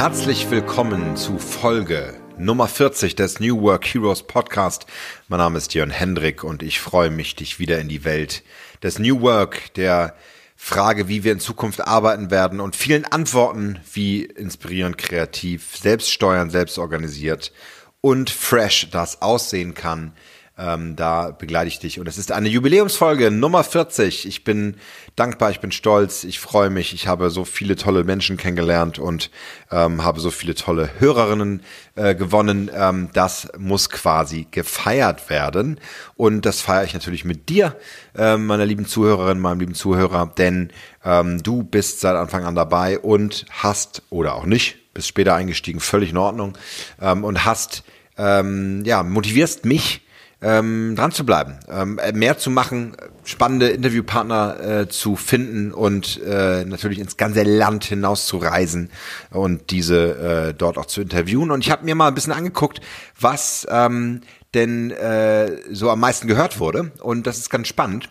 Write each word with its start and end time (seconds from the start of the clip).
Herzlich 0.00 0.50
willkommen 0.50 1.14
zu 1.14 1.38
Folge 1.38 2.14
Nummer 2.38 2.68
40 2.68 3.16
des 3.16 3.38
New 3.38 3.60
Work 3.60 3.84
Heroes 3.84 4.22
Podcast. 4.22 4.86
Mein 5.28 5.40
Name 5.40 5.58
ist 5.58 5.74
Jörn 5.74 5.90
Hendrik 5.90 6.42
und 6.42 6.62
ich 6.62 6.80
freue 6.80 7.10
mich, 7.10 7.36
dich 7.36 7.58
wieder 7.58 7.78
in 7.80 7.90
die 7.90 8.02
Welt 8.02 8.42
des 8.82 8.98
New 8.98 9.20
Work, 9.20 9.74
der 9.74 10.14
Frage, 10.56 11.08
wie 11.08 11.22
wir 11.22 11.32
in 11.32 11.38
Zukunft 11.38 11.86
arbeiten 11.86 12.30
werden 12.30 12.60
und 12.60 12.76
vielen 12.76 13.04
Antworten, 13.04 13.78
wie 13.92 14.24
inspirierend, 14.24 14.96
kreativ, 14.96 15.76
selbststeuernd, 15.76 16.50
selbstorganisiert 16.50 17.52
und 18.00 18.30
fresh 18.30 18.88
das 18.90 19.20
aussehen 19.20 19.74
kann, 19.74 20.14
ähm, 20.60 20.94
da 20.94 21.30
begleite 21.30 21.68
ich 21.68 21.78
dich. 21.78 21.98
Und 21.98 22.06
es 22.06 22.18
ist 22.18 22.32
eine 22.32 22.48
Jubiläumsfolge 22.48 23.30
Nummer 23.30 23.64
40. 23.64 24.26
Ich 24.26 24.44
bin 24.44 24.76
dankbar, 25.16 25.50
ich 25.50 25.60
bin 25.60 25.72
stolz, 25.72 26.22
ich 26.24 26.38
freue 26.38 26.68
mich. 26.68 26.92
Ich 26.92 27.06
habe 27.06 27.30
so 27.30 27.44
viele 27.44 27.76
tolle 27.76 28.04
Menschen 28.04 28.36
kennengelernt 28.36 28.98
und 28.98 29.30
ähm, 29.70 30.04
habe 30.04 30.20
so 30.20 30.30
viele 30.30 30.54
tolle 30.54 30.90
Hörerinnen 30.98 31.62
äh, 31.94 32.14
gewonnen. 32.14 32.70
Ähm, 32.74 33.08
das 33.14 33.48
muss 33.56 33.88
quasi 33.88 34.46
gefeiert 34.50 35.30
werden. 35.30 35.80
Und 36.16 36.44
das 36.44 36.60
feiere 36.60 36.84
ich 36.84 36.94
natürlich 36.94 37.24
mit 37.24 37.48
dir, 37.48 37.76
äh, 38.14 38.36
meiner 38.36 38.66
lieben 38.66 38.86
Zuhörerin, 38.86 39.40
meinem 39.40 39.60
lieben 39.60 39.74
Zuhörer, 39.74 40.30
denn 40.36 40.72
ähm, 41.04 41.42
du 41.42 41.62
bist 41.62 42.00
seit 42.00 42.16
Anfang 42.16 42.44
an 42.44 42.54
dabei 42.54 42.98
und 42.98 43.46
hast, 43.50 44.02
oder 44.10 44.34
auch 44.34 44.44
nicht, 44.44 44.92
bist 44.92 45.08
später 45.08 45.34
eingestiegen, 45.34 45.80
völlig 45.80 46.10
in 46.10 46.18
Ordnung, 46.18 46.58
ähm, 47.00 47.24
und 47.24 47.46
hast, 47.46 47.82
ähm, 48.18 48.84
ja, 48.84 49.02
motivierst 49.02 49.64
mich, 49.64 50.02
ähm, 50.42 50.94
dran 50.96 51.12
zu 51.12 51.26
bleiben, 51.26 51.58
ähm, 51.68 51.98
äh, 51.98 52.12
mehr 52.12 52.38
zu 52.38 52.50
machen, 52.50 52.96
spannende 53.24 53.68
Interviewpartner 53.68 54.60
äh, 54.60 54.88
zu 54.88 55.16
finden 55.16 55.72
und 55.72 56.20
äh, 56.22 56.64
natürlich 56.64 56.98
ins 56.98 57.16
ganze 57.16 57.42
Land 57.42 57.84
hinaus 57.84 58.26
zu 58.26 58.38
reisen 58.38 58.90
und 59.30 59.70
diese 59.70 60.48
äh, 60.48 60.54
dort 60.54 60.78
auch 60.78 60.86
zu 60.86 61.02
interviewen. 61.02 61.50
Und 61.50 61.64
ich 61.64 61.70
habe 61.70 61.84
mir 61.84 61.94
mal 61.94 62.08
ein 62.08 62.14
bisschen 62.14 62.32
angeguckt, 62.32 62.80
was 63.18 63.66
ähm, 63.70 64.22
denn 64.54 64.90
äh, 64.90 65.58
so 65.70 65.90
am 65.90 66.00
meisten 66.00 66.26
gehört 66.26 66.58
wurde. 66.58 66.92
Und 67.00 67.26
das 67.26 67.38
ist 67.38 67.50
ganz 67.50 67.68
spannend, 67.68 68.08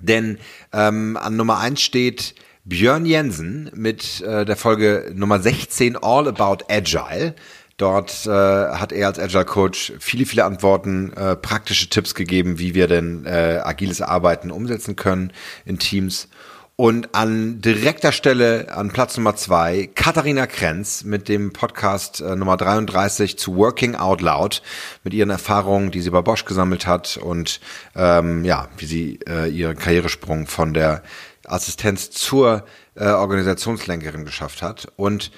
denn 0.00 0.38
ähm, 0.72 1.16
an 1.16 1.36
Nummer 1.36 1.58
eins 1.58 1.82
steht 1.82 2.34
Björn 2.64 3.06
Jensen 3.06 3.70
mit 3.74 4.20
äh, 4.20 4.44
der 4.44 4.56
Folge 4.56 5.12
Nummer 5.14 5.40
16 5.40 5.96
All 5.96 6.28
About 6.28 6.64
Agile. 6.68 7.34
Dort 7.78 8.26
äh, 8.26 8.30
hat 8.30 8.90
er 8.92 9.06
als 9.06 9.20
Agile 9.20 9.44
Coach 9.44 9.92
viele, 10.00 10.26
viele 10.26 10.44
Antworten, 10.44 11.12
äh, 11.12 11.36
praktische 11.36 11.88
Tipps 11.88 12.16
gegeben, 12.16 12.58
wie 12.58 12.74
wir 12.74 12.88
denn 12.88 13.24
äh, 13.24 13.60
agiles 13.62 14.02
Arbeiten 14.02 14.50
umsetzen 14.50 14.96
können 14.96 15.32
in 15.64 15.78
Teams. 15.78 16.28
Und 16.74 17.14
an 17.14 17.60
direkter 17.60 18.10
Stelle, 18.10 18.72
an 18.76 18.90
Platz 18.90 19.16
Nummer 19.16 19.36
zwei, 19.36 19.88
Katharina 19.94 20.48
Krenz 20.48 21.04
mit 21.04 21.28
dem 21.28 21.52
Podcast 21.52 22.20
äh, 22.20 22.34
Nummer 22.34 22.56
33 22.56 23.38
zu 23.38 23.56
Working 23.56 23.94
Out 23.94 24.22
Loud, 24.22 24.62
mit 25.04 25.14
ihren 25.14 25.30
Erfahrungen, 25.30 25.92
die 25.92 26.00
sie 26.00 26.10
bei 26.10 26.20
Bosch 26.20 26.44
gesammelt 26.44 26.84
hat 26.84 27.16
und 27.16 27.60
ähm, 27.94 28.44
ja, 28.44 28.68
wie 28.76 28.86
sie 28.86 29.20
äh, 29.28 29.48
ihren 29.48 29.76
Karrieresprung 29.76 30.48
von 30.48 30.74
der 30.74 31.04
Assistenz 31.46 32.10
zur 32.10 32.64
äh, 32.96 33.06
Organisationslenkerin 33.06 34.24
geschafft 34.24 34.62
hat. 34.62 34.88
Und 34.96 35.30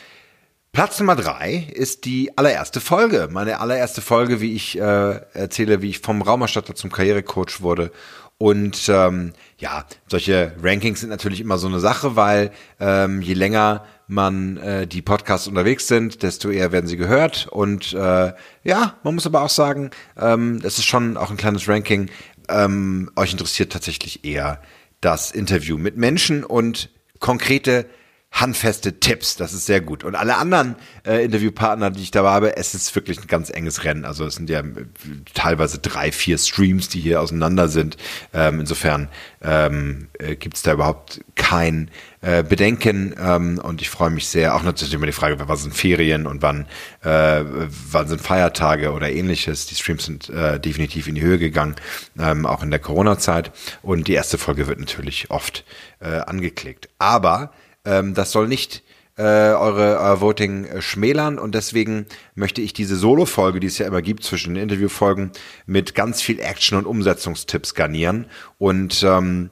Platz 0.72 1.00
Nummer 1.00 1.16
drei 1.16 1.68
ist 1.74 2.04
die 2.04 2.38
allererste 2.38 2.80
Folge. 2.80 3.28
Meine 3.30 3.58
allererste 3.58 4.00
Folge, 4.00 4.40
wie 4.40 4.54
ich 4.54 4.78
äh, 4.78 5.20
erzähle, 5.34 5.82
wie 5.82 5.90
ich 5.90 5.98
vom 5.98 6.22
Raumerstatter 6.22 6.76
zum 6.76 6.92
Karrierecoach 6.92 7.60
wurde. 7.60 7.90
Und 8.38 8.88
ähm, 8.88 9.32
ja, 9.58 9.84
solche 10.06 10.54
Rankings 10.62 11.00
sind 11.00 11.10
natürlich 11.10 11.40
immer 11.40 11.58
so 11.58 11.66
eine 11.66 11.80
Sache, 11.80 12.14
weil 12.14 12.52
ähm, 12.78 13.20
je 13.20 13.34
länger 13.34 13.84
man 14.06 14.58
äh, 14.58 14.86
die 14.86 15.02
Podcasts 15.02 15.48
unterwegs 15.48 15.88
sind, 15.88 16.22
desto 16.22 16.50
eher 16.50 16.70
werden 16.70 16.86
sie 16.86 16.96
gehört. 16.96 17.48
Und 17.48 17.92
äh, 17.92 18.32
ja, 18.62 18.94
man 19.02 19.14
muss 19.14 19.26
aber 19.26 19.42
auch 19.42 19.50
sagen, 19.50 19.90
ähm, 20.16 20.60
das 20.62 20.78
ist 20.78 20.86
schon 20.86 21.16
auch 21.16 21.30
ein 21.30 21.36
kleines 21.36 21.68
Ranking. 21.68 22.10
Ähm, 22.48 23.10
euch 23.16 23.32
interessiert 23.32 23.72
tatsächlich 23.72 24.24
eher 24.24 24.62
das 25.00 25.32
Interview 25.32 25.78
mit 25.78 25.96
Menschen 25.96 26.44
und 26.44 26.90
konkrete 27.18 27.86
handfeste 28.32 29.00
Tipps. 29.00 29.36
Das 29.36 29.52
ist 29.52 29.66
sehr 29.66 29.80
gut. 29.80 30.04
Und 30.04 30.14
alle 30.14 30.36
anderen 30.36 30.76
äh, 31.04 31.24
Interviewpartner, 31.24 31.90
die 31.90 32.02
ich 32.02 32.10
da 32.10 32.22
habe, 32.24 32.56
es 32.56 32.74
ist 32.74 32.94
wirklich 32.94 33.20
ein 33.20 33.26
ganz 33.26 33.50
enges 33.50 33.84
Rennen. 33.84 34.04
Also 34.04 34.24
es 34.24 34.36
sind 34.36 34.48
ja 34.48 34.60
äh, 34.60 34.86
teilweise 35.34 35.78
drei, 35.78 36.12
vier 36.12 36.38
Streams, 36.38 36.88
die 36.88 37.00
hier 37.00 37.20
auseinander 37.20 37.68
sind. 37.68 37.96
Ähm, 38.32 38.60
insofern 38.60 39.08
ähm, 39.42 40.08
äh, 40.18 40.36
gibt 40.36 40.56
es 40.56 40.62
da 40.62 40.72
überhaupt 40.72 41.22
kein 41.34 41.90
äh, 42.20 42.44
Bedenken. 42.44 43.14
Ähm, 43.20 43.58
und 43.58 43.82
ich 43.82 43.90
freue 43.90 44.10
mich 44.10 44.28
sehr. 44.28 44.54
Auch 44.54 44.62
natürlich 44.62 44.94
immer 44.94 45.06
die 45.06 45.12
Frage, 45.12 45.36
wann 45.38 45.56
sind 45.56 45.74
Ferien 45.74 46.26
und 46.26 46.40
wann, 46.40 46.66
äh, 47.02 47.42
wann 47.90 48.06
sind 48.06 48.20
Feiertage 48.20 48.92
oder 48.92 49.10
ähnliches. 49.10 49.66
Die 49.66 49.74
Streams 49.74 50.04
sind 50.04 50.30
äh, 50.30 50.60
definitiv 50.60 51.08
in 51.08 51.16
die 51.16 51.22
Höhe 51.22 51.38
gegangen, 51.38 51.74
ähm, 52.18 52.46
auch 52.46 52.62
in 52.62 52.70
der 52.70 52.80
Corona-Zeit. 52.80 53.50
Und 53.82 54.06
die 54.06 54.14
erste 54.14 54.38
Folge 54.38 54.68
wird 54.68 54.78
natürlich 54.78 55.30
oft 55.30 55.64
äh, 55.98 56.20
angeklickt. 56.20 56.88
Aber 56.98 57.52
ähm, 57.84 58.14
das 58.14 58.32
soll 58.32 58.48
nicht 58.48 58.82
äh, 59.16 59.22
eure 59.22 59.98
euer 59.98 60.20
Voting 60.20 60.64
äh, 60.64 60.82
schmälern 60.82 61.38
und 61.38 61.54
deswegen 61.54 62.06
möchte 62.34 62.62
ich 62.62 62.72
diese 62.72 62.96
Solo-Folge, 62.96 63.60
die 63.60 63.66
es 63.66 63.78
ja 63.78 63.86
immer 63.86 64.02
gibt 64.02 64.24
zwischen 64.24 64.54
den 64.54 64.62
Interviewfolgen, 64.62 65.32
mit 65.66 65.94
ganz 65.94 66.22
viel 66.22 66.40
Action 66.40 66.78
und 66.78 66.86
Umsetzungstipps 66.86 67.74
garnieren 67.74 68.26
und 68.58 69.02
ähm, 69.02 69.50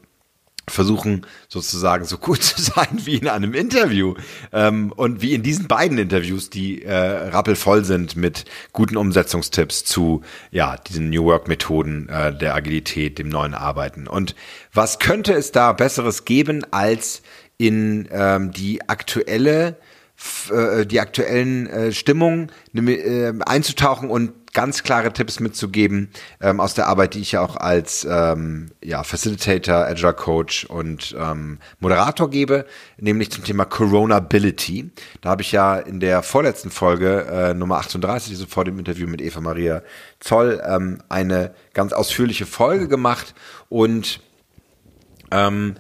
versuchen 0.71 1.27
sozusagen 1.49 2.05
so 2.05 2.19
gut 2.19 2.43
zu 2.43 2.61
sein 2.61 3.01
wie 3.05 3.17
in 3.17 3.29
einem 3.29 3.55
Interview 3.55 4.15
ähm, 4.53 4.93
und 4.93 5.23
wie 5.23 5.35
in 5.35 5.43
diesen 5.43 5.69
beiden 5.69 5.99
Interviews, 5.99 6.51
die 6.51 6.83
äh, 6.83 6.95
rappelvoll 6.95 7.85
sind 7.85 8.17
mit 8.17 8.45
guten 8.73 8.97
Umsetzungstipps 8.97 9.85
zu 9.85 10.23
ja 10.51 10.77
diesen 10.77 11.11
New 11.11 11.25
Work 11.25 11.49
Methoden 11.49 12.09
äh, 12.09 12.37
der 12.37 12.55
Agilität, 12.55 13.19
dem 13.19 13.29
neuen 13.29 13.55
Arbeiten. 13.55 14.07
Und 14.07 14.35
was 14.73 14.99
könnte 14.99 15.35
es 15.35 15.53
da 15.53 15.73
Besseres 15.73 16.25
geben 16.25 16.65
als 16.71 17.23
in 17.59 18.09
ähm, 18.11 18.53
die 18.53 18.89
aktuelle 18.89 19.77
äh, 20.51 20.85
die 20.85 20.99
aktuellen 20.99 21.69
äh, 21.69 21.93
Stimmungen 21.93 22.51
äh, 22.75 23.33
einzutauchen 23.47 24.11
und 24.11 24.33
ganz 24.53 24.83
klare 24.83 25.13
Tipps 25.13 25.39
mitzugeben 25.39 26.11
ähm, 26.41 26.59
aus 26.59 26.75
der 26.75 26.89
Arbeit, 26.89 27.15
die 27.15 27.21
ich 27.21 27.33
ja 27.33 27.41
auch 27.41 27.55
als 27.55 28.05
ähm, 28.11 28.73
ja, 28.83 29.05
Facilitator, 29.05 29.87
Agile 29.87 30.15
Coach 30.15 30.65
und 30.65 31.15
ähm, 31.17 31.59
Moderator 31.79 32.29
gebe, 32.29 32.67
nämlich 32.97 33.31
zum 33.31 33.45
Thema 33.45 33.65
Coronability. 33.65 34.91
Da 35.21 35.31
habe 35.31 35.43
ich 35.43 35.53
ja 35.53 35.77
in 35.77 36.01
der 36.01 36.25
vorletzten 36.25 36.73
Folge 36.73 37.27
äh, 37.31 37.55
Nummer 37.55 37.77
38, 37.77 38.33
also 38.33 38.47
vor 38.47 38.65
dem 38.65 38.81
Interview 38.81 39.07
mit 39.07 39.21
Eva 39.21 39.41
Maria 39.41 39.83
Zoll, 40.19 40.61
ähm, 40.67 41.01
eine 41.09 41.55
ganz 41.75 41.93
ausführliche 41.93 42.47
Folge 42.47 42.89
gemacht 42.89 43.37
und 43.69 44.21
ähm, 45.31 45.75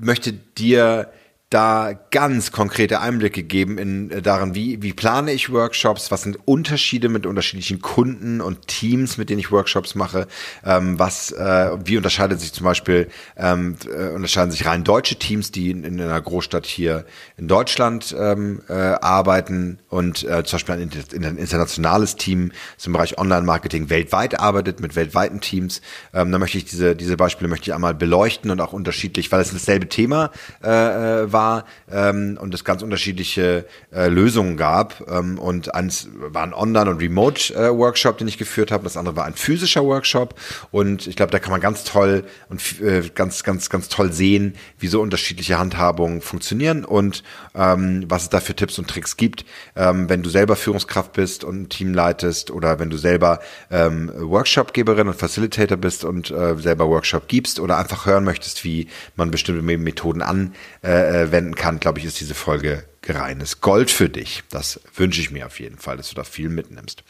möchte 0.00 0.32
dir 0.32 1.10
da 1.56 1.94
ganz 2.10 2.52
konkrete 2.52 3.00
Einblicke 3.00 3.42
geben 3.42 3.78
in 3.78 4.10
äh, 4.10 4.20
darin, 4.20 4.54
wie, 4.54 4.82
wie 4.82 4.92
plane 4.92 5.32
ich 5.32 5.50
Workshops, 5.50 6.10
was 6.10 6.20
sind 6.20 6.36
Unterschiede 6.44 7.08
mit 7.08 7.24
unterschiedlichen 7.24 7.80
Kunden 7.80 8.42
und 8.42 8.66
Teams, 8.66 9.16
mit 9.16 9.30
denen 9.30 9.38
ich 9.38 9.50
Workshops 9.50 9.94
mache, 9.94 10.26
ähm, 10.66 10.98
was, 10.98 11.32
äh, 11.32 11.70
wie 11.82 11.96
unterscheidet 11.96 12.40
sich 12.40 12.52
zum 12.52 12.64
Beispiel, 12.64 13.08
ähm, 13.38 13.76
äh, 13.86 14.08
unterscheiden 14.08 14.50
sich 14.50 14.66
rein 14.66 14.84
deutsche 14.84 15.16
Teams, 15.18 15.50
die 15.50 15.70
in, 15.70 15.82
in 15.84 15.98
einer 15.98 16.20
Großstadt 16.20 16.66
hier 16.66 17.06
in 17.38 17.48
Deutschland 17.48 18.14
ähm, 18.18 18.60
äh, 18.68 18.74
arbeiten 18.74 19.78
und 19.88 20.24
äh, 20.24 20.44
zum 20.44 20.58
Beispiel 20.58 20.74
ein, 20.74 20.90
ein 21.24 21.38
internationales 21.38 22.16
Team 22.16 22.52
zum 22.76 22.92
Bereich 22.92 23.16
Online-Marketing 23.16 23.88
weltweit 23.88 24.38
arbeitet 24.38 24.80
mit 24.80 24.94
weltweiten 24.94 25.40
Teams. 25.40 25.80
Ähm, 26.12 26.30
da 26.32 26.38
möchte 26.38 26.58
ich 26.58 26.66
diese, 26.66 26.94
diese 26.94 27.16
Beispiele 27.16 27.48
möchte 27.48 27.70
ich 27.70 27.74
einmal 27.74 27.94
beleuchten 27.94 28.50
und 28.50 28.60
auch 28.60 28.74
unterschiedlich, 28.74 29.32
weil 29.32 29.40
es 29.40 29.52
dasselbe 29.52 29.88
Thema 29.88 30.30
äh, 30.62 31.22
äh 31.22 31.32
war 31.46 31.64
ähm, 31.90 32.38
und 32.40 32.54
es 32.54 32.64
ganz 32.64 32.82
unterschiedliche 32.82 33.66
äh, 33.92 34.08
Lösungen 34.08 34.56
gab. 34.56 35.08
Ähm, 35.08 35.38
und 35.38 35.74
eins 35.74 36.08
war 36.14 36.42
ein 36.42 36.54
Online- 36.54 36.90
und 36.90 37.00
Remote-Workshop, 37.00 38.16
äh, 38.16 38.18
den 38.18 38.28
ich 38.28 38.38
geführt 38.38 38.70
habe. 38.70 38.84
Das 38.84 38.96
andere 38.96 39.16
war 39.16 39.24
ein 39.24 39.34
physischer 39.34 39.84
Workshop. 39.84 40.34
Und 40.70 41.06
ich 41.06 41.16
glaube, 41.16 41.32
da 41.32 41.38
kann 41.38 41.52
man 41.52 41.60
ganz 41.60 41.84
toll 41.84 42.24
und 42.48 42.80
äh, 42.80 43.02
ganz, 43.14 43.42
ganz, 43.42 43.70
ganz 43.70 43.88
toll 43.88 44.12
sehen, 44.12 44.54
wie 44.78 44.88
so 44.88 45.00
unterschiedliche 45.00 45.58
Handhabungen 45.58 46.20
funktionieren 46.20 46.84
und 46.84 47.22
ähm, 47.54 48.04
was 48.08 48.24
es 48.24 48.28
da 48.30 48.40
für 48.40 48.54
Tipps 48.54 48.78
und 48.78 48.88
Tricks 48.88 49.16
gibt, 49.16 49.44
ähm, 49.76 50.08
wenn 50.08 50.22
du 50.22 50.30
selber 50.30 50.56
Führungskraft 50.56 51.12
bist 51.12 51.44
und 51.44 51.62
ein 51.62 51.68
Team 51.68 51.94
leitest 51.94 52.50
oder 52.50 52.78
wenn 52.78 52.90
du 52.90 52.96
selber 52.96 53.40
ähm, 53.70 54.10
Workshopgeberin 54.14 55.08
und 55.08 55.16
Facilitator 55.16 55.76
bist 55.76 56.04
und 56.04 56.30
äh, 56.30 56.56
selber 56.56 56.88
Workshop 56.88 57.28
gibst 57.28 57.60
oder 57.60 57.78
einfach 57.78 58.06
hören 58.06 58.24
möchtest, 58.24 58.64
wie 58.64 58.88
man 59.16 59.30
bestimmte 59.30 59.62
Methoden 59.62 60.22
an 60.22 60.54
äh, 60.82 61.25
wenden 61.32 61.54
kann, 61.54 61.80
glaube 61.80 61.98
ich, 61.98 62.04
ist 62.04 62.20
diese 62.20 62.34
Folge 62.34 62.84
reines 63.08 63.60
Gold 63.60 63.90
für 63.90 64.08
dich. 64.08 64.42
Das 64.50 64.80
wünsche 64.94 65.20
ich 65.20 65.30
mir 65.30 65.46
auf 65.46 65.60
jeden 65.60 65.78
Fall, 65.78 65.96
dass 65.96 66.08
du 66.08 66.16
da 66.16 66.24
viel 66.24 66.48
mitnimmst. 66.48 67.04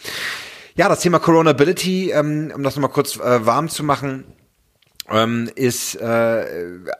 Ja, 0.74 0.88
das 0.90 1.00
Thema 1.00 1.18
Coronability, 1.18 2.10
ähm, 2.10 2.52
um 2.54 2.62
das 2.62 2.76
nochmal 2.76 2.90
kurz 2.90 3.16
äh, 3.16 3.46
warm 3.46 3.70
zu 3.70 3.82
machen, 3.82 4.24
ähm, 5.10 5.50
ist 5.54 5.94
äh, 5.96 6.44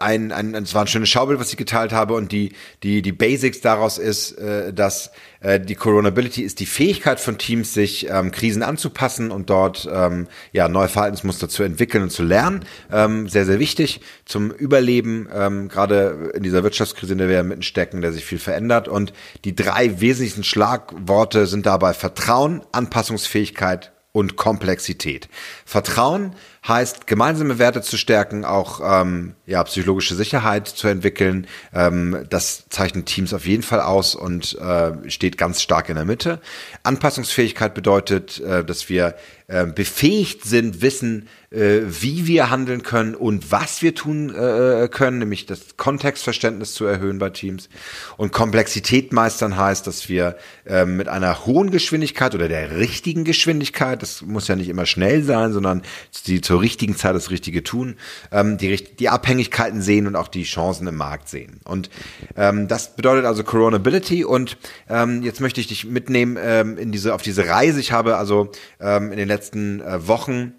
ein, 0.00 0.32
ein, 0.32 0.54
es 0.54 0.74
war 0.74 0.82
ein 0.82 0.86
schönes 0.86 1.08
Schaubild, 1.08 1.40
was 1.40 1.50
ich 1.50 1.56
geteilt 1.56 1.92
habe 1.92 2.14
und 2.14 2.32
die, 2.32 2.52
die, 2.82 3.02
die 3.02 3.12
Basics 3.12 3.60
daraus 3.60 3.98
ist, 3.98 4.32
äh, 4.38 4.72
dass 4.72 5.10
äh, 5.40 5.60
die 5.60 5.74
Coronability 5.74 6.42
ist 6.42 6.60
die 6.60 6.66
Fähigkeit 6.66 7.20
von 7.20 7.38
Teams, 7.38 7.74
sich 7.74 8.08
ähm, 8.08 8.30
Krisen 8.30 8.62
anzupassen 8.62 9.30
und 9.30 9.50
dort 9.50 9.88
ähm, 9.92 10.28
ja, 10.52 10.68
neue 10.68 10.88
Verhaltensmuster 10.88 11.48
zu 11.48 11.62
entwickeln 11.62 12.04
und 12.04 12.10
zu 12.10 12.22
lernen. 12.22 12.64
Ähm, 12.92 13.28
sehr, 13.28 13.44
sehr 13.44 13.58
wichtig 13.58 14.00
zum 14.24 14.50
Überleben, 14.50 15.28
ähm, 15.34 15.68
gerade 15.68 16.32
in 16.34 16.42
dieser 16.42 16.62
Wirtschaftskrise, 16.62 17.12
in 17.12 17.18
der 17.18 17.28
wir 17.28 17.42
mitten 17.42 17.62
stecken, 17.62 18.00
der 18.00 18.12
sich 18.12 18.24
viel 18.24 18.38
verändert. 18.38 18.88
Und 18.88 19.12
die 19.44 19.54
drei 19.54 20.00
wesentlichsten 20.00 20.44
Schlagworte 20.44 21.46
sind 21.46 21.66
dabei 21.66 21.92
Vertrauen, 21.92 22.62
Anpassungsfähigkeit 22.72 23.92
und 24.16 24.36
Komplexität. 24.36 25.28
Vertrauen 25.66 26.34
heißt, 26.68 27.06
gemeinsame 27.06 27.58
Werte 27.58 27.82
zu 27.82 27.96
stärken, 27.96 28.44
auch 28.44 28.80
ähm, 28.82 29.34
ja, 29.46 29.62
psychologische 29.64 30.14
Sicherheit 30.14 30.68
zu 30.68 30.88
entwickeln. 30.88 31.46
Ähm, 31.72 32.26
das 32.28 32.68
zeichnet 32.68 33.06
Teams 33.06 33.32
auf 33.32 33.46
jeden 33.46 33.62
Fall 33.62 33.80
aus 33.80 34.14
und 34.14 34.58
äh, 34.58 35.08
steht 35.08 35.38
ganz 35.38 35.62
stark 35.62 35.88
in 35.88 35.96
der 35.96 36.04
Mitte. 36.04 36.40
Anpassungsfähigkeit 36.82 37.74
bedeutet, 37.74 38.40
äh, 38.40 38.64
dass 38.64 38.88
wir 38.88 39.14
äh, 39.48 39.66
befähigt 39.66 40.44
sind, 40.44 40.82
wissen, 40.82 41.28
äh, 41.50 41.82
wie 41.86 42.26
wir 42.26 42.50
handeln 42.50 42.82
können 42.82 43.14
und 43.14 43.52
was 43.52 43.80
wir 43.80 43.94
tun 43.94 44.34
äh, 44.34 44.88
können, 44.90 45.20
nämlich 45.20 45.46
das 45.46 45.76
Kontextverständnis 45.76 46.74
zu 46.74 46.84
erhöhen 46.84 47.18
bei 47.18 47.30
Teams. 47.30 47.68
Und 48.16 48.32
Komplexität 48.32 49.12
meistern 49.12 49.56
heißt, 49.56 49.86
dass 49.86 50.08
wir 50.08 50.36
äh, 50.64 50.84
mit 50.84 51.06
einer 51.06 51.46
hohen 51.46 51.70
Geschwindigkeit 51.70 52.34
oder 52.34 52.48
der 52.48 52.76
richtigen 52.76 53.22
Geschwindigkeit, 53.22 54.02
das 54.02 54.22
muss 54.22 54.48
ja 54.48 54.56
nicht 54.56 54.68
immer 54.68 54.86
schnell 54.86 55.22
sein, 55.22 55.52
sondern 55.52 55.82
die 56.26 56.40
zur 56.40 56.55
richtigen 56.56 56.96
Zeit 56.96 57.14
das 57.14 57.30
Richtige 57.30 57.62
tun, 57.62 57.96
ähm, 58.32 58.58
die, 58.58 58.76
die 58.76 59.08
Abhängigkeiten 59.08 59.82
sehen 59.82 60.06
und 60.06 60.16
auch 60.16 60.28
die 60.28 60.44
Chancen 60.44 60.86
im 60.86 60.96
Markt 60.96 61.28
sehen. 61.28 61.60
Und 61.64 61.90
ähm, 62.36 62.68
das 62.68 62.96
bedeutet 62.96 63.24
also 63.24 63.44
Coronability 63.44 64.24
und 64.24 64.56
ähm, 64.88 65.22
jetzt 65.22 65.40
möchte 65.40 65.60
ich 65.60 65.66
dich 65.66 65.84
mitnehmen 65.84 66.36
ähm, 66.40 66.78
in 66.78 66.92
diese, 66.92 67.14
auf 67.14 67.22
diese 67.22 67.46
Reise. 67.46 67.80
Ich 67.80 67.92
habe 67.92 68.16
also 68.16 68.50
ähm, 68.80 69.12
in 69.12 69.18
den 69.18 69.28
letzten 69.28 69.80
äh, 69.80 70.06
Wochen 70.06 70.52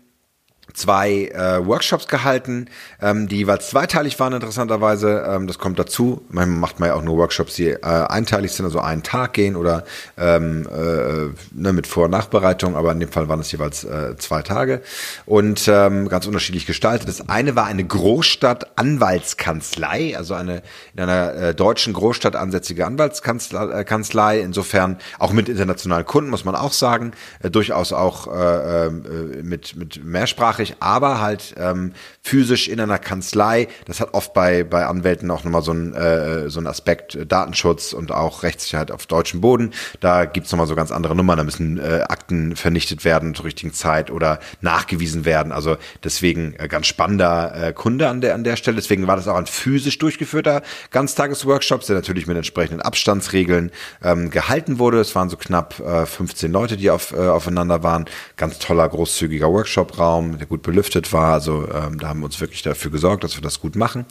zwei 0.73 1.25
äh, 1.25 1.63
Workshops 1.65 2.07
gehalten, 2.07 2.67
ähm, 3.01 3.27
die 3.27 3.37
jeweils 3.37 3.69
zweiteilig 3.69 4.19
waren 4.19 4.33
interessanterweise. 4.33 5.25
Ähm, 5.27 5.47
das 5.47 5.57
kommt 5.59 5.79
dazu. 5.79 6.21
Manchmal 6.29 6.59
macht 6.59 6.79
man 6.79 6.89
ja 6.89 6.95
auch 6.95 7.01
nur 7.01 7.17
Workshops, 7.17 7.55
die 7.55 7.69
äh, 7.69 7.79
einteilig 7.81 8.51
sind, 8.51 8.65
also 8.65 8.79
einen 8.79 9.01
Tag 9.03 9.33
gehen 9.33 9.55
oder 9.55 9.85
ähm, 10.17 10.67
äh, 10.67 11.29
ne, 11.51 11.73
mit 11.73 11.87
Vor- 11.87 12.05
und 12.05 12.11
Nachbereitung, 12.11 12.75
aber 12.75 12.91
in 12.91 12.99
dem 12.99 13.09
Fall 13.09 13.27
waren 13.29 13.39
es 13.39 13.51
jeweils 13.51 13.83
äh, 13.83 14.15
zwei 14.17 14.43
Tage 14.43 14.81
und 15.25 15.67
ähm, 15.67 16.07
ganz 16.09 16.27
unterschiedlich 16.27 16.65
gestaltet. 16.65 17.07
Das 17.07 17.29
eine 17.29 17.55
war 17.55 17.65
eine 17.65 17.83
Großstadt-Anwaltskanzlei, 17.83 20.17
also 20.17 20.33
eine 20.33 20.63
in 20.95 21.03
einer 21.03 21.33
äh, 21.33 21.53
deutschen 21.55 21.93
Großstadt 21.93 22.35
ansätzige 22.35 22.85
Anwaltskanzlei, 22.85 24.39
insofern 24.39 24.97
auch 25.19 25.31
mit 25.31 25.47
internationalen 25.49 26.05
Kunden, 26.05 26.29
muss 26.29 26.45
man 26.45 26.55
auch 26.55 26.73
sagen, 26.73 27.13
äh, 27.41 27.49
durchaus 27.49 27.93
auch 27.93 28.27
äh, 28.27 28.87
äh, 28.87 29.43
mit, 29.43 29.75
mit 29.75 30.03
Mehrsprache 30.03 30.56
mehrsprachig, 30.57 30.75
aber 30.79 31.21
halt 31.21 31.55
ähm, 31.57 31.93
physisch 32.21 32.67
in 32.67 32.79
einer 32.79 32.99
Kanzlei. 32.99 33.67
Das 33.85 33.99
hat 33.99 34.13
oft 34.13 34.33
bei, 34.33 34.63
bei 34.63 34.85
Anwälten 34.85 35.31
auch 35.31 35.43
nochmal 35.43 35.61
so 35.61 35.71
einen, 35.71 35.93
äh, 35.93 36.49
so 36.49 36.59
einen 36.59 36.67
Aspekt 36.67 37.15
äh, 37.15 37.25
Datenschutz 37.25 37.93
und 37.93 38.11
auch 38.11 38.43
Rechtssicherheit 38.43 38.91
auf 38.91 39.05
deutschem 39.05 39.41
Boden. 39.41 39.71
Da 39.99 40.25
gibt's 40.25 40.51
nochmal 40.51 40.67
so 40.67 40.75
ganz 40.75 40.91
andere 40.91 41.15
Nummern. 41.15 41.37
Da 41.37 41.43
müssen 41.43 41.79
äh, 41.79 42.03
Akten 42.07 42.55
vernichtet 42.55 43.05
werden 43.05 43.35
zur 43.35 43.45
richtigen 43.45 43.73
Zeit 43.73 44.11
oder 44.11 44.39
nachgewiesen 44.61 45.25
werden. 45.25 45.51
Also 45.51 45.77
deswegen 46.03 46.55
äh, 46.57 46.67
ganz 46.67 46.87
spannender 46.87 47.67
äh, 47.67 47.73
Kunde 47.73 48.09
an 48.09 48.21
der, 48.21 48.35
an 48.35 48.43
der 48.43 48.55
Stelle. 48.55 48.75
Deswegen 48.75 49.07
war 49.07 49.15
das 49.15 49.27
auch 49.27 49.37
ein 49.37 49.47
physisch 49.47 49.97
durchgeführter 49.97 50.61
Ganztagesworkshop, 50.91 51.85
der 51.85 51.95
natürlich 51.95 52.27
mit 52.27 52.37
entsprechenden 52.37 52.81
Abstandsregeln 52.81 53.71
ähm, 54.03 54.29
gehalten 54.29 54.79
wurde. 54.79 54.99
Es 54.99 55.15
waren 55.15 55.29
so 55.29 55.37
knapp 55.37 55.79
äh, 55.79 56.05
15 56.05 56.51
Leute, 56.51 56.77
die 56.77 56.89
auf, 56.89 57.13
äh, 57.13 57.27
aufeinander 57.27 57.83
waren. 57.83 58.05
Ganz 58.35 58.59
toller, 58.59 58.87
großzügiger 58.89 59.49
Workshop-Raum, 59.51 60.39
gut 60.47 60.61
belüftet 60.61 61.13
war. 61.13 61.33
Also 61.33 61.67
ähm, 61.71 61.99
da 61.99 62.09
haben 62.09 62.19
wir 62.19 62.25
uns 62.25 62.39
wirklich 62.39 62.61
dafür 62.61 62.91
gesorgt, 62.91 63.23
dass 63.23 63.35
wir 63.35 63.41
das 63.41 63.59
gut 63.59 63.75
machen 63.75 64.05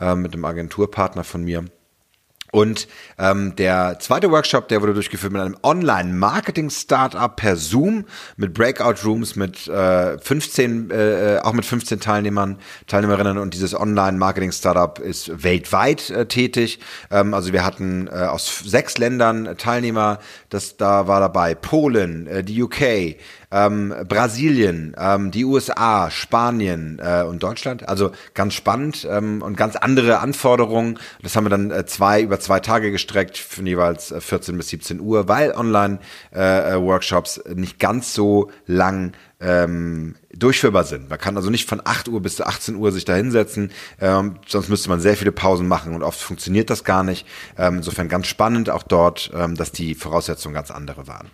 ähm, 0.00 0.22
mit 0.22 0.34
einem 0.34 0.44
Agenturpartner 0.44 1.24
von 1.24 1.44
mir. 1.44 1.64
Und 2.54 2.86
ähm, 3.18 3.56
der 3.56 3.98
zweite 3.98 4.30
Workshop, 4.30 4.68
der 4.68 4.80
wurde 4.80 4.94
durchgeführt 4.94 5.32
mit 5.32 5.42
einem 5.42 5.56
Online-Marketing-Startup 5.64 7.34
per 7.34 7.56
Zoom 7.56 8.04
mit 8.36 8.54
Breakout-Rooms 8.54 9.34
mit 9.34 9.66
äh, 9.66 10.16
15, 10.18 10.92
äh, 10.92 11.40
auch 11.42 11.52
mit 11.52 11.64
15 11.64 11.98
Teilnehmern, 11.98 12.60
Teilnehmerinnen. 12.86 13.38
Und 13.38 13.54
dieses 13.54 13.74
Online-Marketing-Startup 13.74 15.00
ist 15.00 15.42
weltweit 15.42 16.10
äh, 16.10 16.26
tätig. 16.26 16.78
Ähm, 17.10 17.34
also 17.34 17.52
wir 17.52 17.64
hatten 17.64 18.06
äh, 18.06 18.10
aus 18.10 18.60
sechs 18.64 18.98
Ländern 18.98 19.56
Teilnehmer. 19.58 20.20
Das 20.48 20.76
da 20.76 21.08
war 21.08 21.18
dabei 21.18 21.56
Polen, 21.56 22.28
äh, 22.28 22.44
die 22.44 22.62
UK, 22.62 23.16
ähm, 23.50 23.94
Brasilien, 24.08 24.94
ähm, 24.98 25.30
die 25.30 25.44
USA, 25.44 26.10
Spanien 26.10 27.00
äh, 27.02 27.22
und 27.22 27.42
Deutschland. 27.42 27.88
Also 27.88 28.12
ganz 28.34 28.54
spannend 28.54 29.06
ähm, 29.10 29.42
und 29.42 29.56
ganz 29.56 29.76
andere 29.76 30.20
Anforderungen. 30.20 30.98
Das 31.22 31.36
haben 31.36 31.44
wir 31.44 31.50
dann 31.50 31.70
äh, 31.70 31.86
zwei 31.86 32.22
über 32.22 32.40
zwei 32.40 32.60
Tage 32.60 32.90
gestreckt, 32.90 33.38
von 33.38 33.66
jeweils 33.66 34.14
14 34.16 34.54
äh, 34.54 34.58
bis 34.58 34.68
17 34.68 35.00
Uhr, 35.00 35.28
weil 35.28 35.52
Online-Workshops 35.52 37.38
äh, 37.38 37.54
nicht 37.54 37.78
ganz 37.78 38.14
so 38.14 38.50
lang 38.66 39.12
ähm, 39.40 40.14
durchführbar 40.32 40.84
sind. 40.84 41.10
Man 41.10 41.18
kann 41.18 41.36
also 41.36 41.50
nicht 41.50 41.68
von 41.68 41.80
8 41.84 42.08
Uhr 42.08 42.20
bis 42.20 42.40
18 42.40 42.76
Uhr 42.76 42.92
sich 42.92 43.04
da 43.04 43.14
hinsetzen, 43.14 43.70
ähm, 44.00 44.36
sonst 44.46 44.68
müsste 44.68 44.88
man 44.88 45.00
sehr 45.00 45.16
viele 45.16 45.32
Pausen 45.32 45.68
machen 45.68 45.94
und 45.94 46.02
oft 46.02 46.18
funktioniert 46.18 46.70
das 46.70 46.84
gar 46.84 47.04
nicht. 47.04 47.26
Ähm, 47.58 47.76
insofern 47.76 48.08
ganz 48.08 48.26
spannend 48.26 48.70
auch 48.70 48.82
dort, 48.82 49.30
ähm, 49.34 49.54
dass 49.54 49.70
die 49.72 49.94
Voraussetzungen 49.94 50.54
ganz 50.54 50.70
andere 50.70 51.06
waren. 51.06 51.28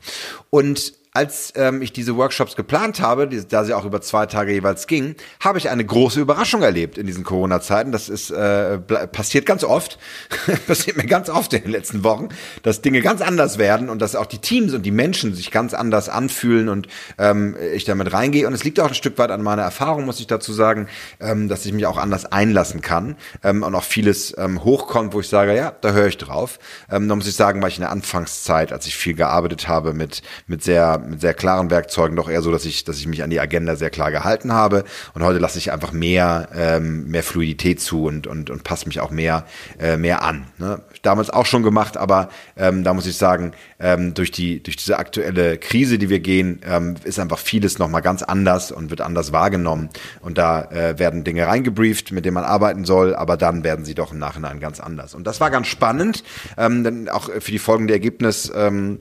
Und 0.50 0.92
als 1.12 1.52
ähm, 1.56 1.82
ich 1.82 1.92
diese 1.92 2.16
Workshops 2.16 2.54
geplant 2.54 3.00
habe, 3.00 3.26
die, 3.26 3.46
da 3.46 3.64
sie 3.64 3.74
auch 3.74 3.84
über 3.84 4.00
zwei 4.00 4.26
Tage 4.26 4.52
jeweils 4.52 4.86
gingen, 4.86 5.16
habe 5.40 5.58
ich 5.58 5.68
eine 5.68 5.84
große 5.84 6.20
Überraschung 6.20 6.62
erlebt 6.62 6.98
in 6.98 7.06
diesen 7.06 7.24
Corona-Zeiten. 7.24 7.90
Das 7.90 8.08
ist 8.08 8.30
äh, 8.30 8.78
passiert 8.78 9.44
ganz 9.44 9.64
oft, 9.64 9.98
passiert 10.66 10.96
mir 10.96 11.06
ganz 11.06 11.28
oft 11.28 11.52
in 11.52 11.62
den 11.62 11.72
letzten 11.72 12.04
Wochen, 12.04 12.28
dass 12.62 12.80
Dinge 12.80 13.00
ganz 13.00 13.22
anders 13.22 13.58
werden 13.58 13.88
und 13.88 14.00
dass 14.00 14.14
auch 14.14 14.26
die 14.26 14.38
Teams 14.38 14.72
und 14.72 14.86
die 14.86 14.92
Menschen 14.92 15.34
sich 15.34 15.50
ganz 15.50 15.74
anders 15.74 16.08
anfühlen 16.08 16.68
und 16.68 16.86
ähm, 17.18 17.56
ich 17.74 17.84
damit 17.84 18.12
reingehe. 18.12 18.46
Und 18.46 18.54
es 18.54 18.62
liegt 18.62 18.78
auch 18.78 18.88
ein 18.88 18.94
Stück 18.94 19.18
weit 19.18 19.32
an 19.32 19.42
meiner 19.42 19.62
Erfahrung, 19.62 20.04
muss 20.04 20.20
ich 20.20 20.28
dazu 20.28 20.52
sagen, 20.52 20.88
ähm, 21.18 21.48
dass 21.48 21.66
ich 21.66 21.72
mich 21.72 21.86
auch 21.86 21.98
anders 21.98 22.26
einlassen 22.26 22.82
kann 22.82 23.16
ähm, 23.42 23.64
und 23.64 23.74
auch 23.74 23.84
vieles 23.84 24.36
ähm, 24.38 24.62
hochkommt, 24.62 25.12
wo 25.12 25.20
ich 25.20 25.28
sage, 25.28 25.56
ja, 25.56 25.72
da 25.80 25.90
höre 25.90 26.06
ich 26.06 26.18
drauf. 26.18 26.60
Ähm, 26.88 27.08
da 27.08 27.16
muss 27.16 27.26
ich 27.26 27.34
sagen, 27.34 27.60
war 27.62 27.68
ich 27.68 27.76
in 27.76 27.82
der 27.82 27.90
Anfangszeit, 27.90 28.72
als 28.72 28.86
ich 28.86 28.96
viel 28.96 29.14
gearbeitet 29.14 29.66
habe 29.66 29.92
mit 29.92 30.22
mit 30.46 30.62
sehr 30.62 30.99
mit 31.08 31.20
sehr 31.20 31.34
klaren 31.34 31.70
Werkzeugen 31.70 32.16
doch 32.16 32.28
eher 32.28 32.42
so, 32.42 32.50
dass 32.52 32.64
ich, 32.64 32.84
dass 32.84 32.98
ich 32.98 33.06
mich 33.06 33.22
an 33.22 33.30
die 33.30 33.40
Agenda 33.40 33.76
sehr 33.76 33.90
klar 33.90 34.10
gehalten 34.10 34.52
habe. 34.52 34.84
Und 35.14 35.22
heute 35.22 35.38
lasse 35.38 35.58
ich 35.58 35.72
einfach 35.72 35.92
mehr, 35.92 36.48
ähm, 36.54 37.06
mehr 37.08 37.22
Fluidität 37.22 37.80
zu 37.80 38.04
und, 38.04 38.26
und, 38.26 38.50
und 38.50 38.64
passe 38.64 38.86
mich 38.86 39.00
auch 39.00 39.10
mehr, 39.10 39.44
äh, 39.78 39.96
mehr 39.96 40.22
an. 40.22 40.46
Ne? 40.58 40.80
Damals 41.02 41.30
auch 41.30 41.46
schon 41.46 41.62
gemacht, 41.62 41.96
aber 41.96 42.28
ähm, 42.56 42.84
da 42.84 42.94
muss 42.94 43.06
ich 43.06 43.16
sagen, 43.16 43.52
ähm, 43.78 44.14
durch, 44.14 44.30
die, 44.30 44.62
durch 44.62 44.76
diese 44.76 44.98
aktuelle 44.98 45.58
Krise, 45.58 45.98
die 45.98 46.08
wir 46.08 46.20
gehen, 46.20 46.60
ähm, 46.64 46.96
ist 47.04 47.18
einfach 47.18 47.38
vieles 47.38 47.78
nochmal 47.78 48.02
ganz 48.02 48.22
anders 48.22 48.72
und 48.72 48.90
wird 48.90 49.00
anders 49.00 49.32
wahrgenommen. 49.32 49.88
Und 50.20 50.38
da 50.38 50.62
äh, 50.70 50.98
werden 50.98 51.24
Dinge 51.24 51.46
reingebrieft, 51.46 52.12
mit 52.12 52.24
denen 52.24 52.34
man 52.34 52.44
arbeiten 52.44 52.84
soll, 52.84 53.14
aber 53.14 53.36
dann 53.36 53.64
werden 53.64 53.84
sie 53.84 53.94
doch 53.94 54.12
im 54.12 54.18
Nachhinein 54.18 54.60
ganz 54.60 54.80
anders. 54.80 55.14
Und 55.14 55.26
das 55.26 55.40
war 55.40 55.50
ganz 55.50 55.66
spannend, 55.66 56.22
ähm, 56.56 56.84
denn 56.84 57.08
auch 57.08 57.30
für 57.30 57.50
die 57.50 57.58
folgende 57.58 57.94
Ergebnis. 57.94 58.52
Ähm, 58.54 59.00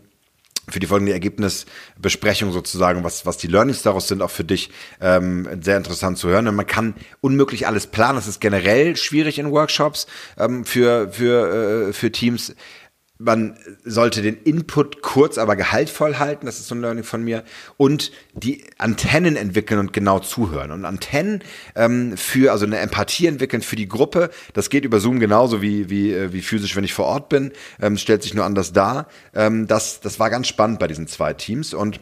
für 0.69 0.79
die 0.79 0.87
folgende 0.87 1.13
Ergebnisbesprechung 1.13 2.51
sozusagen, 2.51 3.03
was, 3.03 3.25
was 3.25 3.37
die 3.37 3.47
Learnings 3.47 3.81
daraus 3.81 4.07
sind, 4.07 4.21
auch 4.21 4.31
für 4.31 4.43
dich 4.43 4.69
ähm, 5.01 5.47
sehr 5.61 5.77
interessant 5.77 6.17
zu 6.17 6.29
hören. 6.29 6.47
Und 6.47 6.55
man 6.55 6.67
kann 6.67 6.95
unmöglich 7.21 7.67
alles 7.67 7.87
planen. 7.87 8.15
Das 8.15 8.27
ist 8.27 8.39
generell 8.39 8.95
schwierig 8.95 9.39
in 9.39 9.51
Workshops 9.51 10.07
ähm, 10.37 10.65
für, 10.65 11.11
für, 11.11 11.89
äh, 11.89 11.93
für 11.93 12.11
Teams 12.11 12.55
man 13.21 13.57
sollte 13.83 14.21
den 14.21 14.37
Input 14.43 15.01
kurz, 15.01 15.37
aber 15.37 15.57
gehaltvoll 15.57 16.19
halten. 16.19 16.45
Das 16.45 16.57
ist 16.57 16.67
so 16.67 16.75
ein 16.75 16.79
Learning 16.79 17.03
von 17.03 17.21
mir. 17.21 17.43
Und 17.75 18.13
die 18.33 18.63
Antennen 18.77 19.35
entwickeln 19.35 19.77
und 19.77 19.91
genau 19.91 20.19
zuhören. 20.19 20.71
Und 20.71 20.85
Antennen 20.85 21.43
ähm, 21.75 22.15
für, 22.15 22.53
also 22.53 22.65
eine 22.65 22.79
Empathie 22.79 23.27
entwickeln 23.27 23.61
für 23.61 23.75
die 23.75 23.89
Gruppe. 23.89 24.29
Das 24.53 24.69
geht 24.69 24.85
über 24.85 25.01
Zoom 25.01 25.19
genauso 25.19 25.61
wie, 25.61 25.89
wie, 25.89 26.13
äh, 26.13 26.31
wie 26.31 26.41
physisch, 26.41 26.77
wenn 26.77 26.85
ich 26.85 26.93
vor 26.93 27.07
Ort 27.07 27.27
bin. 27.27 27.51
Ähm, 27.81 27.97
stellt 27.97 28.23
sich 28.23 28.33
nur 28.33 28.45
anders 28.45 28.71
dar. 28.71 29.09
Ähm, 29.35 29.67
das, 29.67 29.99
das 29.99 30.17
war 30.17 30.29
ganz 30.29 30.47
spannend 30.47 30.79
bei 30.79 30.87
diesen 30.87 31.07
zwei 31.07 31.33
Teams. 31.33 31.73
Und 31.73 31.99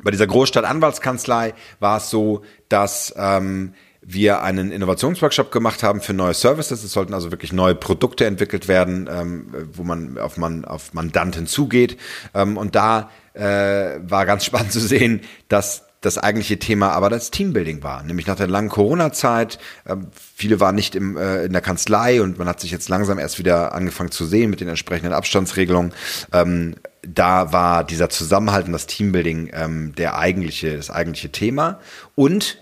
bei 0.00 0.12
dieser 0.12 0.28
Großstadt-Anwaltskanzlei 0.28 1.54
war 1.80 1.96
es 1.96 2.08
so, 2.08 2.44
dass 2.68 3.12
ähm, 3.16 3.74
wir 4.12 4.42
einen 4.42 4.72
Innovationsworkshop 4.72 5.52
gemacht 5.52 5.82
haben 5.82 6.00
für 6.00 6.12
neue 6.12 6.34
Services. 6.34 6.84
Es 6.84 6.92
sollten 6.92 7.14
also 7.14 7.30
wirklich 7.30 7.52
neue 7.52 7.74
Produkte 7.74 8.26
entwickelt 8.26 8.68
werden, 8.68 9.08
ähm, 9.10 9.46
wo 9.72 9.82
man 9.82 10.18
auf, 10.18 10.36
man 10.36 10.64
auf 10.64 10.94
Mandanten 10.94 11.46
zugeht. 11.46 11.96
Ähm, 12.34 12.56
und 12.56 12.74
da 12.74 13.10
äh, 13.34 13.98
war 14.02 14.26
ganz 14.26 14.44
spannend 14.46 14.72
zu 14.72 14.80
sehen, 14.80 15.22
dass 15.48 15.84
das 16.00 16.16
eigentliche 16.16 16.58
Thema 16.58 16.92
aber 16.92 17.10
das 17.10 17.30
Teambuilding 17.30 17.82
war, 17.82 18.02
nämlich 18.02 18.26
nach 18.26 18.36
der 18.36 18.46
langen 18.46 18.70
Corona-Zeit. 18.70 19.58
Äh, 19.84 19.96
viele 20.34 20.58
waren 20.58 20.74
nicht 20.74 20.94
im, 20.94 21.16
äh, 21.16 21.44
in 21.44 21.52
der 21.52 21.60
Kanzlei 21.60 22.22
und 22.22 22.38
man 22.38 22.48
hat 22.48 22.60
sich 22.60 22.70
jetzt 22.70 22.88
langsam 22.88 23.18
erst 23.18 23.38
wieder 23.38 23.74
angefangen 23.74 24.10
zu 24.10 24.24
sehen 24.24 24.50
mit 24.50 24.60
den 24.60 24.68
entsprechenden 24.68 25.12
Abstandsregelungen. 25.12 25.92
Ähm, 26.32 26.76
da 27.02 27.52
war 27.52 27.84
dieser 27.84 28.08
Zusammenhalt 28.08 28.66
und 28.66 28.72
das 28.72 28.86
Teambuilding 28.86 29.50
ähm, 29.52 29.94
der 29.94 30.18
eigentliche, 30.18 30.76
das 30.76 30.90
eigentliche 30.90 31.32
Thema. 31.32 31.80
Und 32.14 32.58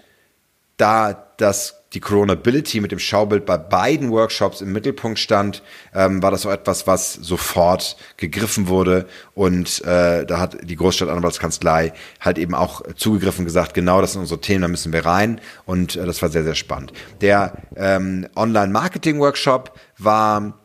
da 0.78 1.26
das 1.36 1.78
die 1.94 2.00
Coronability 2.00 2.80
mit 2.80 2.92
dem 2.92 2.98
Schaubild 2.98 3.46
bei 3.46 3.56
beiden 3.56 4.10
Workshops 4.10 4.60
im 4.60 4.72
Mittelpunkt 4.72 5.18
stand, 5.18 5.62
ähm, 5.94 6.22
war 6.22 6.30
das 6.30 6.44
auch 6.44 6.50
etwas, 6.50 6.86
was 6.86 7.14
sofort 7.14 7.96
gegriffen 8.18 8.68
wurde. 8.68 9.06
Und 9.34 9.82
äh, 9.84 10.26
da 10.26 10.38
hat 10.38 10.58
die 10.62 10.76
Großstadtanwaltskanzlei 10.76 11.94
halt 12.20 12.36
eben 12.38 12.54
auch 12.54 12.82
zugegriffen 12.94 13.46
gesagt, 13.46 13.72
genau 13.72 14.02
das 14.02 14.12
sind 14.12 14.20
unsere 14.20 14.40
Themen, 14.40 14.62
da 14.62 14.68
müssen 14.68 14.92
wir 14.92 15.06
rein. 15.06 15.40
Und 15.64 15.96
äh, 15.96 16.04
das 16.04 16.20
war 16.20 16.28
sehr, 16.28 16.44
sehr 16.44 16.54
spannend. 16.54 16.92
Der 17.22 17.54
ähm, 17.76 18.26
Online-Marketing-Workshop 18.36 19.72
war 19.96 20.58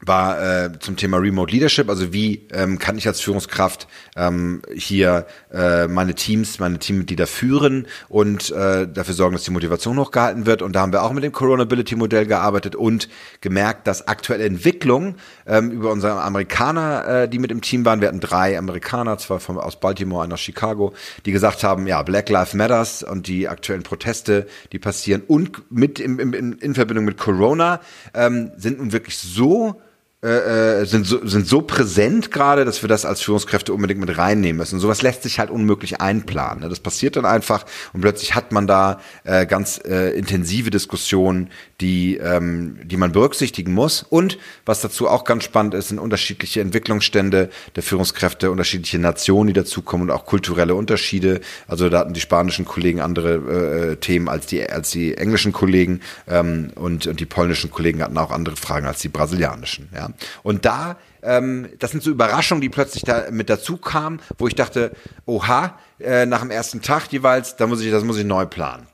war 0.00 0.64
äh, 0.64 0.78
zum 0.78 0.96
Thema 0.96 1.16
Remote 1.16 1.52
Leadership, 1.52 1.88
also 1.88 2.12
wie 2.12 2.46
ähm, 2.52 2.78
kann 2.78 2.98
ich 2.98 3.06
als 3.06 3.20
Führungskraft 3.20 3.88
ähm, 4.14 4.60
hier 4.74 5.26
äh, 5.52 5.88
meine 5.88 6.14
Teams, 6.14 6.58
meine 6.58 6.78
Teammitglieder 6.78 7.26
führen 7.26 7.86
und 8.08 8.50
äh, 8.50 8.86
dafür 8.86 9.14
sorgen, 9.14 9.34
dass 9.34 9.44
die 9.44 9.50
Motivation 9.52 9.98
hochgehalten 9.98 10.44
wird. 10.44 10.60
Und 10.60 10.74
da 10.74 10.80
haben 10.80 10.92
wir 10.92 11.02
auch 11.02 11.12
mit 11.12 11.24
dem 11.24 11.32
Coronability-Modell 11.32 12.26
gearbeitet 12.26 12.76
und 12.76 13.08
gemerkt, 13.40 13.86
dass 13.86 14.06
aktuelle 14.06 14.44
Entwicklungen 14.44 15.16
ähm, 15.46 15.70
über 15.70 15.92
unsere 15.92 16.20
Amerikaner, 16.22 17.06
äh, 17.22 17.28
die 17.28 17.38
mit 17.38 17.50
im 17.50 17.60
Team 17.60 17.84
waren, 17.84 18.00
wir 18.00 18.08
hatten 18.08 18.20
drei 18.20 18.58
Amerikaner, 18.58 19.18
zwei 19.18 19.38
von, 19.38 19.58
aus 19.58 19.78
Baltimore, 19.78 20.24
einer 20.24 20.34
aus 20.34 20.40
Chicago, 20.40 20.92
die 21.24 21.32
gesagt 21.32 21.64
haben, 21.64 21.86
ja, 21.86 22.02
Black 22.02 22.28
Lives 22.28 22.54
Matters 22.54 23.02
und 23.02 23.26
die 23.26 23.48
aktuellen 23.48 23.82
Proteste, 23.82 24.46
die 24.72 24.78
passieren. 24.78 25.22
Und 25.26 25.70
mit 25.70 26.00
im, 26.00 26.18
im, 26.18 26.58
in 26.58 26.74
Verbindung 26.74 27.04
mit 27.04 27.18
Corona 27.18 27.80
ähm, 28.14 28.52
sind 28.56 28.78
nun 28.78 28.92
wirklich 28.92 29.18
so 29.18 29.80
äh, 30.26 30.80
äh, 30.80 30.86
sind, 30.86 31.06
so, 31.06 31.24
sind 31.24 31.46
so 31.46 31.62
präsent 31.62 32.32
gerade, 32.32 32.64
dass 32.64 32.82
wir 32.82 32.88
das 32.88 33.04
als 33.04 33.20
Führungskräfte 33.20 33.72
unbedingt 33.72 34.00
mit 34.00 34.18
reinnehmen 34.18 34.56
müssen. 34.56 34.80
sowas 34.80 35.00
lässt 35.00 35.22
sich 35.22 35.38
halt 35.38 35.50
unmöglich 35.50 36.00
einplanen. 36.00 36.64
Ne? 36.64 36.68
Das 36.68 36.80
passiert 36.80 37.14
dann 37.14 37.24
einfach 37.24 37.64
und 37.92 38.00
plötzlich 38.00 38.34
hat 38.34 38.50
man 38.50 38.66
da 38.66 38.98
äh, 39.22 39.46
ganz 39.46 39.80
äh, 39.86 40.18
intensive 40.18 40.70
Diskussionen, 40.70 41.50
die, 41.80 42.16
ähm, 42.16 42.76
die 42.82 42.96
man 42.96 43.12
berücksichtigen 43.12 43.72
muss. 43.72 44.02
Und 44.02 44.38
was 44.64 44.80
dazu 44.80 45.08
auch 45.08 45.22
ganz 45.22 45.44
spannend 45.44 45.74
ist, 45.74 45.88
sind 45.88 46.00
unterschiedliche 46.00 46.60
Entwicklungsstände 46.60 47.48
der 47.76 47.82
Führungskräfte, 47.84 48.50
unterschiedliche 48.50 48.98
Nationen, 48.98 49.46
die 49.46 49.52
dazukommen 49.52 50.10
und 50.10 50.16
auch 50.16 50.26
kulturelle 50.26 50.74
Unterschiede. 50.74 51.40
Also 51.68 51.88
da 51.88 52.00
hatten 52.00 52.14
die 52.14 52.20
spanischen 52.20 52.64
Kollegen 52.64 53.00
andere 53.00 53.92
äh, 53.92 53.96
Themen 53.96 54.28
als 54.28 54.46
die, 54.46 54.68
als 54.68 54.90
die 54.90 55.16
englischen 55.16 55.52
Kollegen 55.52 56.00
ähm, 56.26 56.72
und, 56.74 57.06
und 57.06 57.20
die 57.20 57.26
polnischen 57.26 57.70
Kollegen 57.70 58.02
hatten 58.02 58.18
auch 58.18 58.32
andere 58.32 58.56
Fragen 58.56 58.86
als 58.88 58.98
die 58.98 59.08
brasilianischen. 59.08 59.88
Ja. 59.94 60.10
Und 60.42 60.64
da, 60.64 60.96
ähm, 61.22 61.68
das 61.78 61.90
sind 61.90 62.02
so 62.02 62.10
Überraschungen, 62.10 62.60
die 62.60 62.68
plötzlich 62.68 63.04
da 63.04 63.30
mit 63.30 63.50
dazu 63.50 63.76
kamen, 63.76 64.20
wo 64.38 64.46
ich 64.46 64.54
dachte, 64.54 64.92
oha, 65.24 65.78
äh, 65.98 66.26
nach 66.26 66.40
dem 66.40 66.50
ersten 66.50 66.82
Tag 66.82 67.12
jeweils, 67.12 67.56
da 67.56 67.66
muss 67.66 67.80
ich, 67.80 67.90
das 67.90 68.04
muss 68.04 68.18
ich 68.18 68.24
neu 68.24 68.46
planen. 68.46 68.86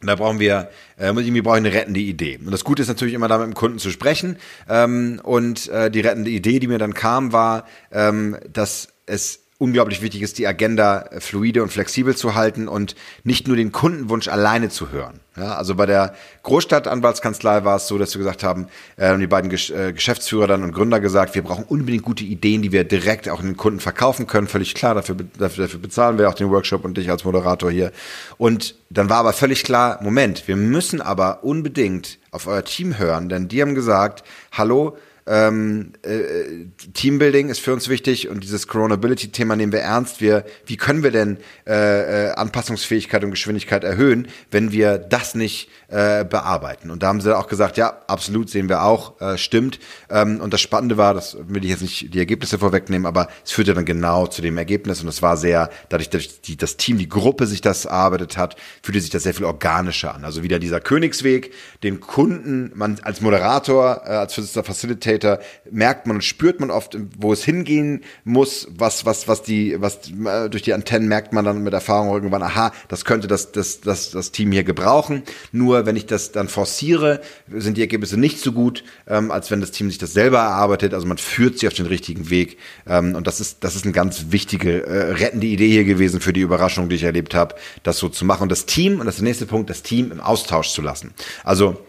Und 0.00 0.08
da 0.08 0.14
brauchen 0.14 0.40
wir, 0.40 0.70
äh, 0.98 1.06
irgendwie 1.06 1.40
brauche 1.40 1.56
ich 1.56 1.64
eine 1.64 1.72
rettende 1.72 2.00
Idee. 2.00 2.38
Und 2.44 2.50
das 2.50 2.64
Gute 2.64 2.82
ist 2.82 2.88
natürlich 2.88 3.14
immer 3.14 3.28
da 3.28 3.38
mit 3.38 3.46
dem 3.46 3.54
Kunden 3.54 3.78
zu 3.78 3.90
sprechen. 3.90 4.36
Ähm, 4.68 5.20
und 5.22 5.68
äh, 5.68 5.90
die 5.90 6.00
rettende 6.00 6.30
Idee, 6.30 6.58
die 6.58 6.66
mir 6.66 6.78
dann 6.78 6.92
kam, 6.92 7.32
war, 7.32 7.64
ähm, 7.90 8.36
dass 8.52 8.88
es 9.06 9.45
unglaublich 9.58 10.02
wichtig 10.02 10.22
ist, 10.22 10.38
die 10.38 10.46
Agenda 10.46 11.08
fluide 11.18 11.62
und 11.62 11.72
flexibel 11.72 12.14
zu 12.14 12.34
halten 12.34 12.68
und 12.68 12.94
nicht 13.24 13.46
nur 13.48 13.56
den 13.56 13.72
Kundenwunsch 13.72 14.28
alleine 14.28 14.68
zu 14.68 14.90
hören. 14.90 15.20
Ja, 15.36 15.54
also 15.54 15.74
bei 15.74 15.84
der 15.84 16.14
Großstadtanwaltskanzlei 16.44 17.64
war 17.64 17.76
es 17.76 17.88
so, 17.88 17.98
dass 17.98 18.14
wir 18.14 18.18
gesagt 18.18 18.42
haben, 18.42 18.68
äh, 18.96 19.16
die 19.18 19.26
beiden 19.26 19.50
äh, 19.50 19.92
Geschäftsführer 19.92 20.46
dann 20.46 20.62
und 20.62 20.72
Gründer 20.72 20.98
gesagt, 20.98 21.34
wir 21.34 21.42
brauchen 21.42 21.64
unbedingt 21.64 22.04
gute 22.04 22.24
Ideen, 22.24 22.62
die 22.62 22.72
wir 22.72 22.84
direkt 22.84 23.28
auch 23.28 23.42
den 23.42 23.56
Kunden 23.56 23.80
verkaufen 23.80 24.26
können. 24.26 24.46
Völlig 24.46 24.74
klar, 24.74 24.94
dafür, 24.94 25.16
dafür, 25.38 25.64
dafür 25.64 25.80
bezahlen 25.80 26.18
wir 26.18 26.30
auch 26.30 26.34
den 26.34 26.50
Workshop 26.50 26.84
und 26.86 26.96
dich 26.96 27.10
als 27.10 27.24
Moderator 27.24 27.70
hier. 27.70 27.92
Und 28.38 28.76
dann 28.88 29.10
war 29.10 29.18
aber 29.18 29.34
völlig 29.34 29.62
klar, 29.62 29.98
Moment, 30.02 30.48
wir 30.48 30.56
müssen 30.56 31.02
aber 31.02 31.44
unbedingt 31.44 32.18
auf 32.30 32.46
euer 32.46 32.64
Team 32.64 32.98
hören, 32.98 33.28
denn 33.28 33.48
die 33.48 33.60
haben 33.60 33.74
gesagt, 33.74 34.24
hallo, 34.52 34.96
ähm, 35.26 35.92
äh, 36.02 36.66
Teambuilding 36.94 37.48
ist 37.48 37.60
für 37.60 37.72
uns 37.72 37.88
wichtig 37.88 38.28
und 38.28 38.44
dieses 38.44 38.68
Coronability-Thema 38.68 39.56
nehmen 39.56 39.72
wir 39.72 39.80
ernst. 39.80 40.20
Wir, 40.20 40.44
wie 40.66 40.76
können 40.76 41.02
wir 41.02 41.10
denn 41.10 41.38
äh, 41.66 42.28
äh, 42.28 42.30
Anpassungsfähigkeit 42.34 43.24
und 43.24 43.32
Geschwindigkeit 43.32 43.82
erhöhen, 43.82 44.28
wenn 44.52 44.70
wir 44.70 44.98
das 44.98 45.34
nicht 45.34 45.68
äh, 45.88 46.24
bearbeiten? 46.24 46.92
Und 46.92 47.02
da 47.02 47.08
haben 47.08 47.20
sie 47.20 47.36
auch 47.36 47.48
gesagt, 47.48 47.76
ja, 47.76 48.02
absolut 48.06 48.50
sehen 48.50 48.68
wir 48.68 48.82
auch, 48.82 49.20
äh, 49.20 49.36
stimmt. 49.36 49.80
Ähm, 50.10 50.40
und 50.40 50.52
das 50.52 50.60
Spannende 50.60 50.96
war, 50.96 51.12
das 51.12 51.36
will 51.48 51.64
ich 51.64 51.70
jetzt 51.70 51.82
nicht 51.82 52.14
die 52.14 52.18
Ergebnisse 52.18 52.58
vorwegnehmen, 52.58 53.06
aber 53.06 53.28
es 53.44 53.50
führte 53.50 53.74
dann 53.74 53.84
genau 53.84 54.28
zu 54.28 54.42
dem 54.42 54.56
Ergebnis 54.58 55.02
und 55.02 55.08
es 55.08 55.22
war 55.22 55.36
sehr, 55.36 55.70
dadurch, 55.88 56.08
dass 56.08 56.40
die, 56.40 56.56
das 56.56 56.76
Team, 56.76 56.98
die 56.98 57.08
Gruppe 57.08 57.48
sich 57.48 57.60
das 57.60 57.84
erarbeitet 57.84 58.36
hat, 58.36 58.54
fühlte 58.80 59.00
sich 59.00 59.10
das 59.10 59.24
sehr 59.24 59.34
viel 59.34 59.46
organischer 59.46 60.14
an. 60.14 60.24
Also 60.24 60.44
wieder 60.44 60.60
dieser 60.60 60.80
Königsweg, 60.80 61.52
den 61.82 61.98
Kunden, 61.98 62.70
man 62.76 63.00
als 63.02 63.20
Moderator, 63.20 64.02
äh, 64.04 64.10
als 64.10 64.34
Facilitator 64.34 65.15
Facilitator 65.16 65.38
merkt 65.70 66.06
man 66.06 66.16
und 66.16 66.22
spürt 66.22 66.60
man 66.60 66.70
oft, 66.70 66.96
wo 67.18 67.32
es 67.32 67.44
hingehen 67.44 68.02
muss, 68.24 68.68
was, 68.70 69.04
was, 69.04 69.28
was 69.28 69.42
die, 69.42 69.80
was 69.80 70.10
äh, 70.10 70.48
durch 70.48 70.62
die 70.62 70.74
Antennen 70.74 71.08
merkt 71.08 71.32
man 71.32 71.44
dann 71.44 71.62
mit 71.62 71.72
Erfahrung 71.72 72.12
irgendwann, 72.12 72.42
aha, 72.42 72.72
das 72.88 73.04
könnte 73.04 73.26
das, 73.26 73.52
das, 73.52 73.80
das, 73.80 74.10
das 74.10 74.32
Team 74.32 74.52
hier 74.52 74.64
gebrauchen. 74.64 75.22
Nur 75.52 75.86
wenn 75.86 75.96
ich 75.96 76.06
das 76.06 76.32
dann 76.32 76.48
forciere, 76.48 77.20
sind 77.50 77.76
die 77.76 77.80
Ergebnisse 77.80 78.18
nicht 78.18 78.40
so 78.40 78.52
gut, 78.52 78.84
ähm, 79.06 79.30
als 79.30 79.50
wenn 79.50 79.60
das 79.60 79.70
Team 79.70 79.88
sich 79.88 79.98
das 79.98 80.12
selber 80.12 80.38
erarbeitet. 80.38 80.94
Also 80.94 81.06
man 81.06 81.18
führt 81.18 81.58
sie 81.58 81.66
auf 81.66 81.74
den 81.74 81.86
richtigen 81.86 82.30
Weg. 82.30 82.58
Ähm, 82.86 83.14
und 83.14 83.26
das 83.26 83.40
ist, 83.40 83.64
das 83.64 83.76
ist 83.76 83.84
eine 83.84 83.92
ganz 83.92 84.26
wichtige, 84.30 84.86
äh, 84.86 85.12
rettende 85.12 85.46
Idee 85.46 85.70
hier 85.70 85.84
gewesen 85.84 86.20
für 86.20 86.32
die 86.32 86.40
Überraschung, 86.40 86.88
die 86.88 86.96
ich 86.96 87.04
erlebt 87.04 87.34
habe, 87.34 87.54
das 87.82 87.98
so 87.98 88.08
zu 88.08 88.24
machen. 88.24 88.44
Und 88.44 88.52
das 88.52 88.66
Team, 88.66 89.00
und 89.00 89.06
das 89.06 89.16
ist 89.16 89.20
der 89.20 89.28
nächste 89.28 89.46
Punkt, 89.46 89.70
das 89.70 89.82
Team 89.82 90.12
im 90.12 90.20
Austausch 90.20 90.70
zu 90.70 90.82
lassen. 90.82 91.14
Also 91.44 91.85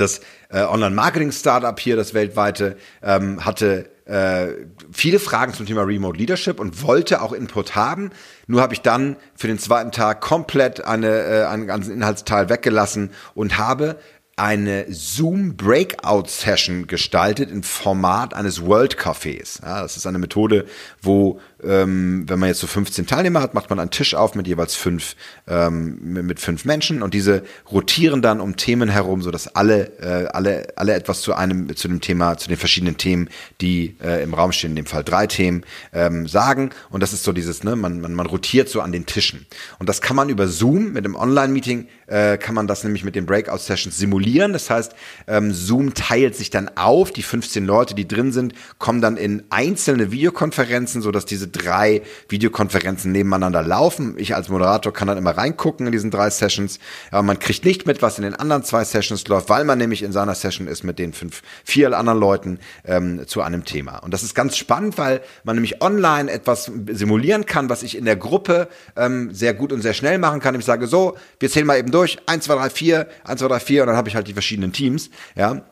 das 0.00 0.20
äh, 0.48 0.62
Online-Marketing-Startup 0.62 1.78
hier, 1.78 1.96
das 1.96 2.14
weltweite, 2.14 2.76
ähm, 3.02 3.44
hatte 3.44 3.90
äh, 4.06 4.66
viele 4.90 5.20
Fragen 5.20 5.54
zum 5.54 5.66
Thema 5.66 5.82
Remote 5.82 6.18
Leadership 6.18 6.58
und 6.58 6.82
wollte 6.82 7.22
auch 7.22 7.32
Input 7.32 7.76
haben. 7.76 8.10
Nur 8.48 8.60
habe 8.60 8.74
ich 8.74 8.80
dann 8.80 9.16
für 9.36 9.46
den 9.46 9.58
zweiten 9.58 9.92
Tag 9.92 10.20
komplett 10.20 10.84
eine, 10.84 11.08
äh, 11.08 11.44
einen 11.44 11.66
ganzen 11.66 11.92
Inhaltsteil 11.92 12.48
weggelassen 12.48 13.10
und 13.34 13.56
habe 13.56 13.96
eine 14.40 14.86
Zoom 14.88 15.54
Breakout 15.54 16.28
Session 16.28 16.86
gestaltet 16.86 17.50
im 17.50 17.62
Format 17.62 18.32
eines 18.32 18.64
World 18.64 18.96
Cafés. 18.98 19.62
Ja, 19.62 19.82
das 19.82 19.98
ist 19.98 20.06
eine 20.06 20.18
Methode, 20.18 20.64
wo 21.02 21.40
ähm, 21.62 22.24
wenn 22.26 22.38
man 22.38 22.48
jetzt 22.48 22.60
so 22.60 22.66
15 22.66 23.06
Teilnehmer 23.06 23.42
hat, 23.42 23.52
macht 23.52 23.68
man 23.68 23.78
einen 23.78 23.90
Tisch 23.90 24.14
auf 24.14 24.34
mit 24.34 24.46
jeweils 24.46 24.74
fünf, 24.74 25.14
ähm, 25.46 25.98
mit 26.00 26.40
fünf 26.40 26.64
Menschen 26.64 27.02
und 27.02 27.12
diese 27.12 27.42
rotieren 27.70 28.22
dann 28.22 28.40
um 28.40 28.56
Themen 28.56 28.88
herum, 28.88 29.20
so 29.20 29.30
dass 29.30 29.54
alle, 29.54 29.92
äh, 30.00 30.28
alle, 30.28 30.68
alle 30.76 30.94
etwas 30.94 31.20
zu 31.20 31.34
einem, 31.34 31.76
zu 31.76 31.88
dem 31.88 32.00
Thema, 32.00 32.38
zu 32.38 32.48
den 32.48 32.56
verschiedenen 32.56 32.96
Themen, 32.96 33.28
die 33.60 33.96
äh, 34.02 34.22
im 34.22 34.32
Raum 34.32 34.52
stehen, 34.52 34.70
in 34.70 34.76
dem 34.76 34.86
Fall 34.86 35.04
drei 35.04 35.26
Themen, 35.26 35.64
ähm, 35.92 36.26
sagen. 36.26 36.70
Und 36.88 37.02
das 37.02 37.12
ist 37.12 37.24
so 37.24 37.32
dieses, 37.32 37.62
ne, 37.62 37.76
man, 37.76 38.00
man, 38.00 38.14
man 38.14 38.26
rotiert 38.26 38.68
so 38.68 38.80
an 38.80 38.92
den 38.92 39.04
Tischen. 39.06 39.46
Und 39.78 39.88
das 39.88 40.00
kann 40.00 40.16
man 40.16 40.28
über 40.30 40.48
Zoom 40.48 40.92
mit 40.92 41.04
dem 41.04 41.14
Online-Meeting, 41.14 41.88
äh, 42.06 42.38
kann 42.38 42.54
man 42.54 42.66
das 42.66 42.84
nämlich 42.84 43.04
mit 43.04 43.14
den 43.14 43.26
Breakout-Sessions 43.26 43.98
simulieren. 43.98 44.29
Das 44.38 44.70
heißt, 44.70 44.94
ähm, 45.26 45.52
Zoom 45.52 45.94
teilt 45.94 46.36
sich 46.36 46.50
dann 46.50 46.70
auf, 46.76 47.10
die 47.10 47.22
15 47.22 47.64
Leute, 47.66 47.94
die 47.94 48.06
drin 48.06 48.32
sind, 48.32 48.54
kommen 48.78 49.00
dann 49.00 49.16
in 49.16 49.42
einzelne 49.50 50.10
Videokonferenzen, 50.10 51.02
so 51.02 51.10
dass 51.10 51.26
diese 51.26 51.48
drei 51.48 52.02
Videokonferenzen 52.28 53.12
nebeneinander 53.12 53.62
laufen. 53.62 54.14
Ich 54.18 54.34
als 54.34 54.48
Moderator 54.48 54.92
kann 54.92 55.08
dann 55.08 55.18
immer 55.18 55.36
reingucken 55.36 55.86
in 55.86 55.92
diesen 55.92 56.10
drei 56.10 56.30
Sessions, 56.30 56.78
aber 57.10 57.22
man 57.22 57.38
kriegt 57.38 57.64
nicht 57.64 57.86
mit, 57.86 58.02
was 58.02 58.18
in 58.18 58.24
den 58.24 58.34
anderen 58.34 58.62
zwei 58.64 58.84
Sessions 58.84 59.26
läuft, 59.28 59.48
weil 59.48 59.64
man 59.64 59.78
nämlich 59.78 60.02
in 60.02 60.12
seiner 60.12 60.34
Session 60.34 60.66
ist 60.66 60.84
mit 60.84 60.98
den 60.98 61.12
fünf, 61.12 61.42
vier 61.64 61.96
anderen 61.96 62.20
Leuten 62.20 62.58
ähm, 62.84 63.26
zu 63.26 63.42
einem 63.42 63.64
Thema. 63.64 63.98
Und 63.98 64.14
das 64.14 64.22
ist 64.22 64.34
ganz 64.34 64.56
spannend, 64.56 64.98
weil 64.98 65.20
man 65.44 65.56
nämlich 65.56 65.82
online 65.82 66.30
etwas 66.30 66.70
simulieren 66.90 67.46
kann, 67.46 67.68
was 67.68 67.82
ich 67.82 67.96
in 67.96 68.04
der 68.04 68.16
Gruppe 68.16 68.68
ähm, 68.96 69.32
sehr 69.32 69.54
gut 69.54 69.72
und 69.72 69.82
sehr 69.82 69.94
schnell 69.94 70.18
machen 70.18 70.40
kann. 70.40 70.54
Ich 70.54 70.64
sage 70.64 70.86
so, 70.86 71.16
wir 71.38 71.50
zählen 71.50 71.66
mal 71.66 71.78
eben 71.78 71.90
durch, 71.90 72.18
eins, 72.26 72.44
zwei, 72.44 72.54
drei, 72.54 72.70
vier, 72.70 73.08
eins, 73.24 73.40
zwei, 73.40 73.48
drei, 73.48 73.60
vier, 73.60 73.82
und 73.82 73.88
dann 73.88 73.96
habe 73.96 74.08
ich 74.08 74.09
halt 74.14 74.28
die 74.28 74.32
verschiedenen 74.32 74.72
Teams, 74.72 75.10
ja. 75.34 75.62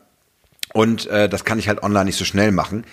Und 0.73 1.07
äh, 1.07 1.27
das 1.27 1.45
kann 1.45 1.57
ich 1.57 1.67
halt 1.67 1.81
online 1.81 2.05
nicht 2.05 2.17
so 2.17 2.25
schnell 2.25 2.51
machen 2.51 2.85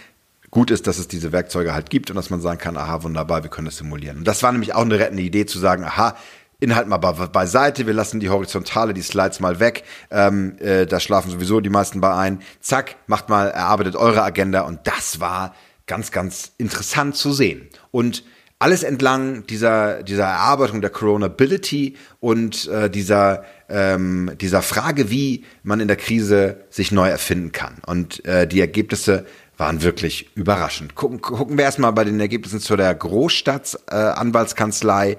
gut 0.51 0.71
ist, 0.71 0.87
dass 0.87 0.99
es 0.99 1.07
diese 1.07 1.33
Werkzeuge 1.33 1.75
halt 1.75 1.91
gibt 1.91 2.09
und 2.09 2.17
dass 2.17 2.31
man 2.31 2.41
sagen 2.41 2.59
kann, 2.59 2.79
aha, 2.79 3.03
wunderbar, 3.03 3.43
wir 3.43 3.51
können 3.51 3.67
das 3.67 3.77
simulieren. 3.77 4.19
Und 4.19 4.25
das 4.27 4.43
war 4.43 4.53
nämlich 4.53 4.75
auch 4.75 4.83
eine 4.83 4.99
rettende 4.99 5.23
Idee 5.23 5.45
zu 5.45 5.59
sagen, 5.59 5.85
aha, 5.85 6.17
Inhalt 6.59 6.89
mal 6.89 6.97
beiseite, 6.97 7.87
wir 7.87 7.93
lassen 7.93 8.19
die 8.19 8.31
Horizontale, 8.31 8.95
die 8.95 9.03
Slides 9.03 9.41
mal 9.41 9.61
weg, 9.61 9.85
ähm, 10.11 10.57
äh, 10.59 10.87
da 10.87 11.01
schlafen 11.01 11.31
sowieso 11.31 11.61
die 11.61 11.69
meisten 11.69 12.01
bei 12.01 12.15
ein. 12.15 12.41
Zack, 12.61 12.97
macht 13.07 13.29
mal, 13.29 13.49
erarbeitet 13.51 13.97
eure 13.97 14.23
Agenda 14.23 14.63
und 14.63 14.81
das 14.85 15.21
war 15.21 15.55
ganz, 15.87 16.11
ganz 16.11 16.53
interessant 16.57 17.15
zu 17.15 17.33
sehen. 17.33 17.69
Und 17.91 18.25
alles 18.59 18.83
entlang 18.83 19.47
dieser, 19.47 20.03
dieser 20.03 20.25
Erarbeitung 20.25 20.81
der 20.81 20.89
Coronability 20.89 21.99
und 22.21 22.67
äh, 22.69 22.89
dieser, 22.89 23.45
ähm, 23.69 24.31
dieser 24.41 24.63
Frage, 24.63 25.11
wie 25.11 25.45
man 25.63 25.81
in 25.81 25.89
der 25.89 25.97
Krise 25.97 26.65
sich 26.71 26.93
neu 26.93 27.09
erfinden 27.09 27.51
kann. 27.53 27.83
Und 27.87 28.25
äh, 28.25 28.47
die 28.47 28.61
Ergebnisse 28.61 29.27
waren 29.57 29.83
wirklich 29.83 30.31
überraschend. 30.37 30.95
Gucken, 30.95 31.21
gucken 31.21 31.57
wir 31.57 31.65
erstmal 31.65 31.93
bei 31.93 32.05
den 32.05 32.21
Ergebnissen 32.21 32.61
zu 32.61 32.77
der 32.77 32.95
Großstadtanwaltskanzlei. 32.95 35.13
Äh, 35.13 35.17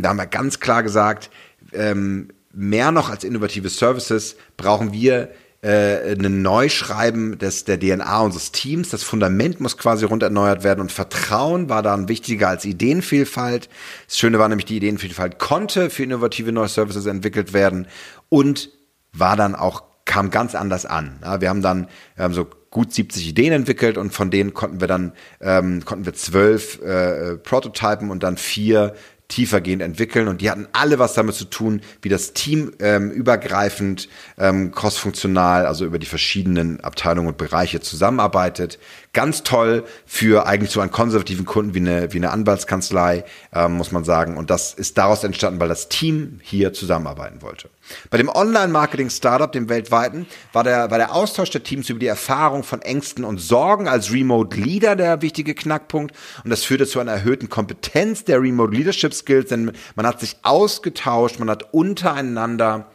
da 0.00 0.10
haben 0.10 0.18
wir 0.18 0.26
ganz 0.26 0.60
klar 0.60 0.82
gesagt, 0.82 1.30
ähm, 1.72 2.28
mehr 2.52 2.92
noch 2.92 3.10
als 3.10 3.24
innovative 3.24 3.70
Services 3.70 4.36
brauchen 4.56 4.92
wir 4.92 5.30
äh, 5.62 6.14
ein 6.14 6.42
Neuschreiben 6.42 7.38
des, 7.38 7.64
der 7.64 7.78
DNA 7.78 8.20
unseres 8.20 8.50
Teams. 8.52 8.90
Das 8.90 9.04
Fundament 9.04 9.60
muss 9.60 9.78
quasi 9.78 10.04
rund 10.04 10.22
erneuert 10.22 10.64
werden 10.64 10.80
und 10.80 10.90
Vertrauen 10.90 11.68
war 11.68 11.82
dann 11.82 12.08
wichtiger 12.08 12.48
als 12.48 12.64
Ideenvielfalt. 12.64 13.68
Das 14.08 14.18
Schöne 14.18 14.38
war 14.38 14.48
nämlich, 14.48 14.66
die 14.66 14.76
Ideenvielfalt 14.76 15.38
konnte 15.38 15.88
für 15.88 16.02
innovative 16.02 16.52
neue 16.52 16.68
Services 16.68 17.06
entwickelt 17.06 17.52
werden 17.52 17.86
und 18.28 18.70
war 19.12 19.36
dann 19.36 19.54
auch, 19.54 19.84
kam 20.04 20.30
ganz 20.30 20.56
anders 20.56 20.84
an. 20.84 21.20
Ja, 21.22 21.40
wir 21.40 21.48
haben 21.48 21.62
dann, 21.62 21.86
wir 22.16 22.24
haben 22.24 22.34
so 22.34 22.48
gut 22.70 22.92
70 22.92 23.28
Ideen 23.28 23.52
entwickelt 23.52 23.98
und 23.98 24.12
von 24.12 24.30
denen 24.30 24.54
konnten 24.54 24.80
wir 24.80 24.88
dann 24.88 25.12
ähm, 25.40 25.84
konnten 25.84 26.06
wir 26.06 26.14
zwölf 26.14 26.80
äh, 26.82 27.36
Prototypen 27.36 28.10
und 28.10 28.22
dann 28.24 28.36
vier 28.36 28.94
tiefergehend 29.32 29.82
entwickeln. 29.82 30.28
Und 30.28 30.42
die 30.42 30.50
hatten 30.50 30.68
alle 30.72 30.98
was 30.98 31.14
damit 31.14 31.34
zu 31.34 31.46
tun, 31.46 31.80
wie 32.02 32.10
das 32.10 32.34
Team 32.34 32.72
ähm, 32.80 33.10
übergreifend, 33.10 34.08
ähm, 34.38 34.72
crossfunktional, 34.72 35.64
also 35.66 35.86
über 35.86 35.98
die 35.98 36.06
verschiedenen 36.06 36.80
Abteilungen 36.80 37.28
und 37.28 37.38
Bereiche 37.38 37.80
zusammenarbeitet. 37.80 38.78
Ganz 39.14 39.42
toll 39.42 39.84
für 40.06 40.46
eigentlich 40.46 40.70
so 40.70 40.80
einen 40.80 40.90
konservativen 40.90 41.44
Kunden 41.44 41.74
wie 41.74 41.80
eine, 41.80 42.12
wie 42.14 42.16
eine 42.16 42.30
Anwaltskanzlei, 42.30 43.24
ähm, 43.54 43.72
muss 43.72 43.92
man 43.92 44.04
sagen. 44.04 44.38
Und 44.38 44.48
das 44.48 44.72
ist 44.72 44.96
daraus 44.96 45.22
entstanden, 45.22 45.60
weil 45.60 45.68
das 45.68 45.90
Team 45.90 46.40
hier 46.42 46.72
zusammenarbeiten 46.72 47.42
wollte. 47.42 47.68
Bei 48.08 48.16
dem 48.16 48.30
Online-Marketing-Startup, 48.30 49.52
dem 49.52 49.68
weltweiten, 49.68 50.26
war 50.54 50.64
der, 50.64 50.90
war 50.90 50.96
der 50.96 51.14
Austausch 51.14 51.50
der 51.50 51.62
Teams 51.62 51.90
über 51.90 52.00
die 52.00 52.06
Erfahrung 52.06 52.62
von 52.62 52.80
Ängsten 52.80 53.24
und 53.24 53.36
Sorgen 53.38 53.86
als 53.86 54.10
Remote 54.10 54.58
Leader 54.58 54.96
der 54.96 55.20
wichtige 55.20 55.54
Knackpunkt. 55.54 56.16
Und 56.42 56.48
das 56.48 56.64
führte 56.64 56.86
zu 56.86 56.98
einer 56.98 57.12
erhöhten 57.12 57.50
Kompetenz 57.50 58.24
der 58.24 58.40
Remote 58.40 58.74
Leadership 58.74 59.12
Skills, 59.12 59.50
denn 59.50 59.72
man 59.94 60.06
hat 60.06 60.20
sich 60.20 60.36
ausgetauscht, 60.42 61.38
man 61.38 61.50
hat 61.50 61.74
untereinander 61.74 62.86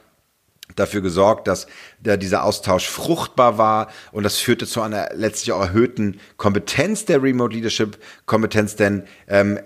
dafür 0.76 1.02
gesorgt, 1.02 1.48
dass 1.48 1.68
der, 2.00 2.18
dieser 2.18 2.44
Austausch 2.44 2.88
fruchtbar 2.88 3.58
war 3.58 3.90
und 4.12 4.24
das 4.24 4.38
führte 4.38 4.68
zu 4.68 4.82
einer 4.82 5.10
letztlich 5.14 5.52
auch 5.52 5.62
erhöhten 5.62 6.20
Kompetenz 6.38 7.06
der 7.06 7.22
Remote 7.22 7.56
Leadership 7.56 7.98
Kompetenz, 8.26 8.76
denn 8.76 9.04
ähm, 9.28 9.60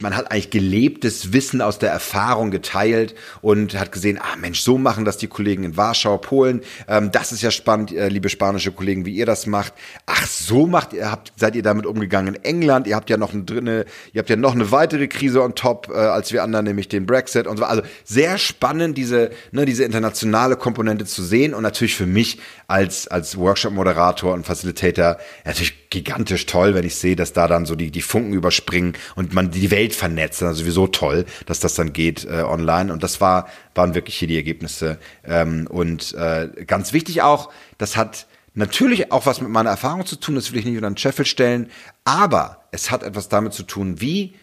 man 0.00 0.16
hat 0.16 0.30
eigentlich 0.30 0.50
gelebtes 0.50 1.32
Wissen 1.32 1.60
aus 1.60 1.78
der 1.78 1.90
Erfahrung 1.90 2.50
geteilt 2.50 3.14
und 3.42 3.78
hat 3.78 3.92
gesehen, 3.92 4.18
ah 4.20 4.36
Mensch, 4.36 4.60
so 4.60 4.78
machen 4.78 5.04
das 5.04 5.18
die 5.18 5.26
Kollegen 5.26 5.64
in 5.64 5.76
Warschau, 5.76 6.18
Polen. 6.18 6.62
Ähm, 6.88 7.10
das 7.12 7.32
ist 7.32 7.42
ja 7.42 7.50
spannend, 7.50 7.92
äh, 7.92 8.08
liebe 8.08 8.28
spanische 8.28 8.72
Kollegen, 8.72 9.04
wie 9.04 9.14
ihr 9.14 9.26
das 9.26 9.46
macht. 9.46 9.74
Ach, 10.06 10.26
so 10.26 10.66
macht 10.66 10.92
ihr, 10.92 11.10
habt, 11.10 11.32
seid 11.36 11.54
ihr 11.54 11.62
damit 11.62 11.86
umgegangen 11.86 12.34
in 12.34 12.44
England. 12.44 12.86
Ihr 12.86 12.96
habt 12.96 13.10
ja 13.10 13.16
noch 13.16 13.32
eine 13.32 13.44
drinne, 13.44 13.84
ihr 14.12 14.20
habt 14.20 14.30
ja 14.30 14.36
noch 14.36 14.54
eine 14.54 14.70
weitere 14.70 15.08
Krise 15.08 15.42
on 15.42 15.54
top 15.54 15.90
äh, 15.92 15.96
als 15.96 16.32
wir 16.32 16.42
anderen, 16.42 16.64
nämlich 16.64 16.88
den 16.88 17.06
Brexit 17.06 17.46
und 17.46 17.58
so. 17.58 17.64
Also 17.64 17.82
sehr 18.04 18.38
spannend 18.38 18.96
diese, 18.96 19.30
ne, 19.52 19.64
diese 19.64 19.84
internationale 19.84 20.56
Komponente 20.56 21.04
zu 21.04 21.22
sehen 21.22 21.52
und 21.52 21.62
natürlich 21.74 21.96
für 21.96 22.06
mich 22.06 22.38
als, 22.68 23.08
als 23.08 23.36
Workshop-Moderator 23.36 24.32
und 24.32 24.46
Facilitator 24.46 25.18
natürlich 25.44 25.90
gigantisch 25.90 26.46
toll, 26.46 26.74
wenn 26.74 26.84
ich 26.84 26.96
sehe, 26.96 27.16
dass 27.16 27.32
da 27.32 27.48
dann 27.48 27.66
so 27.66 27.74
die, 27.74 27.90
die 27.90 28.02
Funken 28.02 28.32
überspringen 28.32 28.94
und 29.16 29.34
man 29.34 29.50
die 29.50 29.70
Welt 29.70 29.94
vernetzt. 29.94 30.42
Also 30.42 30.62
sowieso 30.62 30.86
toll, 30.86 31.26
dass 31.46 31.60
das 31.60 31.74
dann 31.74 31.92
geht 31.92 32.24
äh, 32.24 32.42
online. 32.42 32.92
Und 32.92 33.02
das 33.02 33.20
war, 33.20 33.48
waren 33.74 33.94
wirklich 33.94 34.16
hier 34.16 34.28
die 34.28 34.36
Ergebnisse. 34.36 34.98
Ähm, 35.24 35.66
und 35.68 36.14
äh, 36.14 36.48
ganz 36.66 36.92
wichtig 36.92 37.22
auch, 37.22 37.50
das 37.78 37.96
hat 37.96 38.26
natürlich 38.54 39.10
auch 39.12 39.26
was 39.26 39.40
mit 39.40 39.50
meiner 39.50 39.70
Erfahrung 39.70 40.06
zu 40.06 40.16
tun, 40.16 40.36
das 40.36 40.52
will 40.52 40.60
ich 40.60 40.64
nicht 40.64 40.76
unter 40.76 40.90
den 40.90 40.96
Scheffel 40.96 41.26
stellen, 41.26 41.70
aber 42.04 42.64
es 42.70 42.90
hat 42.90 43.02
etwas 43.02 43.28
damit 43.28 43.52
zu 43.52 43.64
tun, 43.64 44.00
wie 44.00 44.34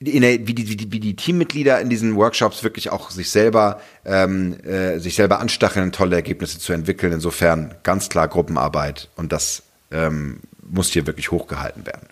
der, 0.00 0.46
wie, 0.46 0.54
die, 0.54 0.68
wie, 0.68 0.76
die, 0.76 0.92
wie 0.92 1.00
die 1.00 1.16
Teammitglieder 1.16 1.80
in 1.80 1.90
diesen 1.90 2.16
Workshops 2.16 2.62
wirklich 2.62 2.90
auch 2.90 3.10
sich 3.10 3.30
selber 3.30 3.80
ähm, 4.04 4.54
äh, 4.64 4.98
sich 4.98 5.16
selber 5.16 5.40
anstacheln, 5.40 5.92
tolle 5.92 6.16
Ergebnisse 6.16 6.58
zu 6.58 6.72
entwickeln. 6.72 7.12
Insofern 7.12 7.74
ganz 7.82 8.08
klar 8.08 8.28
Gruppenarbeit 8.28 9.08
und 9.16 9.32
das 9.32 9.62
ähm, 9.90 10.40
muss 10.62 10.92
hier 10.92 11.06
wirklich 11.06 11.30
hochgehalten 11.30 11.86
werden. 11.86 12.06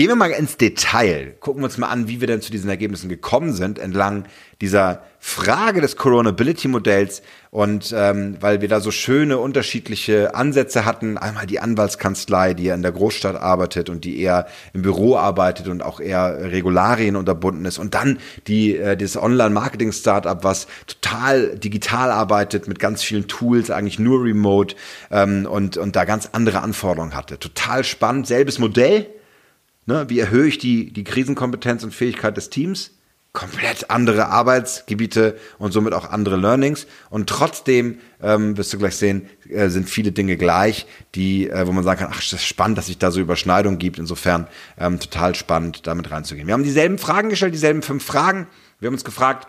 Gehen 0.00 0.08
wir 0.08 0.16
mal 0.16 0.30
ins 0.30 0.56
Detail. 0.56 1.36
Gucken 1.40 1.60
wir 1.60 1.66
uns 1.66 1.76
mal 1.76 1.88
an, 1.88 2.08
wie 2.08 2.22
wir 2.22 2.26
denn 2.26 2.40
zu 2.40 2.50
diesen 2.50 2.70
Ergebnissen 2.70 3.10
gekommen 3.10 3.52
sind 3.52 3.78
entlang 3.78 4.24
dieser 4.62 5.02
Frage 5.18 5.82
des 5.82 5.98
Coronability-Modells 5.98 7.20
und 7.50 7.94
ähm, 7.94 8.38
weil 8.40 8.62
wir 8.62 8.68
da 8.68 8.80
so 8.80 8.90
schöne 8.92 9.36
unterschiedliche 9.36 10.34
Ansätze 10.34 10.86
hatten, 10.86 11.18
einmal 11.18 11.44
die 11.44 11.60
Anwaltskanzlei, 11.60 12.54
die 12.54 12.64
ja 12.64 12.74
in 12.74 12.80
der 12.80 12.92
Großstadt 12.92 13.36
arbeitet 13.36 13.90
und 13.90 14.06
die 14.06 14.18
eher 14.18 14.46
im 14.72 14.80
Büro 14.80 15.16
arbeitet 15.16 15.68
und 15.68 15.82
auch 15.82 16.00
eher 16.00 16.50
Regularien 16.50 17.14
unterbunden 17.14 17.66
ist 17.66 17.76
und 17.76 17.92
dann 17.92 18.20
die 18.46 18.78
äh, 18.78 18.96
dieses 18.96 19.18
Online-Marketing-Startup, 19.18 20.42
was 20.42 20.66
total 20.86 21.58
digital 21.58 22.10
arbeitet 22.10 22.68
mit 22.68 22.78
ganz 22.78 23.02
vielen 23.02 23.28
Tools, 23.28 23.70
eigentlich 23.70 23.98
nur 23.98 24.24
remote 24.24 24.76
ähm, 25.10 25.44
und 25.44 25.76
und 25.76 25.94
da 25.94 26.06
ganz 26.06 26.30
andere 26.32 26.62
Anforderungen 26.62 27.14
hatte. 27.14 27.38
Total 27.38 27.84
spannend, 27.84 28.26
selbes 28.26 28.58
Modell. 28.58 29.06
Ne? 29.86 30.06
Wie 30.08 30.20
erhöhe 30.20 30.46
ich 30.46 30.58
die 30.58 30.92
die 30.92 31.04
Krisenkompetenz 31.04 31.82
und 31.84 31.94
Fähigkeit 31.94 32.36
des 32.36 32.50
Teams? 32.50 32.92
komplett 33.32 33.90
andere 33.90 34.26
Arbeitsgebiete 34.26 35.38
und 35.58 35.72
somit 35.72 35.94
auch 35.94 36.10
andere 36.10 36.36
Learnings. 36.36 36.86
Und 37.10 37.28
trotzdem, 37.28 37.98
ähm, 38.20 38.56
wirst 38.56 38.72
du 38.72 38.78
gleich 38.78 38.96
sehen, 38.96 39.28
äh, 39.48 39.68
sind 39.68 39.88
viele 39.88 40.10
Dinge 40.10 40.36
gleich, 40.36 40.86
die, 41.14 41.48
äh, 41.48 41.66
wo 41.66 41.72
man 41.72 41.84
sagen 41.84 42.00
kann, 42.00 42.10
ach, 42.10 42.20
das 42.20 42.32
ist 42.32 42.44
spannend, 42.44 42.76
dass 42.76 42.86
sich 42.86 42.98
da 42.98 43.12
so 43.12 43.20
Überschneidungen 43.20 43.78
gibt. 43.78 43.98
Insofern 43.98 44.48
ähm, 44.78 44.98
total 44.98 45.36
spannend, 45.36 45.86
damit 45.86 46.10
reinzugehen. 46.10 46.48
Wir 46.48 46.54
haben 46.54 46.64
dieselben 46.64 46.98
Fragen 46.98 47.28
gestellt, 47.28 47.54
dieselben 47.54 47.82
fünf 47.82 48.04
Fragen. 48.04 48.48
Wir 48.80 48.88
haben 48.88 48.94
uns 48.94 49.04
gefragt, 49.04 49.46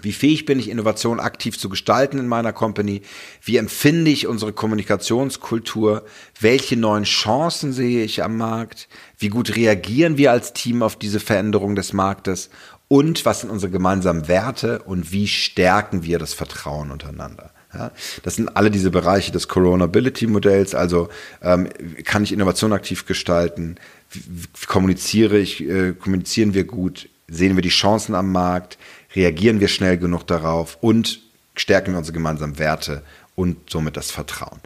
wie 0.00 0.12
fähig 0.12 0.44
bin 0.44 0.58
ich, 0.58 0.68
Innovation 0.68 1.20
aktiv 1.20 1.58
zu 1.58 1.68
gestalten 1.68 2.18
in 2.18 2.28
meiner 2.28 2.52
Company? 2.52 3.02
Wie 3.42 3.56
empfinde 3.56 4.10
ich 4.10 4.26
unsere 4.26 4.52
Kommunikationskultur? 4.52 6.04
Welche 6.40 6.76
neuen 6.76 7.04
Chancen 7.04 7.72
sehe 7.72 8.04
ich 8.04 8.22
am 8.22 8.36
Markt? 8.36 8.88
Wie 9.18 9.28
gut 9.28 9.56
reagieren 9.56 10.18
wir 10.18 10.32
als 10.32 10.52
Team 10.52 10.82
auf 10.82 10.96
diese 10.96 11.20
Veränderung 11.20 11.74
des 11.74 11.92
Marktes? 11.92 12.50
und 12.88 13.24
was 13.24 13.40
sind 13.40 13.50
unsere 13.50 13.70
gemeinsamen 13.70 14.28
Werte 14.28 14.82
und 14.82 15.12
wie 15.12 15.26
stärken 15.26 16.04
wir 16.04 16.18
das 16.18 16.34
Vertrauen 16.34 16.90
untereinander. 16.90 17.50
Ja, 17.74 17.90
das 18.22 18.36
sind 18.36 18.56
alle 18.56 18.70
diese 18.70 18.90
Bereiche 18.90 19.32
des 19.32 19.48
Coronability-Modells. 19.48 20.74
Also 20.74 21.08
ähm, 21.42 21.68
kann 22.04 22.22
ich 22.22 22.32
Innovation 22.32 22.72
aktiv 22.72 23.04
gestalten? 23.06 23.76
Wie, 24.10 24.22
kommuniziere 24.66 25.38
ich? 25.38 25.62
Äh, 25.68 25.92
kommunizieren 25.92 26.54
wir 26.54 26.64
gut? 26.64 27.08
Sehen 27.28 27.56
wir 27.56 27.62
die 27.62 27.68
Chancen 27.68 28.14
am 28.14 28.30
Markt? 28.30 28.78
Reagieren 29.16 29.60
wir 29.60 29.68
schnell 29.68 29.96
genug 29.96 30.26
darauf? 30.26 30.78
Und 30.82 31.20
stärken 31.56 31.92
wir 31.92 31.98
unsere 31.98 32.14
gemeinsamen 32.14 32.58
Werte 32.58 33.02
und 33.34 33.70
somit 33.70 33.96
das 33.96 34.10
Vertrauen? 34.10 34.60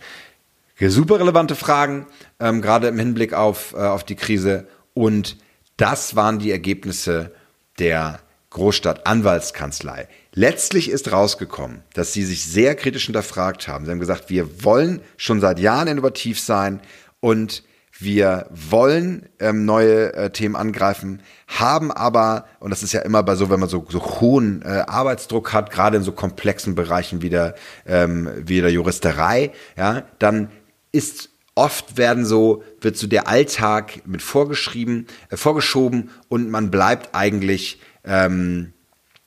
Super 0.81 1.21
relevante 1.21 1.55
Fragen, 1.55 2.07
ähm, 2.41 2.63
gerade 2.63 2.89
im 2.89 2.99
Hinblick 2.99 3.35
auf, 3.35 3.75
äh, 3.75 3.77
auf 3.77 4.03
die 4.03 4.17
Krise. 4.17 4.67
Und 4.95 5.37
das 5.77 6.17
waren 6.17 6.39
die 6.39 6.51
Ergebnisse 6.51 7.33
der 7.79 8.21
Großstadt-Anwaltskanzlei. 8.51 10.09
Letztlich 10.33 10.91
ist 10.91 11.13
rausgekommen, 11.13 11.83
dass 11.95 12.13
sie 12.13 12.25
sich 12.25 12.45
sehr 12.45 12.75
kritisch 12.75 13.05
hinterfragt 13.07 13.69
haben. 13.69 13.85
Sie 13.85 13.91
haben 13.91 14.01
gesagt, 14.01 14.31
wir 14.31 14.65
wollen 14.65 15.01
schon 15.17 15.41
seit 15.41 15.61
Jahren 15.61 15.87
innovativ 15.87 16.41
sein 16.41 16.81
und 17.21 17.63
wir 18.01 18.47
wollen 18.51 19.29
ähm, 19.39 19.65
neue 19.65 20.13
äh, 20.15 20.31
Themen 20.31 20.57
angreifen, 20.57 21.23
haben 21.47 21.93
aber, 21.93 22.47
und 22.59 22.71
das 22.71 22.83
ist 22.83 22.93
ja 22.93 23.01
immer 23.03 23.23
bei 23.23 23.35
so, 23.35 23.51
wenn 23.51 23.61
man 23.61 23.69
so, 23.69 23.85
so 23.89 24.01
hohen 24.21 24.63
äh, 24.63 24.85
Arbeitsdruck 24.87 25.53
hat, 25.53 25.71
gerade 25.71 25.99
in 25.99 26.03
so 26.03 26.13
komplexen 26.13 26.75
Bereichen 26.75 27.21
wie 27.23 27.29
der, 27.29 27.55
ähm, 27.87 28.29
wie 28.37 28.61
der 28.61 28.73
Juristerei, 28.73 29.53
ja, 29.77 30.05
dann 30.19 30.51
ist 30.93 31.31
oft 31.55 31.99
werden 31.99 32.25
so, 32.25 32.65
wird 32.81 32.97
so 32.97 33.07
der 33.07 33.29
Alltag 33.29 34.03
mit 34.07 34.23
vorgeschrieben, 34.23 35.07
äh, 35.29 35.37
vorgeschoben 35.37 36.11
und 36.29 36.51
man 36.51 36.71
bleibt 36.71 37.15
eigentlich, 37.15 37.81
ähm, 38.05 38.73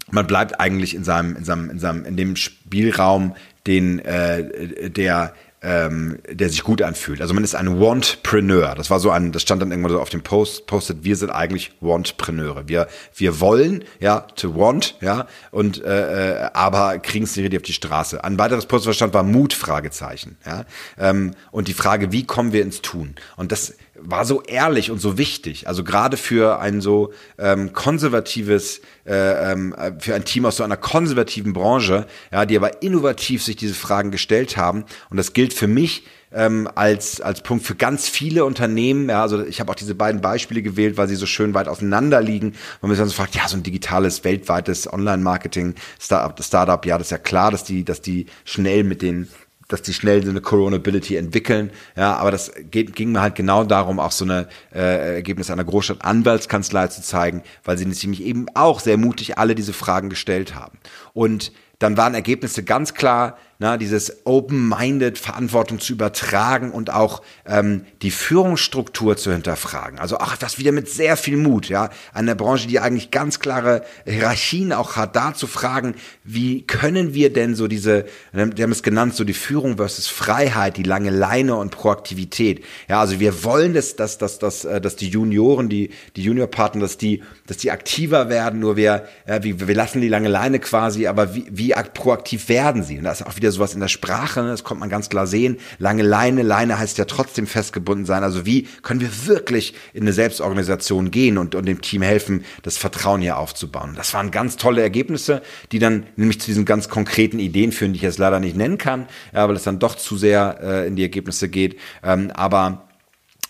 man 0.10 0.26
bleibt 0.26 0.60
eigentlich 0.60 0.96
in 0.96 1.04
seinem, 1.04 1.36
in 1.36 1.46
seinem, 1.46 1.70
in 1.70 1.80
seinem, 1.80 2.06
in 2.06 2.18
dem 2.18 2.36
Spielraum, 2.36 3.36
den 3.68 4.00
äh, 4.00 4.90
der 4.90 5.34
ähm, 5.64 6.20
der 6.30 6.50
sich 6.50 6.64
gut 6.64 6.82
anfühlt. 6.82 7.22
Also 7.22 7.34
man 7.34 7.44
ist 7.44 7.56
ein 7.56 7.80
Wantpreneur. 7.80 8.76
Das 8.76 8.90
war 8.90 9.00
so 9.00 9.10
ein, 9.10 9.32
das 9.32 9.42
stand 9.42 9.62
dann 9.62 9.72
irgendwann 9.72 9.94
so 9.94 10.02
auf 10.02 10.10
dem 10.10 10.22
Post, 10.22 10.68
postet, 10.68 11.04
wir 11.04 11.16
sind 11.16 11.30
eigentlich 11.30 11.72
Wantpreneure. 11.80 12.68
Wir, 12.68 12.88
wir 13.16 13.40
wollen, 13.40 13.84
ja, 14.00 14.22
to 14.36 14.56
want, 14.56 14.98
ja, 15.02 15.28
und 15.52 15.84
äh, 15.84 16.44
äh 16.44 16.50
aber 16.54 17.00
kriegen 17.00 17.24
es 17.24 17.36
nicht 17.36 17.46
richtig 17.46 17.60
auf 17.60 17.66
die 17.66 17.74
Straße. 17.74 18.24
Ein 18.24 18.38
weiteres 18.38 18.66
Post, 18.66 18.86
was 18.86 18.96
stand, 18.96 19.14
war 19.14 19.24
Mut, 19.24 19.54
Fragezeichen, 19.54 20.38
ja. 20.46 20.66
Ähm, 20.98 21.32
und 21.52 21.68
die 21.68 21.74
Frage, 21.74 22.12
wie 22.12 22.26
kommen 22.26 22.52
wir 22.52 22.62
ins 22.62 22.82
Tun? 22.82 23.16
Und 23.38 23.52
das 23.52 23.74
war 23.96 24.26
so 24.26 24.42
ehrlich 24.42 24.90
und 24.92 25.00
so 25.00 25.18
wichtig. 25.18 25.68
Also 25.68 25.84
gerade 25.84 26.18
für 26.18 26.60
ein 26.60 26.82
so 26.82 27.14
ähm, 27.38 27.74
konservatives, 27.74 28.82
äh, 29.06 29.52
ähm, 29.52 29.76
für 30.00 30.16
ein 30.16 30.26
Team 30.26 30.46
aus 30.46 30.58
so 30.58 30.64
einer 30.64 30.78
konservativen 30.78 31.54
Branche, 31.54 32.08
ja, 32.32 32.46
die 32.46 32.58
aber 32.58 32.82
innovativ 32.82 33.44
sich 33.44 33.56
diese 33.56 33.76
Fragen 33.76 34.12
gestellt 34.12 34.58
haben. 34.58 34.86
Und 35.10 35.18
das 35.18 35.34
gilt 35.34 35.54
für 35.54 35.68
mich 35.68 36.04
ähm, 36.34 36.68
als, 36.74 37.22
als 37.22 37.42
Punkt 37.42 37.66
für 37.66 37.76
ganz 37.76 38.10
viele 38.10 38.46
Unternehmen. 38.46 39.10
Ja, 39.10 39.22
also 39.22 39.46
ich 39.46 39.60
habe 39.60 39.72
auch 39.72 39.76
diese 39.76 39.96
beiden 39.96 40.22
Beispiele 40.22 40.62
gewählt, 40.62 40.98
weil 40.98 41.08
sie 41.08 41.16
so 41.16 41.28
schön 41.28 41.54
weit 41.54 41.68
auseinander 41.68 42.22
liegen. 42.22 42.56
Und 42.82 42.90
man 42.90 42.96
so 42.96 43.14
fragt, 43.14 43.36
ja, 43.36 43.48
so 43.48 43.58
ein 43.58 43.64
digitales, 43.64 44.24
weltweites 44.24 44.92
Online-Marketing-Startup, 44.92 46.44
Startup, 46.44 46.86
ja, 46.86 46.98
das 46.98 47.08
ist 47.08 47.12
ja 47.12 47.18
klar, 47.20 47.52
dass 47.52 47.64
die, 47.64 47.86
dass 47.86 48.02
die 48.02 48.26
schnell 48.44 48.84
mit 48.84 49.02
den 49.02 49.28
dass 49.68 49.82
die 49.82 49.94
schnell 49.94 50.24
so 50.24 50.30
eine 50.30 50.42
Coronability 50.42 51.16
entwickeln. 51.16 51.72
Ja, 51.96 52.16
aber 52.16 52.32
das 52.32 52.52
geht, 52.72 52.96
ging 52.96 53.12
mir 53.12 53.22
halt 53.22 53.36
genau 53.36 53.64
darum, 53.64 54.00
auch 54.00 54.12
so 54.12 54.26
eine 54.26 54.48
äh, 54.74 55.16
Ergebnis 55.16 55.50
einer 55.50 55.64
Großstadt-Anwaltskanzlei 55.64 56.88
zu 56.88 57.02
zeigen, 57.02 57.44
weil 57.64 57.78
sie 57.78 57.86
nämlich 57.86 58.24
eben 58.24 58.48
auch 58.54 58.80
sehr 58.80 58.98
mutig 58.98 59.38
alle 59.38 59.56
diese 59.56 59.74
Fragen 59.74 60.10
gestellt 60.10 60.56
haben. 60.56 60.78
Und 61.14 61.52
dann 61.80 61.98
waren 61.98 62.14
Ergebnisse 62.14 62.64
ganz 62.64 62.94
klar, 62.94 63.38
na, 63.64 63.78
dieses 63.78 64.26
open-minded 64.26 65.18
Verantwortung 65.18 65.80
zu 65.80 65.94
übertragen 65.94 66.72
und 66.72 66.90
auch 66.90 67.22
ähm, 67.46 67.86
die 68.02 68.12
Führungsstruktur 68.12 69.16
zu 69.16 69.32
hinterfragen. 69.32 70.00
Also 70.00 70.18
auch 70.18 70.36
das 70.36 70.58
wieder 70.58 70.74
mit 70.74 70.90
sehr 70.90 71.16
viel 71.16 71.38
Mut, 71.38 71.70
ja, 71.70 71.90
eine 72.14 72.36
Branche, 72.36 72.68
die 72.68 72.82
eigentlich 72.82 73.10
ganz 73.10 73.40
klare 73.40 73.86
Hierarchien 74.06 74.74
auch 74.74 74.98
hat, 74.98 75.16
da 75.16 75.34
zu 75.34 75.48
fragen, 75.48 75.96
wie 76.26 76.64
können 76.64 77.14
wir 77.14 77.32
denn 77.32 77.56
so 77.56 77.70
diese, 77.70 78.04
die 78.34 78.64
haben 78.64 78.72
es 78.74 78.84
genannt, 78.84 79.16
so 79.16 79.24
die 79.24 79.32
Führung 79.32 79.78
versus 79.78 80.08
Freiheit, 80.08 80.76
die 80.76 80.84
lange 80.84 81.10
Leine 81.10 81.56
und 81.56 81.72
Proaktivität. 81.72 82.66
Ja, 82.90 83.00
also 83.00 83.22
wir 83.22 83.46
wollen, 83.46 83.74
dass, 83.74 83.96
dass, 83.96 84.18
dass, 84.18 84.40
dass, 84.40 84.66
äh, 84.66 84.82
dass 84.82 84.98
die 84.98 85.08
Junioren, 85.08 85.70
die, 85.70 85.92
die 86.18 86.24
Juniorpartner, 86.24 86.82
dass 86.82 86.98
die, 86.98 87.24
dass 87.48 87.56
die 87.56 87.72
aktiver 87.72 88.28
werden, 88.28 88.60
nur 88.60 88.76
wir, 88.76 89.08
äh, 89.26 89.42
wir, 89.42 89.66
wir 89.66 89.76
lassen 89.76 90.02
die 90.02 90.10
lange 90.10 90.28
Leine 90.28 90.60
quasi, 90.60 91.08
aber 91.08 91.34
wie, 91.34 91.46
wie 91.50 91.74
proaktiv 91.94 92.50
werden 92.50 92.84
sie? 92.84 92.98
Und 92.98 93.06
das 93.06 93.22
ist 93.22 93.28
auch 93.28 93.38
wieder 93.38 93.53
sowas 93.54 93.74
in 93.74 93.80
der 93.80 93.88
Sprache, 93.88 94.42
ne? 94.42 94.50
das 94.50 94.64
kommt 94.64 94.80
man 94.80 94.90
ganz 94.90 95.10
klar 95.10 95.28
sehen. 95.28 95.58
Lange 95.80 96.04
Leine, 96.04 96.42
Leine 96.42 96.78
heißt 96.78 96.98
ja 96.98 97.06
trotzdem 97.06 97.48
festgebunden 97.48 98.06
sein. 98.06 98.24
Also 98.24 98.46
wie 98.46 98.68
können 98.82 99.00
wir 99.00 99.28
wirklich 99.28 99.74
in 99.94 100.04
eine 100.04 100.14
Selbstorganisation 100.14 101.12
gehen 101.12 101.38
und, 101.38 101.56
und 101.56 101.66
dem 101.66 101.82
Team 101.82 102.02
helfen, 102.02 102.44
das 102.64 102.78
Vertrauen 102.78 103.22
hier 103.22 103.38
aufzubauen? 103.38 103.94
Das 103.96 104.14
waren 104.14 104.32
ganz 104.32 104.58
tolle 104.58 104.82
Ergebnisse, 104.82 105.42
die 105.72 105.80
dann 105.80 106.06
nämlich 106.16 106.40
zu 106.40 106.48
diesen 106.48 106.66
ganz 106.66 106.90
konkreten 106.90 107.40
Ideen 107.40 107.72
führen, 107.72 107.94
die 107.94 107.98
ich 107.98 108.04
jetzt 108.04 108.20
leider 108.20 108.40
nicht 108.40 108.58
nennen 108.58 108.78
kann, 108.78 109.08
ja, 109.34 109.48
weil 109.48 109.56
es 109.56 109.64
dann 109.64 109.80
doch 109.80 109.96
zu 109.96 110.18
sehr 110.18 110.60
äh, 110.62 110.88
in 110.88 110.96
die 110.96 111.04
Ergebnisse 111.04 111.50
geht. 111.50 111.80
Ähm, 112.04 112.32
aber 112.34 112.88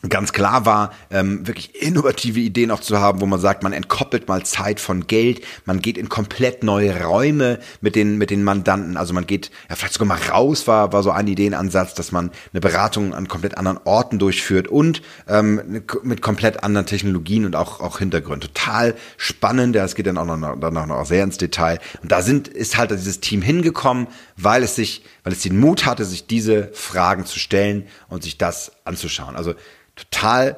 ganz 0.10 0.34
klar 0.34 0.66
war, 0.66 0.92
ähm, 1.12 1.48
wirklich 1.48 1.82
innovative 1.82 2.39
Ideen 2.39 2.72
auch 2.72 2.82
zu 2.82 3.00
haben, 3.00 3.22
wo 3.22 3.26
man 3.26 3.39
sagt, 3.39 3.63
man 3.63 3.72
entkoppelt 3.72 4.28
mal 4.28 4.44
Zeit 4.46 4.80
von 4.80 5.08
Geld, 5.08 5.42
man 5.66 5.82
geht 5.82 5.98
in 5.98 6.10
komplett 6.10 6.63
neue 6.63 7.04
Räume 7.04 7.60
mit 7.80 7.96
den 7.96 8.18
mit 8.18 8.30
den 8.30 8.44
Mandanten, 8.44 8.98
also 8.98 9.13
man 9.13 9.26
geht 9.26 9.50
ja 9.70 9.76
vielleicht 9.76 9.94
sogar 9.94 10.08
mal 10.08 10.20
raus, 10.30 10.68
war 10.68 10.92
war 10.92 11.04
so 11.04 11.12
ein 11.12 11.28
Ideenansatz, 11.28 11.94
dass 11.94 12.12
man 12.12 12.32
eine 12.52 12.60
Beratung 12.60 13.13
an 13.13 13.28
komplett 13.28 13.58
anderen 13.58 13.80
Orten 13.86 14.20
durchführt 14.20 14.68
und 14.68 15.02
ähm, 15.28 15.84
mit 16.04 16.22
komplett 16.22 16.63
anderen 16.63 16.86
Technologien 16.86 17.46
und 17.46 17.56
auch 17.56 17.80
auch 17.80 18.00
Hintergrund. 18.00 18.44
Total 18.44 18.96
spannend, 19.18 19.76
ja, 19.76 19.86
es 19.86 19.96
geht 19.96 20.08
dann 20.08 20.18
auch 20.18 20.26
noch 20.26 20.60
dann 20.60 20.78
auch 20.78 20.86
noch 20.86 21.06
sehr 21.06 21.24
ins 21.24 21.38
Detail. 21.38 21.80
Und 22.02 22.12
da 22.12 22.22
sind 22.22 22.50
ist 22.50 22.78
halt 22.78 22.92
dieses 22.92 23.22
Team 23.22 23.42
hingekommen, 23.42 24.08
weil 24.38 24.63
es 24.63 24.76
sich, 24.76 25.04
weil 25.24 25.34
es 25.34 25.41
den 25.41 25.60
Mut 25.60 25.86
hatte, 25.86 26.06
sich 26.06 26.28
diese 26.28 26.69
Fragen 26.74 27.26
zu 27.26 27.39
stellen 27.39 27.88
und 28.10 28.24
sich 28.24 28.38
das 28.38 28.72
anzuschauen. 28.86 29.36
Also 29.36 29.54
total 29.96 30.58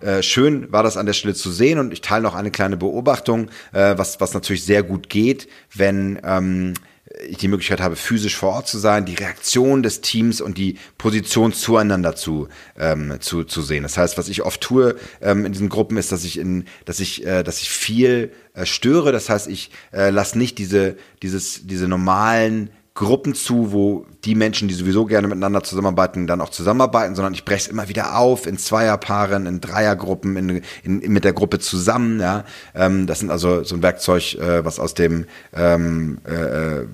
äh, 0.00 0.22
schön 0.22 0.72
war 0.72 0.82
das 0.82 0.96
an 0.96 1.06
der 1.06 1.12
Stelle 1.12 1.34
zu 1.34 1.50
sehen 1.52 1.78
und 1.78 1.92
ich 1.92 2.00
teile 2.00 2.22
noch 2.22 2.34
eine 2.34 2.50
kleine 2.50 2.76
Beobachtung, 2.76 3.50
äh, 3.72 3.96
was, 3.96 4.20
was 4.20 4.34
natürlich 4.34 4.64
sehr 4.64 4.82
gut 4.82 5.08
geht, 5.08 5.48
wenn 5.74 6.20
ähm, 6.24 6.74
ich 7.28 7.36
die 7.36 7.48
Möglichkeit 7.48 7.80
habe, 7.80 7.96
physisch 7.96 8.36
vor 8.36 8.50
Ort 8.50 8.68
zu 8.68 8.78
sein, 8.78 9.04
die 9.04 9.14
Reaktion 9.14 9.82
des 9.82 10.00
Teams 10.00 10.40
und 10.40 10.58
die 10.58 10.78
Position 10.98 11.52
zueinander 11.52 12.16
zu, 12.16 12.48
ähm, 12.78 13.16
zu, 13.20 13.44
zu 13.44 13.62
sehen. 13.62 13.82
Das 13.82 13.96
heißt, 13.96 14.18
was 14.18 14.28
ich 14.28 14.42
oft 14.42 14.60
tue 14.60 14.96
ähm, 15.20 15.44
in 15.44 15.52
diesen 15.52 15.68
Gruppen 15.68 15.96
ist, 15.96 16.12
dass 16.12 16.24
ich 16.24 16.38
in, 16.38 16.64
dass 16.84 17.00
ich, 17.00 17.26
äh, 17.26 17.42
dass 17.42 17.60
ich 17.60 17.70
viel 17.70 18.32
äh, 18.54 18.66
störe. 18.66 19.12
Das 19.12 19.28
heißt, 19.28 19.48
ich 19.48 19.70
äh, 19.92 20.10
lasse 20.10 20.38
nicht 20.38 20.58
diese, 20.58 20.96
dieses, 21.22 21.66
diese 21.66 21.86
normalen 21.86 22.70
Gruppen 22.94 23.34
zu, 23.34 23.72
wo 23.72 24.06
die 24.24 24.34
Menschen, 24.34 24.68
die 24.68 24.74
sowieso 24.74 25.04
gerne 25.04 25.26
miteinander 25.26 25.62
zusammenarbeiten, 25.64 26.26
dann 26.26 26.40
auch 26.40 26.50
zusammenarbeiten, 26.50 27.16
sondern 27.16 27.34
ich 27.34 27.44
breche 27.44 27.62
es 27.62 27.68
immer 27.68 27.88
wieder 27.88 28.16
auf 28.16 28.46
in 28.46 28.56
Zweierpaaren, 28.56 29.46
in 29.46 29.60
Dreiergruppen, 29.60 30.36
in, 30.36 30.62
in, 30.84 31.00
in, 31.00 31.12
mit 31.12 31.24
der 31.24 31.32
Gruppe 31.32 31.58
zusammen. 31.58 32.20
Ja, 32.20 32.44
ähm, 32.74 33.06
das 33.06 33.18
sind 33.18 33.30
also 33.30 33.64
so 33.64 33.74
ein 33.74 33.82
Werkzeug, 33.82 34.34
äh, 34.34 34.64
was 34.64 34.78
aus 34.78 34.94
dem 34.94 35.26
ähm, 35.52 36.18
äh, 36.24 36.82
äh, 36.82 36.86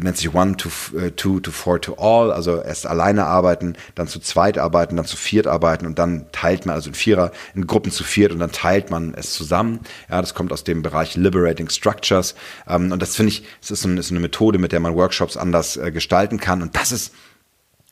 nennt 0.00 0.16
sich 0.16 0.32
One 0.32 0.56
to 0.56 0.68
äh, 0.96 1.10
Two 1.10 1.40
to 1.40 1.50
Four 1.50 1.80
to 1.80 1.94
All, 1.94 2.32
also 2.32 2.60
erst 2.60 2.86
alleine 2.86 3.26
arbeiten, 3.26 3.74
dann 3.96 4.06
zu 4.06 4.20
zweit 4.20 4.56
arbeiten, 4.56 4.96
dann 4.96 5.06
zu 5.06 5.16
viert 5.16 5.48
arbeiten 5.48 5.86
und 5.86 5.98
dann 5.98 6.26
teilt 6.30 6.66
man 6.66 6.76
also 6.76 6.90
in 6.90 6.94
Vierer, 6.94 7.32
in 7.54 7.66
Gruppen 7.66 7.90
zu 7.90 8.04
viert 8.04 8.32
und 8.32 8.38
dann 8.38 8.52
teilt 8.52 8.90
man 8.90 9.14
es 9.14 9.32
zusammen. 9.32 9.80
Ja, 10.08 10.20
das 10.20 10.34
kommt 10.34 10.52
aus 10.52 10.62
dem 10.62 10.82
Bereich 10.82 11.16
Liberating 11.16 11.68
Structures 11.68 12.36
ähm, 12.68 12.92
und 12.92 13.02
das 13.02 13.16
finde 13.16 13.32
ich, 13.32 13.44
es 13.60 13.72
ist, 13.72 13.82
so 13.82 13.88
ist 13.88 14.10
eine 14.10 14.20
Methode, 14.20 14.58
mit 14.58 14.70
der 14.70 14.78
man 14.78 14.94
Workshops 14.94 15.36
anders 15.36 15.76
äh, 15.76 15.90
gestalten 15.90 16.38
kann 16.38 16.59
und 16.62 16.76
das 16.76 16.92
ist 16.92 17.12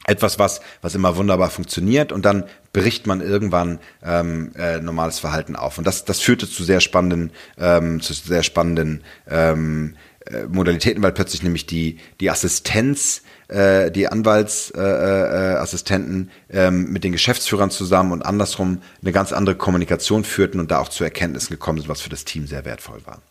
etwas, 0.06 0.38
was, 0.38 0.60
was 0.80 0.94
immer 0.94 1.16
wunderbar 1.16 1.50
funktioniert. 1.50 2.12
Und 2.12 2.24
dann 2.24 2.44
bricht 2.72 3.06
man 3.06 3.20
irgendwann 3.20 3.78
ähm, 4.02 4.52
äh, 4.56 4.80
normales 4.80 5.18
Verhalten 5.18 5.56
auf. 5.56 5.78
Und 5.78 5.86
das, 5.86 6.04
das 6.04 6.20
führte 6.20 6.48
zu 6.48 6.64
sehr 6.64 6.80
spannenden, 6.80 7.32
ähm, 7.58 8.00
zu 8.00 8.12
sehr 8.12 8.42
spannenden 8.42 9.02
ähm, 9.28 9.96
äh, 10.26 10.44
Modalitäten, 10.44 11.02
weil 11.02 11.12
plötzlich 11.12 11.42
nämlich 11.42 11.66
die, 11.66 11.98
die 12.20 12.30
Assistenz 12.30 13.22
äh, 13.48 13.90
die 13.90 14.06
Anwaltsassistenten 14.08 16.30
äh, 16.50 16.58
äh, 16.58 16.66
ähm, 16.66 16.92
mit 16.92 17.02
den 17.02 17.12
Geschäftsführern 17.12 17.70
zusammen 17.70 18.12
und 18.12 18.22
andersrum 18.22 18.82
eine 19.00 19.12
ganz 19.12 19.32
andere 19.32 19.56
Kommunikation 19.56 20.24
führten 20.24 20.60
und 20.60 20.70
da 20.70 20.80
auch 20.80 20.90
zu 20.90 21.02
Erkenntnissen 21.02 21.54
gekommen 21.54 21.78
sind, 21.78 21.88
was 21.88 22.02
für 22.02 22.10
das 22.10 22.26
Team 22.26 22.46
sehr 22.46 22.66
wertvoll 22.66 23.00
war. 23.06 23.22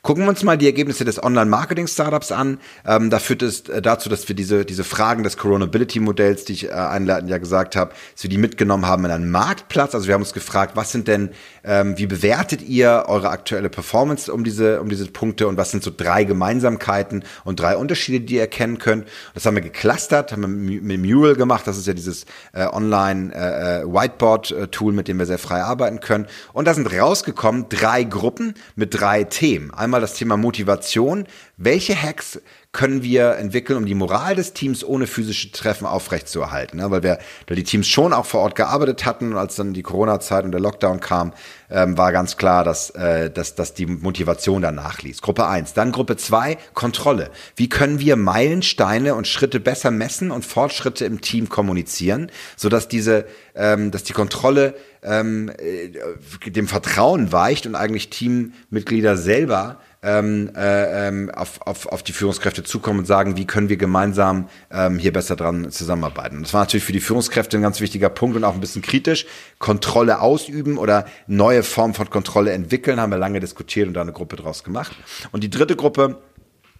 Gucken 0.00 0.24
wir 0.24 0.30
uns 0.30 0.42
mal 0.44 0.56
die 0.56 0.64
Ergebnisse 0.66 1.04
des 1.04 1.22
Online-Marketing-Startups 1.22 2.32
an. 2.32 2.58
Ähm, 2.86 3.10
da 3.10 3.18
führt 3.18 3.42
es 3.42 3.68
äh, 3.68 3.82
dazu, 3.82 4.08
dass 4.08 4.26
wir 4.28 4.36
diese, 4.36 4.64
diese 4.64 4.84
Fragen 4.84 5.24
des 5.24 5.36
Coronability-Modells, 5.36 6.46
die 6.46 6.54
ich 6.54 6.68
äh, 6.68 6.70
einleitend 6.70 7.30
ja 7.30 7.36
gesagt 7.38 7.76
habe, 7.76 7.92
dass 8.14 8.22
wir 8.22 8.30
die 8.30 8.38
mitgenommen 8.38 8.85
haben 8.86 9.04
in 9.04 9.10
einen 9.10 9.30
Marktplatz. 9.30 9.94
Also 9.94 10.06
wir 10.06 10.14
haben 10.14 10.22
uns 10.22 10.32
gefragt, 10.32 10.76
was 10.76 10.92
sind 10.92 11.08
denn, 11.08 11.30
ähm, 11.64 11.98
wie 11.98 12.06
bewertet 12.06 12.62
ihr 12.62 13.04
eure 13.06 13.28
aktuelle 13.30 13.68
Performance 13.68 14.32
um 14.32 14.44
diese, 14.44 14.80
um 14.80 14.88
diese 14.88 15.06
Punkte 15.06 15.48
und 15.48 15.56
was 15.56 15.70
sind 15.70 15.82
so 15.82 15.90
drei 15.94 16.24
Gemeinsamkeiten 16.24 17.24
und 17.44 17.60
drei 17.60 17.76
Unterschiede, 17.76 18.24
die 18.24 18.36
ihr 18.36 18.42
erkennen 18.42 18.78
könnt. 18.78 19.08
Das 19.34 19.44
haben 19.46 19.56
wir 19.56 19.62
geclustert, 19.62 20.30
haben 20.32 20.42
wir 20.42 20.48
mit 20.48 21.00
Mural 21.00 21.34
gemacht. 21.34 21.66
Das 21.66 21.76
ist 21.76 21.86
ja 21.86 21.94
dieses 21.94 22.26
äh, 22.52 22.66
Online-Whiteboard-Tool, 22.66 24.92
äh, 24.92 24.96
mit 24.96 25.08
dem 25.08 25.18
wir 25.18 25.26
sehr 25.26 25.38
frei 25.38 25.62
arbeiten 25.62 26.00
können. 26.00 26.26
Und 26.52 26.66
da 26.66 26.74
sind 26.74 26.92
rausgekommen 26.92 27.68
drei 27.68 28.04
Gruppen 28.04 28.54
mit 28.74 28.98
drei 28.98 29.24
Themen. 29.24 29.74
Einmal 29.74 30.00
das 30.00 30.14
Thema 30.14 30.36
Motivation. 30.36 31.26
Welche 31.56 32.00
Hacks 32.00 32.40
können 32.76 33.02
wir 33.02 33.36
entwickeln, 33.36 33.78
um 33.78 33.86
die 33.86 33.94
Moral 33.94 34.34
des 34.34 34.52
Teams 34.52 34.84
ohne 34.84 35.06
physische 35.06 35.50
Treffen 35.50 35.86
aufrechtzuerhalten? 35.86 36.78
Ja, 36.78 36.90
weil 36.90 37.02
wir, 37.02 37.18
weil 37.46 37.56
die 37.56 37.64
Teams 37.64 37.88
schon 37.88 38.12
auch 38.12 38.26
vor 38.26 38.42
Ort 38.42 38.54
gearbeitet 38.54 39.06
hatten 39.06 39.32
und 39.32 39.38
als 39.38 39.56
dann 39.56 39.72
die 39.72 39.82
Corona-Zeit 39.82 40.44
und 40.44 40.52
der 40.52 40.60
Lockdown 40.60 41.00
kam, 41.00 41.32
ähm, 41.70 41.96
war 41.96 42.12
ganz 42.12 42.36
klar, 42.36 42.64
dass, 42.64 42.90
äh, 42.90 43.30
dass, 43.30 43.54
dass 43.54 43.72
die 43.72 43.86
Motivation 43.86 44.60
danach 44.60 45.00
ließ. 45.00 45.22
Gruppe 45.22 45.46
eins, 45.46 45.72
Dann 45.72 45.90
Gruppe 45.90 46.18
zwei 46.18 46.58
Kontrolle. 46.74 47.30
Wie 47.56 47.70
können 47.70 47.98
wir 47.98 48.16
Meilensteine 48.16 49.14
und 49.14 49.26
Schritte 49.26 49.58
besser 49.58 49.90
messen 49.90 50.30
und 50.30 50.44
Fortschritte 50.44 51.06
im 51.06 51.22
Team 51.22 51.48
kommunizieren, 51.48 52.30
sodass 52.56 52.88
diese, 52.88 53.24
ähm, 53.54 53.90
dass 53.90 54.04
die 54.04 54.12
Kontrolle 54.12 54.74
ähm, 55.02 55.50
äh, 55.56 56.50
dem 56.50 56.68
Vertrauen 56.68 57.32
weicht 57.32 57.66
und 57.66 57.74
eigentlich 57.74 58.10
Teammitglieder 58.10 59.16
selber 59.16 59.80
ähm, 60.06 60.52
äh, 60.56 61.08
ähm, 61.08 61.30
auf, 61.30 61.60
auf, 61.66 61.86
auf 61.86 62.02
die 62.04 62.12
Führungskräfte 62.12 62.62
zukommen 62.62 63.00
und 63.00 63.06
sagen, 63.06 63.36
wie 63.36 63.44
können 63.44 63.68
wir 63.68 63.76
gemeinsam 63.76 64.48
ähm, 64.70 64.98
hier 64.98 65.12
besser 65.12 65.34
dran 65.34 65.70
zusammenarbeiten. 65.72 66.42
Das 66.42 66.54
war 66.54 66.60
natürlich 66.62 66.84
für 66.84 66.92
die 66.92 67.00
Führungskräfte 67.00 67.58
ein 67.58 67.62
ganz 67.62 67.80
wichtiger 67.80 68.08
Punkt 68.08 68.36
und 68.36 68.44
auch 68.44 68.54
ein 68.54 68.60
bisschen 68.60 68.82
kritisch. 68.82 69.26
Kontrolle 69.58 70.20
ausüben 70.20 70.78
oder 70.78 71.06
neue 71.26 71.64
Formen 71.64 71.94
von 71.94 72.08
Kontrolle 72.08 72.52
entwickeln, 72.52 73.00
haben 73.00 73.10
wir 73.10 73.18
lange 73.18 73.40
diskutiert 73.40 73.88
und 73.88 73.94
da 73.94 74.02
eine 74.02 74.12
Gruppe 74.12 74.36
draus 74.36 74.62
gemacht. 74.62 74.92
Und 75.32 75.42
die 75.42 75.50
dritte 75.50 75.74
Gruppe, 75.74 76.18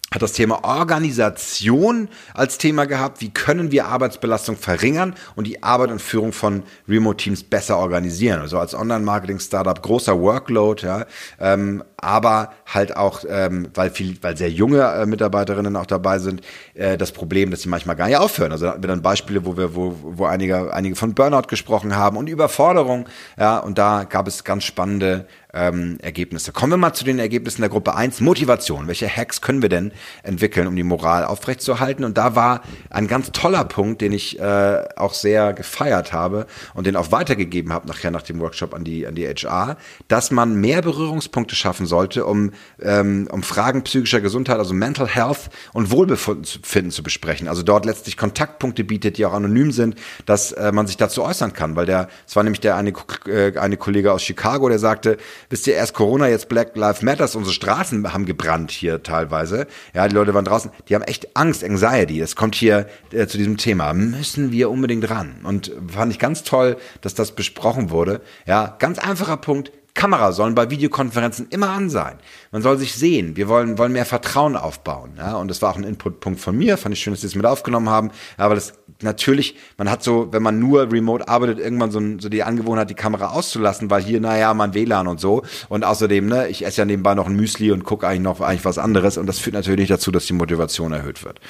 hat 0.09 0.21
das 0.21 0.31
Thema 0.31 0.63
Organisation 0.63 2.07
als 2.33 2.57
Thema 2.57 2.85
gehabt. 2.85 3.19
Wie 3.19 3.29
können 3.29 3.71
wir 3.71 3.87
Arbeitsbelastung 3.87 4.55
verringern 4.55 5.15
und 5.35 5.45
die 5.45 5.63
Arbeit 5.63 5.91
und 5.91 6.01
Führung 6.01 6.31
von 6.31 6.63
Remote-Teams 6.87 7.43
besser 7.43 7.77
organisieren? 7.77 8.39
Also 8.39 8.57
als 8.57 8.73
Online-Marketing-Startup 8.73 9.81
großer 9.81 10.17
Workload, 10.17 10.85
ja, 10.85 11.05
ähm, 11.41 11.83
aber 11.97 12.53
halt 12.65 12.95
auch, 12.95 13.25
ähm, 13.27 13.67
weil 13.73 13.89
viel, 13.89 14.17
weil 14.21 14.37
sehr 14.37 14.49
junge 14.49 14.81
äh, 14.81 15.05
Mitarbeiterinnen 15.05 15.75
auch 15.75 15.85
dabei 15.85 16.19
sind, 16.19 16.41
äh, 16.73 16.97
das 16.97 17.11
Problem, 17.11 17.51
dass 17.51 17.63
sie 17.63 17.69
manchmal 17.69 17.97
gar 17.97 18.07
nicht 18.07 18.17
aufhören. 18.17 18.53
Also 18.53 18.65
da 18.65 18.71
hatten 18.71 18.83
wir 18.83 18.87
dann 18.87 19.01
Beispiele, 19.01 19.45
wo 19.45 19.57
wir, 19.57 19.75
wo, 19.75 19.93
wo 20.01 20.25
einige, 20.25 20.73
einige 20.73 20.95
von 20.95 21.15
Burnout 21.15 21.47
gesprochen 21.49 21.97
haben 21.97 22.15
und 22.15 22.29
Überforderung, 22.29 23.09
ja, 23.37 23.57
und 23.57 23.77
da 23.77 24.05
gab 24.05 24.27
es 24.27 24.45
ganz 24.45 24.63
spannende 24.63 25.27
ähm, 25.57 25.97
Ergebnisse. 26.01 26.51
Kommen 26.51 26.73
wir 26.73 26.77
mal 26.77 26.93
zu 26.93 27.03
den 27.03 27.19
Ergebnissen 27.19 27.61
der 27.61 27.69
Gruppe 27.69 27.95
1. 27.95 28.21
Motivation. 28.21 28.87
Welche 28.87 29.09
Hacks 29.09 29.41
können 29.41 29.61
wir 29.61 29.69
denn 29.69 29.91
entwickeln, 30.23 30.67
um 30.67 30.75
die 30.75 30.83
Moral 30.83 31.25
aufrechtzuerhalten? 31.25 32.05
Und 32.05 32.17
da 32.17 32.35
war 32.35 32.61
ein 32.89 33.07
ganz 33.07 33.31
toller 33.31 33.65
Punkt, 33.65 34.01
den 34.01 34.13
ich 34.13 34.39
äh, 34.39 34.85
auch 34.95 35.13
sehr 35.13 35.53
gefeiert 35.53 36.13
habe 36.13 36.45
und 36.73 36.85
den 36.85 36.95
auch 36.95 37.11
weitergegeben 37.11 37.73
habe 37.73 37.87
nachher 37.87 38.11
nach 38.11 38.21
dem 38.21 38.39
Workshop 38.39 38.73
an 38.73 38.83
die, 38.83 39.07
an 39.07 39.15
die 39.15 39.25
HR, 39.27 39.77
dass 40.07 40.31
man 40.31 40.55
mehr 40.55 40.81
Berührungspunkte 40.81 41.55
schaffen 41.55 41.87
sollte, 41.87 42.25
um, 42.25 42.51
ähm, 42.81 43.27
um 43.31 43.41
Fragen 43.41 43.83
psychischer 43.83 44.21
Gesundheit, 44.21 44.59
also 44.59 44.73
Mental 44.73 45.07
Health 45.07 45.49
und 45.73 45.89
Wohlbefinden 45.91 46.91
zu 46.91 47.03
besprechen. 47.03 47.47
Also 47.47 47.63
dort 47.63 47.85
letztlich 47.85 48.17
Kontaktpunkte 48.17 48.83
bietet, 48.83 49.17
die 49.17 49.25
auch 49.25 49.33
anonym 49.33 49.71
sind, 49.71 49.95
dass 50.25 50.51
äh, 50.51 50.71
man 50.71 50.85
sich 50.85 50.97
dazu 50.97 51.23
äußern 51.23 51.53
kann. 51.53 51.75
Weil 51.75 51.87
der, 51.87 52.09
es 52.27 52.35
war 52.35 52.43
nämlich 52.43 52.59
der 52.59 52.75
eine, 52.75 52.93
äh, 53.25 53.57
eine 53.57 53.77
Kollege 53.77 54.13
aus 54.13 54.23
Chicago, 54.23 54.69
der 54.69 54.79
sagte, 54.79 55.17
wisst 55.49 55.67
ihr, 55.67 55.75
erst 55.75 55.93
Corona, 55.93 56.27
jetzt 56.27 56.49
Black 56.49 56.75
Lives 56.75 57.01
Matters, 57.01 57.35
unsere 57.35 57.53
Straßen 57.53 58.13
haben 58.13 58.25
gebrannt 58.25 58.71
hier 58.71 59.03
teilweise. 59.03 59.67
Ja, 59.93 60.07
die 60.07 60.15
Leute 60.15 60.33
waren 60.33 60.45
draußen, 60.45 60.71
die 60.87 60.95
haben 60.95 61.03
echt 61.03 61.35
Angst, 61.35 61.63
Anxiety. 61.63 62.19
Das 62.19 62.35
kommt 62.35 62.55
hier 62.55 62.87
äh, 63.11 63.27
zu 63.27 63.37
diesem 63.37 63.57
Thema. 63.57 63.93
Müssen 63.93 64.51
wir 64.51 64.69
unbedingt 64.69 65.09
ran. 65.09 65.39
Und 65.43 65.71
fand 65.87 66.11
ich 66.11 66.19
ganz 66.19 66.43
toll, 66.43 66.77
dass 67.01 67.13
das 67.13 67.31
besprochen 67.31 67.89
wurde. 67.89 68.21
Ja, 68.45 68.75
ganz 68.79 68.99
einfacher 68.99 69.37
Punkt. 69.37 69.71
Kamera 69.97 70.31
sollen 70.31 70.55
bei 70.55 70.69
Videokonferenzen 70.69 71.47
immer 71.49 71.71
an 71.71 71.89
sein. 71.89 72.19
Man 72.51 72.61
soll 72.61 72.77
sich 72.77 72.93
sehen. 72.93 73.35
Wir 73.35 73.49
wollen, 73.49 73.77
wollen 73.77 73.91
mehr 73.91 74.05
Vertrauen 74.05 74.55
aufbauen. 74.55 75.15
Ja, 75.17 75.35
und 75.35 75.49
das 75.49 75.61
war 75.61 75.71
auch 75.71 75.75
ein 75.75 75.83
Inputpunkt 75.83 76.39
von 76.39 76.55
mir. 76.55 76.77
Fand 76.77 76.93
ich 76.93 77.01
schön, 77.01 77.11
dass 77.11 77.21
Sie 77.21 77.27
es 77.27 77.35
mit 77.35 77.45
aufgenommen 77.45 77.89
haben. 77.89 78.11
Aber 78.37 78.55
das 78.55 78.73
natürlich, 79.01 79.55
man 79.77 79.89
hat 79.89 80.03
so, 80.03 80.31
wenn 80.31 80.43
man 80.43 80.59
nur 80.59 80.91
remote 80.91 81.27
arbeitet, 81.27 81.59
irgendwann 81.59 81.91
so, 81.91 81.99
so 82.19 82.29
die 82.29 82.43
Angewohnheit, 82.43 82.89
die 82.89 82.95
Kamera 82.95 83.31
auszulassen, 83.31 83.89
weil 83.89 84.03
hier, 84.03 84.21
naja, 84.21 84.53
man 84.53 84.73
WLAN 84.73 85.07
und 85.07 85.19
so. 85.19 85.41
Und 85.67 85.83
außerdem, 85.83 86.27
ne, 86.27 86.47
ich 86.47 86.65
esse 86.65 86.81
ja 86.81 86.85
nebenbei 86.85 87.15
noch 87.15 87.25
ein 87.25 87.35
Müsli 87.35 87.71
und 87.71 87.83
gucke 87.83 88.07
eigentlich 88.07 88.21
noch 88.21 88.39
eigentlich 88.39 88.65
was 88.65 88.77
anderes. 88.77 89.17
Und 89.17 89.25
das 89.25 89.39
führt 89.39 89.55
natürlich 89.55 89.89
dazu, 89.89 90.11
dass 90.11 90.27
die 90.27 90.33
Motivation 90.33 90.93
erhöht 90.93 91.25
wird. 91.25 91.41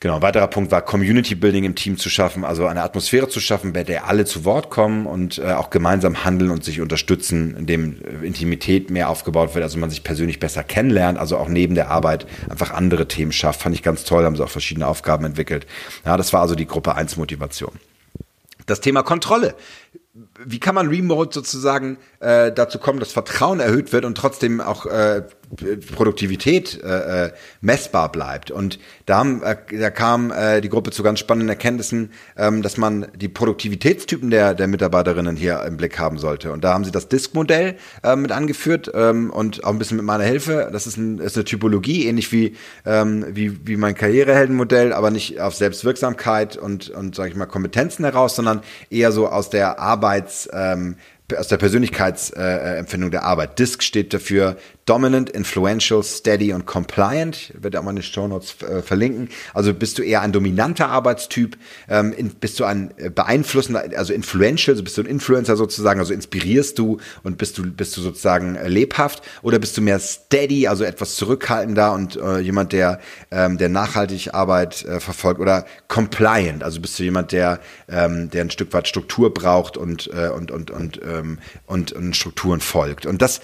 Genau, 0.00 0.14
ein 0.14 0.22
weiterer 0.22 0.46
Punkt 0.46 0.70
war 0.70 0.82
Community 0.82 1.34
Building 1.34 1.64
im 1.64 1.74
Team 1.74 1.98
zu 1.98 2.08
schaffen, 2.08 2.44
also 2.44 2.66
eine 2.66 2.82
Atmosphäre 2.82 3.28
zu 3.28 3.40
schaffen, 3.40 3.72
bei 3.72 3.82
der 3.82 4.06
alle 4.06 4.24
zu 4.24 4.44
Wort 4.44 4.70
kommen 4.70 5.06
und 5.06 5.38
äh, 5.38 5.50
auch 5.52 5.70
gemeinsam 5.70 6.24
handeln 6.24 6.52
und 6.52 6.62
sich 6.62 6.80
unterstützen, 6.80 7.56
indem 7.56 7.96
äh, 8.02 8.24
Intimität 8.24 8.90
mehr 8.90 9.08
aufgebaut 9.08 9.56
wird, 9.56 9.64
also 9.64 9.76
man 9.76 9.90
sich 9.90 10.04
persönlich 10.04 10.38
besser 10.38 10.62
kennenlernt, 10.62 11.18
also 11.18 11.36
auch 11.36 11.48
neben 11.48 11.74
der 11.74 11.90
Arbeit 11.90 12.26
einfach 12.48 12.70
andere 12.70 13.08
Themen 13.08 13.32
schafft. 13.32 13.60
Fand 13.62 13.74
ich 13.74 13.82
ganz 13.82 14.04
toll, 14.04 14.24
haben 14.24 14.36
sie 14.36 14.44
auch 14.44 14.48
verschiedene 14.48 14.86
Aufgaben 14.86 15.24
entwickelt. 15.24 15.66
Ja, 16.04 16.16
das 16.16 16.32
war 16.32 16.42
also 16.42 16.54
die 16.54 16.66
Gruppe 16.66 16.94
1 16.94 17.16
Motivation. 17.16 17.72
Das 18.66 18.80
Thema 18.80 19.02
Kontrolle 19.02 19.56
wie 20.44 20.60
kann 20.60 20.74
man 20.74 20.88
remote 20.88 21.34
sozusagen 21.34 21.98
äh, 22.20 22.52
dazu 22.52 22.78
kommen, 22.78 23.00
dass 23.00 23.12
Vertrauen 23.12 23.60
erhöht 23.60 23.92
wird 23.92 24.04
und 24.04 24.16
trotzdem 24.16 24.60
auch 24.60 24.86
äh, 24.86 25.22
Produktivität 25.56 26.82
äh, 26.82 27.26
äh, 27.26 27.32
messbar 27.60 28.12
bleibt. 28.12 28.50
Und 28.50 28.78
da, 29.06 29.18
haben, 29.18 29.42
äh, 29.42 29.56
da 29.78 29.90
kam 29.90 30.30
äh, 30.30 30.60
die 30.60 30.68
Gruppe 30.68 30.90
zu 30.90 31.02
ganz 31.02 31.20
spannenden 31.20 31.48
Erkenntnissen, 31.48 32.12
ähm, 32.36 32.62
dass 32.62 32.76
man 32.76 33.06
die 33.16 33.28
Produktivitätstypen 33.28 34.30
der, 34.30 34.54
der 34.54 34.66
Mitarbeiterinnen 34.66 35.36
hier 35.36 35.62
im 35.64 35.76
Blick 35.76 35.98
haben 35.98 36.18
sollte. 36.18 36.52
Und 36.52 36.64
da 36.64 36.74
haben 36.74 36.84
sie 36.84 36.90
das 36.90 37.08
Disk-Modell 37.08 37.76
äh, 38.02 38.16
mit 38.16 38.30
angeführt 38.30 38.90
ähm, 38.94 39.30
und 39.30 39.64
auch 39.64 39.70
ein 39.70 39.78
bisschen 39.78 39.96
mit 39.96 40.04
meiner 40.04 40.24
Hilfe. 40.24 40.68
Das 40.70 40.86
ist, 40.86 40.98
ein, 40.98 41.18
ist 41.18 41.36
eine 41.36 41.44
Typologie, 41.44 42.06
ähnlich 42.06 42.30
wie, 42.30 42.54
ähm, 42.84 43.24
wie, 43.30 43.66
wie 43.66 43.76
mein 43.76 43.94
Karriereheldenmodell, 43.94 44.92
aber 44.92 45.10
nicht 45.10 45.40
auf 45.40 45.54
Selbstwirksamkeit 45.54 46.56
und, 46.58 46.90
und 46.90 47.14
sage 47.14 47.30
ich 47.30 47.36
mal, 47.36 47.46
Kompetenzen 47.46 48.04
heraus, 48.04 48.36
sondern 48.36 48.60
eher 48.90 49.12
so 49.12 49.28
aus 49.28 49.48
der 49.48 49.80
Arbeits... 50.28 50.48
Ähm, 50.52 50.96
aus 51.36 51.48
der 51.48 51.58
Persönlichkeitsempfindung 51.58 53.08
äh, 53.08 53.12
der 53.12 53.24
Arbeit. 53.24 53.58
DISC 53.58 53.82
steht 53.82 54.14
dafür 54.14 54.56
Dominant, 54.88 55.28
Influential, 55.28 56.02
Steady 56.02 56.54
und 56.54 56.64
Compliant. 56.64 57.50
Ich 57.54 57.62
werde 57.62 57.78
auch 57.78 57.84
mal 57.84 57.90
in 57.90 57.96
den 57.96 58.02
Show 58.02 58.26
Notes 58.26 58.56
äh, 58.62 58.80
verlinken. 58.80 59.28
Also 59.52 59.74
bist 59.74 59.98
du 59.98 60.02
eher 60.02 60.22
ein 60.22 60.32
dominanter 60.32 60.88
Arbeitstyp, 60.88 61.58
ähm, 61.90 62.14
in, 62.14 62.30
bist 62.30 62.58
du 62.58 62.64
ein 62.64 62.94
äh, 62.96 63.10
beeinflussender, 63.10 63.84
also 63.96 64.14
influential, 64.14 64.72
also 64.72 64.82
bist 64.82 64.96
du 64.96 65.02
ein 65.02 65.06
Influencer 65.06 65.56
sozusagen, 65.56 66.00
also 66.00 66.14
inspirierst 66.14 66.78
du 66.78 66.98
und 67.22 67.36
bist 67.36 67.58
du, 67.58 67.70
bist 67.70 67.98
du 67.98 68.00
sozusagen 68.00 68.56
äh, 68.56 68.68
lebhaft 68.68 69.22
oder 69.42 69.58
bist 69.58 69.76
du 69.76 69.82
mehr 69.82 69.98
steady, 69.98 70.66
also 70.66 70.84
etwas 70.84 71.16
zurückhaltender 71.16 71.92
und 71.92 72.16
äh, 72.16 72.38
jemand, 72.38 72.72
der, 72.72 72.98
ähm, 73.30 73.58
der 73.58 73.68
nachhaltig 73.68 74.32
Arbeit 74.32 74.86
verfolgt 74.98 75.40
oder 75.40 75.66
compliant, 75.88 76.62
also 76.64 76.80
bist 76.80 76.98
du 76.98 77.02
jemand, 77.02 77.32
der, 77.32 77.60
ähm, 77.88 78.30
der 78.30 78.42
ein 78.42 78.50
Stück 78.50 78.72
weit 78.72 78.88
Struktur 78.88 79.34
braucht 79.34 79.76
und, 79.76 80.08
äh, 80.14 80.28
und, 80.28 80.50
und, 80.50 80.70
und, 80.70 81.00
ähm, 81.02 81.38
und, 81.66 81.92
und 81.92 82.16
Strukturen 82.16 82.60
folgt. 82.60 83.04
Und 83.04 83.20
das 83.20 83.40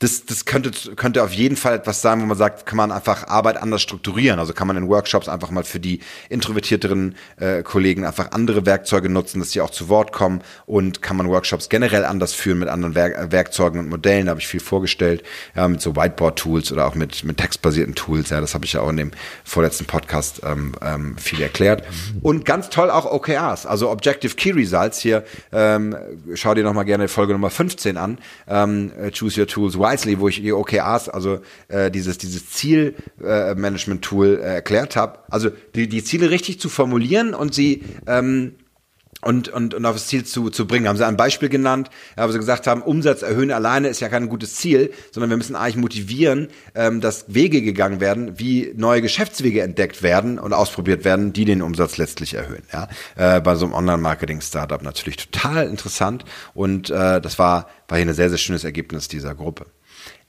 das, 0.00 0.24
das 0.24 0.44
könnte, 0.44 0.70
könnte 0.94 1.24
auf 1.24 1.32
jeden 1.32 1.56
Fall 1.56 1.74
etwas 1.74 2.02
sein, 2.02 2.20
wo 2.20 2.26
man 2.26 2.36
sagt, 2.36 2.66
kann 2.66 2.76
man 2.76 2.92
einfach 2.92 3.26
Arbeit 3.26 3.56
anders 3.56 3.82
strukturieren. 3.82 4.38
Also 4.38 4.52
kann 4.52 4.68
man 4.68 4.76
in 4.76 4.88
Workshops 4.88 5.28
einfach 5.28 5.50
mal 5.50 5.64
für 5.64 5.80
die 5.80 5.98
introvertierteren 6.28 7.16
äh, 7.36 7.64
Kollegen 7.64 8.04
einfach 8.04 8.30
andere 8.30 8.64
Werkzeuge 8.64 9.08
nutzen, 9.08 9.40
dass 9.40 9.50
sie 9.50 9.60
auch 9.60 9.70
zu 9.70 9.88
Wort 9.88 10.12
kommen 10.12 10.42
und 10.66 11.02
kann 11.02 11.16
man 11.16 11.28
Workshops 11.28 11.68
generell 11.68 12.04
anders 12.04 12.32
führen 12.32 12.60
mit 12.60 12.68
anderen 12.68 12.94
Werk 12.94 13.16
äh, 13.16 13.32
Werkzeugen 13.32 13.80
und 13.80 13.88
Modellen. 13.88 14.26
Da 14.26 14.30
habe 14.30 14.40
ich 14.40 14.46
viel 14.46 14.60
vorgestellt, 14.60 15.24
ja, 15.56 15.66
mit 15.66 15.80
so 15.80 15.96
Whiteboard-Tools 15.96 16.70
oder 16.70 16.86
auch 16.86 16.94
mit, 16.94 17.24
mit 17.24 17.36
textbasierten 17.36 17.96
Tools. 17.96 18.30
Ja, 18.30 18.40
das 18.40 18.54
habe 18.54 18.64
ich 18.66 18.74
ja 18.74 18.82
auch 18.82 18.90
in 18.90 18.98
dem 18.98 19.10
vorletzten 19.42 19.86
Podcast 19.86 20.42
ähm, 20.44 20.76
ähm, 20.80 21.18
viel 21.18 21.42
erklärt. 21.42 21.82
Und 22.22 22.44
ganz 22.44 22.70
toll 22.70 22.90
auch 22.90 23.04
OKRs, 23.04 23.66
also 23.66 23.90
Objective 23.90 24.36
Key 24.36 24.52
Results. 24.52 25.00
Hier 25.00 25.24
ähm, 25.50 25.96
schau 26.34 26.54
dir 26.54 26.62
nochmal 26.62 26.84
gerne 26.84 27.08
Folge 27.08 27.32
Nummer 27.32 27.50
15 27.50 27.96
an. 27.96 28.18
Ähm, 28.46 28.92
Choose 29.12 29.40
Your 29.40 29.48
Tools 29.48 29.76
Wisely, 29.88 30.20
wo 30.20 30.28
ich 30.28 30.40
die 30.40 30.52
OKRs, 30.52 31.08
also 31.08 31.40
äh, 31.68 31.90
dieses, 31.90 32.18
dieses 32.18 32.50
Zielmanagement-Tool 32.50 34.38
äh, 34.40 34.54
erklärt 34.54 34.96
habe. 34.96 35.20
Also 35.30 35.50
die, 35.74 35.88
die 35.88 36.04
Ziele 36.04 36.30
richtig 36.30 36.60
zu 36.60 36.68
formulieren 36.68 37.34
und 37.34 37.54
sie 37.54 37.84
ähm, 38.06 38.54
und, 39.20 39.48
und, 39.48 39.74
und 39.74 39.84
auf 39.84 39.96
das 39.96 40.06
Ziel 40.06 40.24
zu, 40.24 40.48
zu 40.50 40.66
bringen. 40.66 40.86
Haben 40.86 40.96
sie 40.96 41.06
ein 41.06 41.16
Beispiel 41.16 41.48
genannt, 41.48 41.90
ja, 42.16 42.28
wo 42.28 42.32
sie 42.32 42.38
gesagt 42.38 42.66
haben, 42.66 42.82
Umsatz 42.82 43.22
erhöhen 43.22 43.50
alleine 43.50 43.88
ist 43.88 44.00
ja 44.00 44.08
kein 44.08 44.28
gutes 44.28 44.54
Ziel, 44.54 44.92
sondern 45.10 45.30
wir 45.30 45.36
müssen 45.36 45.56
eigentlich 45.56 45.76
motivieren, 45.76 46.48
ähm, 46.74 47.00
dass 47.00 47.24
Wege 47.26 47.62
gegangen 47.62 48.00
werden, 48.00 48.38
wie 48.38 48.72
neue 48.76 49.02
Geschäftswege 49.02 49.62
entdeckt 49.62 50.02
werden 50.02 50.38
und 50.38 50.52
ausprobiert 50.52 51.04
werden, 51.04 51.32
die 51.32 51.44
den 51.44 51.62
Umsatz 51.62 51.96
letztlich 51.96 52.34
erhöhen. 52.34 52.62
Ja? 52.72 52.88
Äh, 53.16 53.40
bei 53.40 53.56
so 53.56 53.66
einem 53.66 53.74
Online-Marketing-Startup 53.74 54.82
natürlich 54.82 55.16
total 55.16 55.66
interessant 55.66 56.24
und 56.54 56.90
äh, 56.90 57.20
das 57.20 57.40
war, 57.40 57.68
war 57.88 57.98
hier 57.98 58.06
ein 58.06 58.14
sehr, 58.14 58.28
sehr 58.28 58.38
schönes 58.38 58.62
Ergebnis 58.62 59.08
dieser 59.08 59.34
Gruppe. 59.34 59.66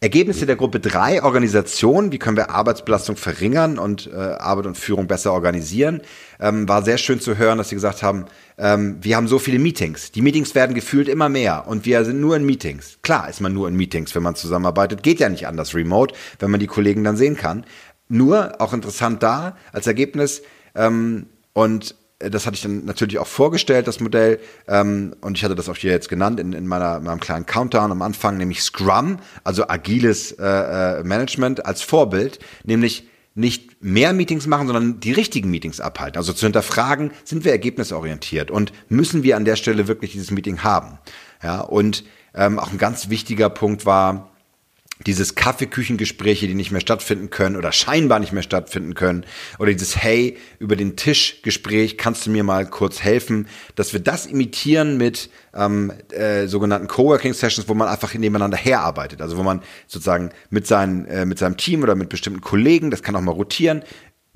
Ergebnisse 0.01 0.45
der 0.45 0.55
Gruppe 0.55 0.79
3, 0.79 1.23
Organisation, 1.23 2.13
wie 2.13 2.19
können 2.19 2.37
wir 2.37 2.51
Arbeitsbelastung 2.51 3.17
verringern 3.17 3.77
und 3.77 4.07
äh, 4.07 4.15
Arbeit 4.15 4.65
und 4.65 4.77
Führung 4.77 5.07
besser 5.07 5.33
organisieren, 5.33 6.01
ähm, 6.39 6.69
war 6.69 6.83
sehr 6.83 6.97
schön 6.97 7.19
zu 7.19 7.37
hören, 7.37 7.57
dass 7.57 7.67
sie 7.67 7.75
gesagt 7.75 8.01
haben, 8.01 8.25
ähm, 8.57 8.97
wir 9.01 9.17
haben 9.17 9.27
so 9.27 9.39
viele 9.39 9.59
Meetings. 9.59 10.13
Die 10.13 10.21
Meetings 10.21 10.55
werden 10.55 10.73
gefühlt 10.73 11.09
immer 11.09 11.27
mehr 11.27 11.67
und 11.67 11.85
wir 11.85 12.05
sind 12.05 12.21
nur 12.21 12.37
in 12.37 12.45
Meetings. 12.45 12.99
Klar 13.01 13.27
ist 13.27 13.41
man 13.41 13.53
nur 13.53 13.67
in 13.67 13.75
Meetings, 13.75 14.15
wenn 14.15 14.23
man 14.23 14.35
zusammenarbeitet, 14.35 15.03
geht 15.03 15.19
ja 15.19 15.27
nicht 15.27 15.47
anders 15.47 15.75
remote, 15.75 16.15
wenn 16.39 16.49
man 16.49 16.61
die 16.61 16.67
Kollegen 16.67 17.03
dann 17.03 17.17
sehen 17.17 17.35
kann. 17.35 17.65
Nur, 18.07 18.61
auch 18.61 18.71
interessant 18.71 19.21
da, 19.21 19.57
als 19.73 19.85
Ergebnis, 19.85 20.43
ähm, 20.75 21.25
und 21.51 21.95
das 22.19 22.45
hatte 22.45 22.55
ich 22.55 22.61
dann 22.61 22.85
natürlich 22.85 23.17
auch 23.17 23.27
vorgestellt, 23.27 23.87
das 23.87 23.99
Modell. 23.99 24.39
Ähm, 24.67 25.15
und 25.21 25.37
ich 25.37 25.43
hatte 25.43 25.55
das 25.55 25.69
auch 25.69 25.77
hier 25.77 25.91
jetzt 25.91 26.09
genannt 26.09 26.39
in, 26.39 26.53
in 26.53 26.67
meiner, 26.67 26.99
meinem 26.99 27.19
kleinen 27.19 27.45
Countdown 27.45 27.91
am 27.91 28.01
Anfang, 28.01 28.37
nämlich 28.37 28.61
Scrum, 28.61 29.19
also 29.43 29.67
agiles 29.67 30.33
äh, 30.33 30.45
äh, 30.45 31.03
Management 31.03 31.65
als 31.65 31.81
Vorbild, 31.81 32.39
nämlich 32.63 33.07
nicht 33.35 33.81
mehr 33.81 34.11
Meetings 34.11 34.47
machen, 34.47 34.67
sondern 34.67 34.99
die 34.99 35.13
richtigen 35.13 35.49
Meetings 35.49 35.79
abhalten. 35.79 36.17
Also 36.17 36.33
zu 36.33 36.45
hinterfragen, 36.45 37.11
sind 37.23 37.45
wir 37.45 37.53
ergebnisorientiert 37.53 38.51
und 38.51 38.73
müssen 38.89 39.23
wir 39.23 39.37
an 39.37 39.45
der 39.45 39.55
Stelle 39.55 39.87
wirklich 39.87 40.11
dieses 40.11 40.31
Meeting 40.31 40.63
haben? 40.63 40.99
Ja, 41.41 41.61
und 41.61 42.03
ähm, 42.33 42.59
auch 42.59 42.71
ein 42.71 42.77
ganz 42.77 43.09
wichtiger 43.09 43.49
Punkt 43.49 43.85
war, 43.85 44.29
dieses 45.07 45.35
Kaffeeküchengespräche, 45.35 46.47
die 46.47 46.55
nicht 46.55 46.71
mehr 46.71 46.81
stattfinden 46.81 47.29
können 47.29 47.55
oder 47.55 47.71
scheinbar 47.71 48.19
nicht 48.19 48.33
mehr 48.33 48.43
stattfinden 48.43 48.95
können 48.95 49.25
oder 49.57 49.71
dieses 49.71 49.95
Hey 49.95 50.37
über 50.59 50.75
den 50.75 50.97
Tisch 50.97 51.41
Gespräch, 51.41 51.97
kannst 51.97 52.25
du 52.25 52.31
mir 52.31 52.43
mal 52.43 52.65
kurz 52.65 53.01
helfen, 53.01 53.47
dass 53.75 53.93
wir 53.93 54.01
das 54.01 54.25
imitieren 54.25 54.97
mit 54.97 55.29
ähm, 55.53 55.93
äh, 56.11 56.47
sogenannten 56.47 56.87
Coworking 56.87 57.33
Sessions, 57.33 57.69
wo 57.69 57.73
man 57.73 57.87
einfach 57.87 58.13
nebeneinander 58.13 58.57
herarbeitet, 58.57 59.21
also 59.21 59.37
wo 59.37 59.43
man 59.43 59.61
sozusagen 59.87 60.31
mit 60.49 60.67
seinen 60.67 61.05
äh, 61.05 61.25
mit 61.25 61.39
seinem 61.39 61.55
Team 61.55 61.81
oder 61.83 61.95
mit 61.95 62.09
bestimmten 62.09 62.41
Kollegen, 62.41 62.91
das 62.91 63.01
kann 63.01 63.15
auch 63.15 63.21
mal 63.21 63.31
rotieren, 63.31 63.83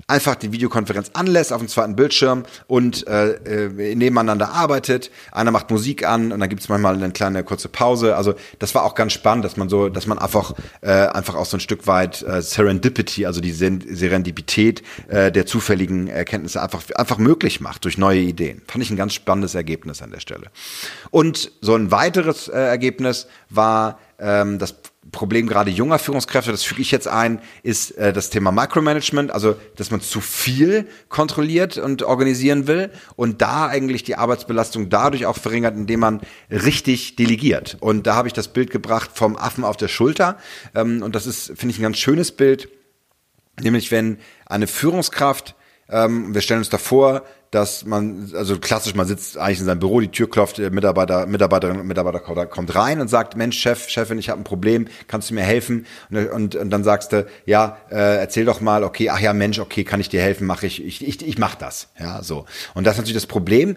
einfach 0.06 0.34
die 0.34 0.52
Videokonferenz 0.52 1.10
anlässt 1.14 1.52
auf 1.52 1.60
dem 1.60 1.68
zweiten 1.68 1.96
Bildschirm 1.96 2.44
und 2.66 3.06
äh, 3.06 3.30
äh, 3.66 3.94
nebeneinander 3.94 4.50
arbeitet. 4.50 5.10
Einer 5.32 5.50
macht 5.50 5.70
Musik 5.70 6.06
an 6.06 6.32
und 6.32 6.40
dann 6.40 6.48
gibt 6.48 6.62
es 6.62 6.68
manchmal 6.68 6.94
eine 6.94 7.10
kleine 7.12 7.42
kurze 7.42 7.68
Pause. 7.68 8.16
Also 8.16 8.34
das 8.58 8.74
war 8.74 8.84
auch 8.84 8.94
ganz 8.94 9.12
spannend, 9.12 9.44
dass 9.44 9.56
man 9.56 9.68
so, 9.68 9.88
dass 9.88 10.06
man 10.06 10.18
einfach 10.18 10.54
äh, 10.82 10.90
einfach 10.90 11.34
auch 11.34 11.46
so 11.46 11.56
ein 11.56 11.60
Stück 11.60 11.86
weit 11.86 12.22
äh, 12.22 12.42
Serendipity, 12.42 13.26
also 13.26 13.40
die 13.40 13.52
Serendipität 13.52 14.82
äh, 15.08 15.32
der 15.32 15.46
zufälligen 15.46 16.08
Erkenntnisse 16.08 16.62
einfach 16.62 16.82
einfach 16.94 17.18
möglich 17.18 17.60
macht 17.60 17.84
durch 17.84 17.96
neue 17.96 18.20
Ideen. 18.20 18.62
Fand 18.66 18.84
ich 18.84 18.90
ein 18.90 18.96
ganz 18.96 19.14
spannendes 19.14 19.54
Ergebnis 19.54 20.02
an 20.02 20.10
der 20.10 20.20
Stelle. 20.20 20.50
Und 21.10 21.50
so 21.60 21.74
ein 21.74 21.90
weiteres 21.90 22.48
äh, 22.48 22.58
Ergebnis 22.58 23.26
war 23.48 23.98
ähm, 24.18 24.58
das 24.58 24.74
Problem 25.12 25.46
gerade 25.46 25.70
junger 25.70 25.98
Führungskräfte, 25.98 26.50
das 26.50 26.62
füge 26.62 26.82
ich 26.82 26.90
jetzt 26.90 27.08
ein, 27.08 27.40
ist 27.62 27.92
äh, 27.92 28.12
das 28.12 28.30
Thema 28.30 28.52
Micromanagement, 28.52 29.30
also 29.30 29.56
dass 29.76 29.90
man 29.90 30.00
zu 30.00 30.20
viel 30.20 30.86
kontrolliert 31.08 31.78
und 31.78 32.02
organisieren 32.02 32.66
will 32.66 32.90
und 33.16 33.42
da 33.42 33.66
eigentlich 33.66 34.02
die 34.02 34.16
Arbeitsbelastung 34.16 34.88
dadurch 34.88 35.26
auch 35.26 35.36
verringert, 35.36 35.76
indem 35.76 36.00
man 36.00 36.20
richtig 36.50 37.16
delegiert. 37.16 37.76
Und 37.80 38.06
da 38.06 38.14
habe 38.16 38.28
ich 38.28 38.34
das 38.34 38.48
Bild 38.48 38.70
gebracht 38.70 39.10
vom 39.14 39.36
Affen 39.36 39.64
auf 39.64 39.76
der 39.76 39.88
Schulter 39.88 40.38
ähm, 40.74 41.02
und 41.02 41.14
das 41.14 41.26
ist, 41.26 41.52
finde 41.56 41.72
ich, 41.72 41.78
ein 41.78 41.84
ganz 41.84 41.98
schönes 41.98 42.32
Bild, 42.32 42.68
nämlich 43.60 43.90
wenn 43.90 44.18
eine 44.46 44.66
Führungskraft 44.66 45.54
ähm, 45.88 46.34
wir 46.34 46.40
stellen 46.40 46.60
uns 46.60 46.70
davor, 46.70 47.22
dass 47.50 47.84
man, 47.84 48.32
also 48.34 48.58
klassisch, 48.58 48.94
man 48.94 49.06
sitzt 49.06 49.38
eigentlich 49.38 49.60
in 49.60 49.66
seinem 49.66 49.78
Büro, 49.78 50.00
die 50.00 50.10
Tür 50.10 50.28
klopft, 50.28 50.58
der 50.58 50.72
Mitarbeiter, 50.72 51.26
Mitarbeiterin, 51.26 51.86
Mitarbeiter 51.86 52.18
kommt 52.18 52.74
rein 52.74 53.00
und 53.00 53.08
sagt, 53.08 53.36
Mensch, 53.36 53.58
Chef, 53.58 53.88
Chefin, 53.88 54.18
ich 54.18 54.28
habe 54.28 54.40
ein 54.40 54.44
Problem, 54.44 54.88
kannst 55.06 55.30
du 55.30 55.34
mir 55.34 55.42
helfen? 55.42 55.86
Und, 56.10 56.26
und, 56.30 56.56
und 56.56 56.70
dann 56.70 56.82
sagst 56.82 57.12
du, 57.12 57.26
ja, 57.46 57.78
äh, 57.90 58.16
erzähl 58.18 58.44
doch 58.44 58.60
mal, 58.60 58.82
okay, 58.82 59.08
ach 59.10 59.20
ja, 59.20 59.32
Mensch, 59.32 59.60
okay, 59.60 59.84
kann 59.84 60.00
ich 60.00 60.08
dir 60.08 60.20
helfen, 60.20 60.46
mache 60.46 60.66
ich, 60.66 60.84
ich, 60.84 61.06
ich, 61.06 61.24
ich 61.24 61.38
mach 61.38 61.54
das. 61.54 61.88
Ja, 61.98 62.22
so. 62.24 62.44
Und 62.74 62.84
das 62.84 62.94
ist 62.94 62.98
natürlich 62.98 63.22
das 63.22 63.26
Problem. 63.26 63.76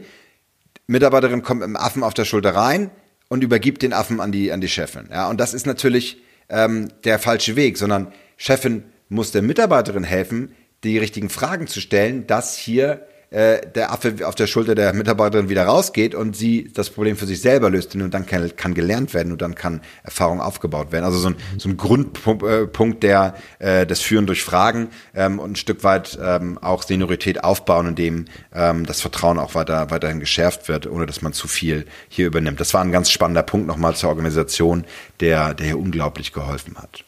Mitarbeiterin 0.88 1.44
kommt 1.44 1.60
mit 1.60 1.68
dem 1.68 1.76
Affen 1.76 2.04
auf 2.04 2.16
der 2.16 2.26
Schulter 2.26 2.56
rein 2.56 2.90
und 3.28 3.44
übergibt 3.44 3.84
den 3.84 3.94
Affen 3.94 4.20
an 4.22 4.32
die, 4.32 4.52
an 4.52 4.62
die 4.62 4.70
Chefin. 4.70 5.10
Ja, 5.12 5.30
und 5.30 5.40
das 5.40 5.54
ist 5.54 5.68
natürlich 5.68 6.18
ähm, 6.50 6.88
der 7.04 7.20
falsche 7.20 7.56
Weg, 7.56 7.78
sondern 7.78 8.12
Chefin 8.38 8.86
muss 9.10 9.32
der 9.32 9.42
Mitarbeiterin 9.42 10.04
helfen, 10.04 10.56
die 10.84 10.98
richtigen 10.98 11.30
Fragen 11.30 11.68
zu 11.68 11.82
stellen, 11.82 12.28
dass 12.28 12.58
hier 12.58 13.08
äh, 13.30 13.60
der 13.76 13.92
Affe 13.92 14.16
auf 14.26 14.36
der 14.36 14.48
Schulter 14.48 14.74
der 14.74 14.94
Mitarbeiterin 14.94 15.50
wieder 15.50 15.66
rausgeht 15.66 16.16
und 16.16 16.34
sie 16.34 16.72
das 16.74 16.90
Problem 16.90 17.18
für 17.18 17.26
sich 17.26 17.42
selber 17.42 17.70
löst 17.70 17.94
und 17.94 18.10
dann 18.12 18.26
kann, 18.26 18.56
kann 18.56 18.74
gelernt 18.74 19.14
werden 19.14 19.34
und 19.34 19.42
dann 19.42 19.54
kann 19.54 19.82
Erfahrung 20.04 20.40
aufgebaut 20.40 20.94
werden. 20.94 21.04
Also 21.04 21.20
so 21.20 21.30
ein, 21.30 21.36
so 21.58 21.68
ein 21.68 21.76
Grundpunkt 21.76 23.04
der 23.04 23.36
äh, 23.60 23.86
des 23.86 24.00
Führen 24.00 24.28
durch 24.28 24.44
Fragen 24.44 24.88
ähm, 25.14 25.40
und 25.40 25.52
ein 25.52 25.56
Stück 25.58 25.84
weit 25.84 26.18
ähm, 26.22 26.58
auch 26.60 26.84
Seniorität 26.84 27.44
aufbauen, 27.44 27.88
indem 27.88 28.26
ähm, 28.54 28.86
das 28.86 29.02
Vertrauen 29.02 29.40
auch 29.40 29.56
weiter 29.56 29.92
weiterhin 29.92 30.22
geschärft 30.22 30.70
wird, 30.70 30.88
ohne 30.88 31.06
dass 31.06 31.22
man 31.22 31.34
zu 31.34 31.50
viel 31.50 31.86
hier 32.08 32.28
übernimmt. 32.28 32.62
Das 32.62 32.74
war 32.74 32.82
ein 32.82 32.94
ganz 32.94 33.12
spannender 33.12 33.44
Punkt 33.44 33.68
nochmal 33.68 33.94
zur 33.96 34.08
Organisation, 34.08 34.86
der 35.20 35.54
der 35.54 35.66
hier 35.66 35.80
unglaublich 35.80 36.32
geholfen 36.32 36.78
hat. 36.78 37.04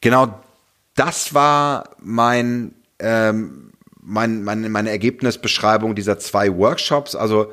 Genau 0.00 0.40
das 1.00 1.32
war 1.32 1.96
mein 1.98 2.74
ähm, 2.98 3.70
mein, 4.02 4.42
meine, 4.44 4.68
meine 4.68 4.90
Ergebnisbeschreibung 4.90 5.94
dieser 5.94 6.18
zwei 6.18 6.54
Workshops, 6.56 7.14
also 7.14 7.50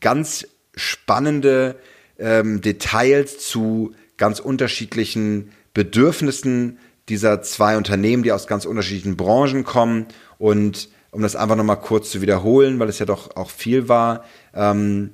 ganz 0.00 0.46
spannende 0.74 1.76
ähm, 2.18 2.60
Details 2.60 3.38
zu 3.38 3.94
ganz 4.16 4.38
unterschiedlichen 4.38 5.52
Bedürfnissen 5.72 6.78
dieser 7.08 7.42
zwei 7.42 7.76
Unternehmen, 7.76 8.22
die 8.22 8.32
aus 8.32 8.46
ganz 8.46 8.66
unterschiedlichen 8.66 9.16
Branchen 9.16 9.64
kommen. 9.64 10.06
Und 10.38 10.88
um 11.10 11.22
das 11.22 11.36
einfach 11.36 11.56
nochmal 11.56 11.80
kurz 11.80 12.10
zu 12.10 12.20
wiederholen, 12.20 12.78
weil 12.78 12.88
es 12.88 12.98
ja 12.98 13.06
doch 13.06 13.36
auch 13.36 13.50
viel 13.50 13.88
war, 13.88 14.24
ähm, 14.52 15.10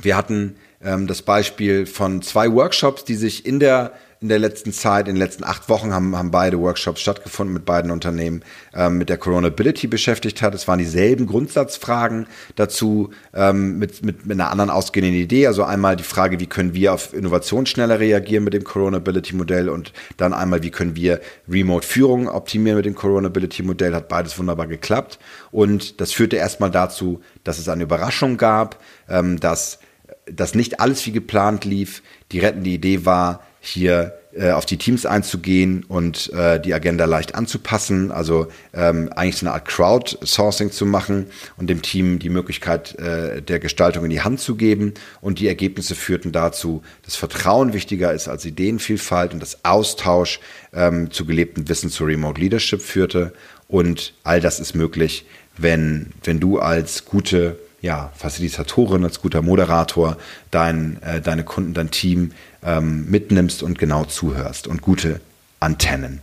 wir 0.00 0.16
hatten 0.16 0.56
ähm, 0.82 1.06
das 1.06 1.22
Beispiel 1.22 1.86
von 1.86 2.22
zwei 2.22 2.52
Workshops, 2.52 3.04
die 3.04 3.14
sich 3.14 3.46
in 3.46 3.60
der 3.60 3.92
in 4.22 4.28
der 4.28 4.38
letzten 4.38 4.72
Zeit, 4.72 5.08
in 5.08 5.16
den 5.16 5.20
letzten 5.20 5.44
acht 5.44 5.68
Wochen 5.68 5.92
haben, 5.92 6.16
haben 6.16 6.30
beide 6.30 6.60
Workshops 6.60 7.00
stattgefunden 7.00 7.52
mit 7.52 7.64
beiden 7.64 7.90
Unternehmen, 7.90 8.42
ähm, 8.74 8.98
mit 8.98 9.08
der 9.08 9.18
Coronability 9.18 9.88
beschäftigt 9.88 10.40
hat. 10.42 10.54
Es 10.54 10.68
waren 10.68 10.78
dieselben 10.78 11.26
Grundsatzfragen 11.26 12.26
dazu 12.56 13.10
ähm, 13.34 13.78
mit, 13.78 14.04
mit, 14.04 14.24
mit 14.24 14.40
einer 14.40 14.50
anderen 14.50 14.70
ausgehenden 14.70 15.14
Idee. 15.14 15.48
Also 15.48 15.64
einmal 15.64 15.96
die 15.96 16.04
Frage, 16.04 16.40
wie 16.40 16.46
können 16.46 16.72
wir 16.74 16.94
auf 16.94 17.12
Innovation 17.12 17.66
schneller 17.66 17.98
reagieren 17.98 18.44
mit 18.44 18.54
dem 18.54 18.64
Coronability-Modell 18.64 19.68
und 19.68 19.92
dann 20.16 20.32
einmal, 20.32 20.62
wie 20.62 20.70
können 20.70 20.94
wir 20.94 21.20
Remote-Führung 21.48 22.28
optimieren 22.28 22.76
mit 22.76 22.86
dem 22.86 22.94
Coronability-Modell. 22.94 23.94
Hat 23.94 24.08
beides 24.08 24.38
wunderbar 24.38 24.68
geklappt. 24.68 25.18
Und 25.50 26.00
das 26.00 26.12
führte 26.12 26.36
erstmal 26.36 26.70
dazu, 26.70 27.20
dass 27.42 27.58
es 27.58 27.68
eine 27.68 27.82
Überraschung 27.82 28.36
gab, 28.36 28.80
ähm, 29.08 29.40
dass 29.40 29.80
dass 30.26 30.54
nicht 30.54 30.80
alles 30.80 31.04
wie 31.06 31.12
geplant 31.12 31.64
lief. 31.64 32.02
Die 32.30 32.38
rettende 32.38 32.70
Idee 32.70 33.04
war, 33.04 33.42
hier 33.64 34.18
äh, 34.34 34.50
auf 34.50 34.66
die 34.66 34.76
Teams 34.76 35.06
einzugehen 35.06 35.84
und 35.84 36.32
äh, 36.32 36.60
die 36.60 36.74
Agenda 36.74 37.04
leicht 37.04 37.36
anzupassen, 37.36 38.10
also 38.10 38.48
ähm, 38.74 39.08
eigentlich 39.14 39.36
so 39.36 39.46
eine 39.46 39.54
Art 39.54 39.68
Crowdsourcing 39.68 40.72
zu 40.72 40.84
machen 40.84 41.26
und 41.56 41.70
dem 41.70 41.80
Team 41.80 42.18
die 42.18 42.28
Möglichkeit 42.28 42.98
äh, 42.98 43.40
der 43.40 43.60
Gestaltung 43.60 44.02
in 44.04 44.10
die 44.10 44.22
Hand 44.22 44.40
zu 44.40 44.56
geben. 44.56 44.94
Und 45.20 45.38
die 45.38 45.46
Ergebnisse 45.46 45.94
führten 45.94 46.32
dazu, 46.32 46.82
dass 47.04 47.14
Vertrauen 47.14 47.72
wichtiger 47.72 48.12
ist 48.12 48.26
als 48.26 48.44
Ideenvielfalt 48.44 49.32
und 49.32 49.40
das 49.40 49.64
Austausch 49.64 50.40
ähm, 50.72 51.12
zu 51.12 51.24
gelebtem 51.24 51.68
Wissen 51.68 51.88
zu 51.88 52.02
Remote 52.04 52.40
Leadership 52.40 52.82
führte. 52.82 53.32
Und 53.68 54.12
all 54.24 54.40
das 54.40 54.58
ist 54.58 54.74
möglich, 54.74 55.24
wenn, 55.56 56.10
wenn 56.24 56.40
du 56.40 56.58
als 56.58 57.04
gute 57.04 57.60
ja, 57.82 58.12
Facilitatorin, 58.16 59.04
als 59.04 59.20
guter 59.20 59.42
Moderator 59.42 60.16
dein, 60.50 61.02
äh, 61.02 61.20
deine 61.20 61.44
Kunden, 61.44 61.74
dein 61.74 61.90
Team 61.90 62.32
ähm, 62.64 63.10
mitnimmst 63.10 63.62
und 63.62 63.78
genau 63.78 64.04
zuhörst 64.04 64.68
und 64.68 64.80
gute 64.80 65.20
Antennen 65.60 66.20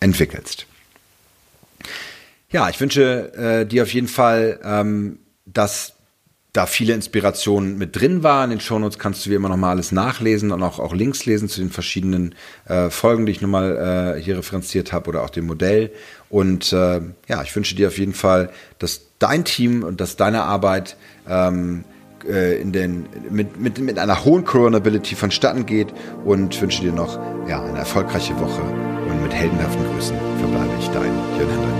entwickelst. 0.00 0.66
Ja, 2.50 2.68
ich 2.70 2.80
wünsche 2.80 3.32
äh, 3.34 3.66
dir 3.66 3.82
auf 3.82 3.92
jeden 3.92 4.08
Fall, 4.08 4.58
ähm, 4.64 5.18
dass 5.44 5.95
da 6.56 6.66
viele 6.66 6.94
Inspirationen 6.94 7.76
mit 7.76 8.00
drin 8.00 8.22
waren. 8.22 8.50
In 8.50 8.58
den 8.58 8.60
Shownotes 8.60 8.98
kannst 8.98 9.26
du 9.26 9.30
wie 9.30 9.34
immer 9.34 9.48
nochmal 9.48 9.70
alles 9.70 9.92
nachlesen 9.92 10.52
und 10.52 10.62
auch, 10.62 10.78
auch 10.78 10.94
Links 10.94 11.26
lesen 11.26 11.48
zu 11.48 11.60
den 11.60 11.70
verschiedenen 11.70 12.34
äh, 12.66 12.88
Folgen, 12.88 13.26
die 13.26 13.32
ich 13.32 13.42
nochmal 13.42 14.16
äh, 14.16 14.22
hier 14.22 14.38
referenziert 14.38 14.92
habe 14.92 15.10
oder 15.10 15.22
auch 15.22 15.30
dem 15.30 15.46
Modell. 15.46 15.90
Und 16.30 16.72
äh, 16.72 17.00
ja, 17.28 17.42
ich 17.42 17.54
wünsche 17.54 17.74
dir 17.74 17.88
auf 17.88 17.98
jeden 17.98 18.14
Fall, 18.14 18.50
dass 18.78 19.02
dein 19.18 19.44
Team 19.44 19.82
und 19.82 20.00
dass 20.00 20.16
deine 20.16 20.44
Arbeit 20.44 20.96
ähm, 21.28 21.84
äh, 22.26 22.60
in 22.60 22.72
den, 22.72 23.06
mit, 23.30 23.60
mit, 23.60 23.78
mit 23.78 23.98
einer 23.98 24.24
hohen 24.24 24.44
Coronability 24.44 25.14
vonstatten 25.14 25.66
geht 25.66 25.88
und 26.24 26.60
wünsche 26.60 26.82
dir 26.82 26.92
noch 26.92 27.18
ja, 27.48 27.62
eine 27.62 27.78
erfolgreiche 27.78 28.34
Woche 28.40 28.62
und 28.62 29.22
mit 29.22 29.32
heldenhaften 29.32 29.84
Grüßen 29.92 30.16
verbleibe 30.38 30.72
ich 30.80 30.88
dein 30.88 31.12
Jörn 31.38 31.50
Hendrik. 31.50 31.76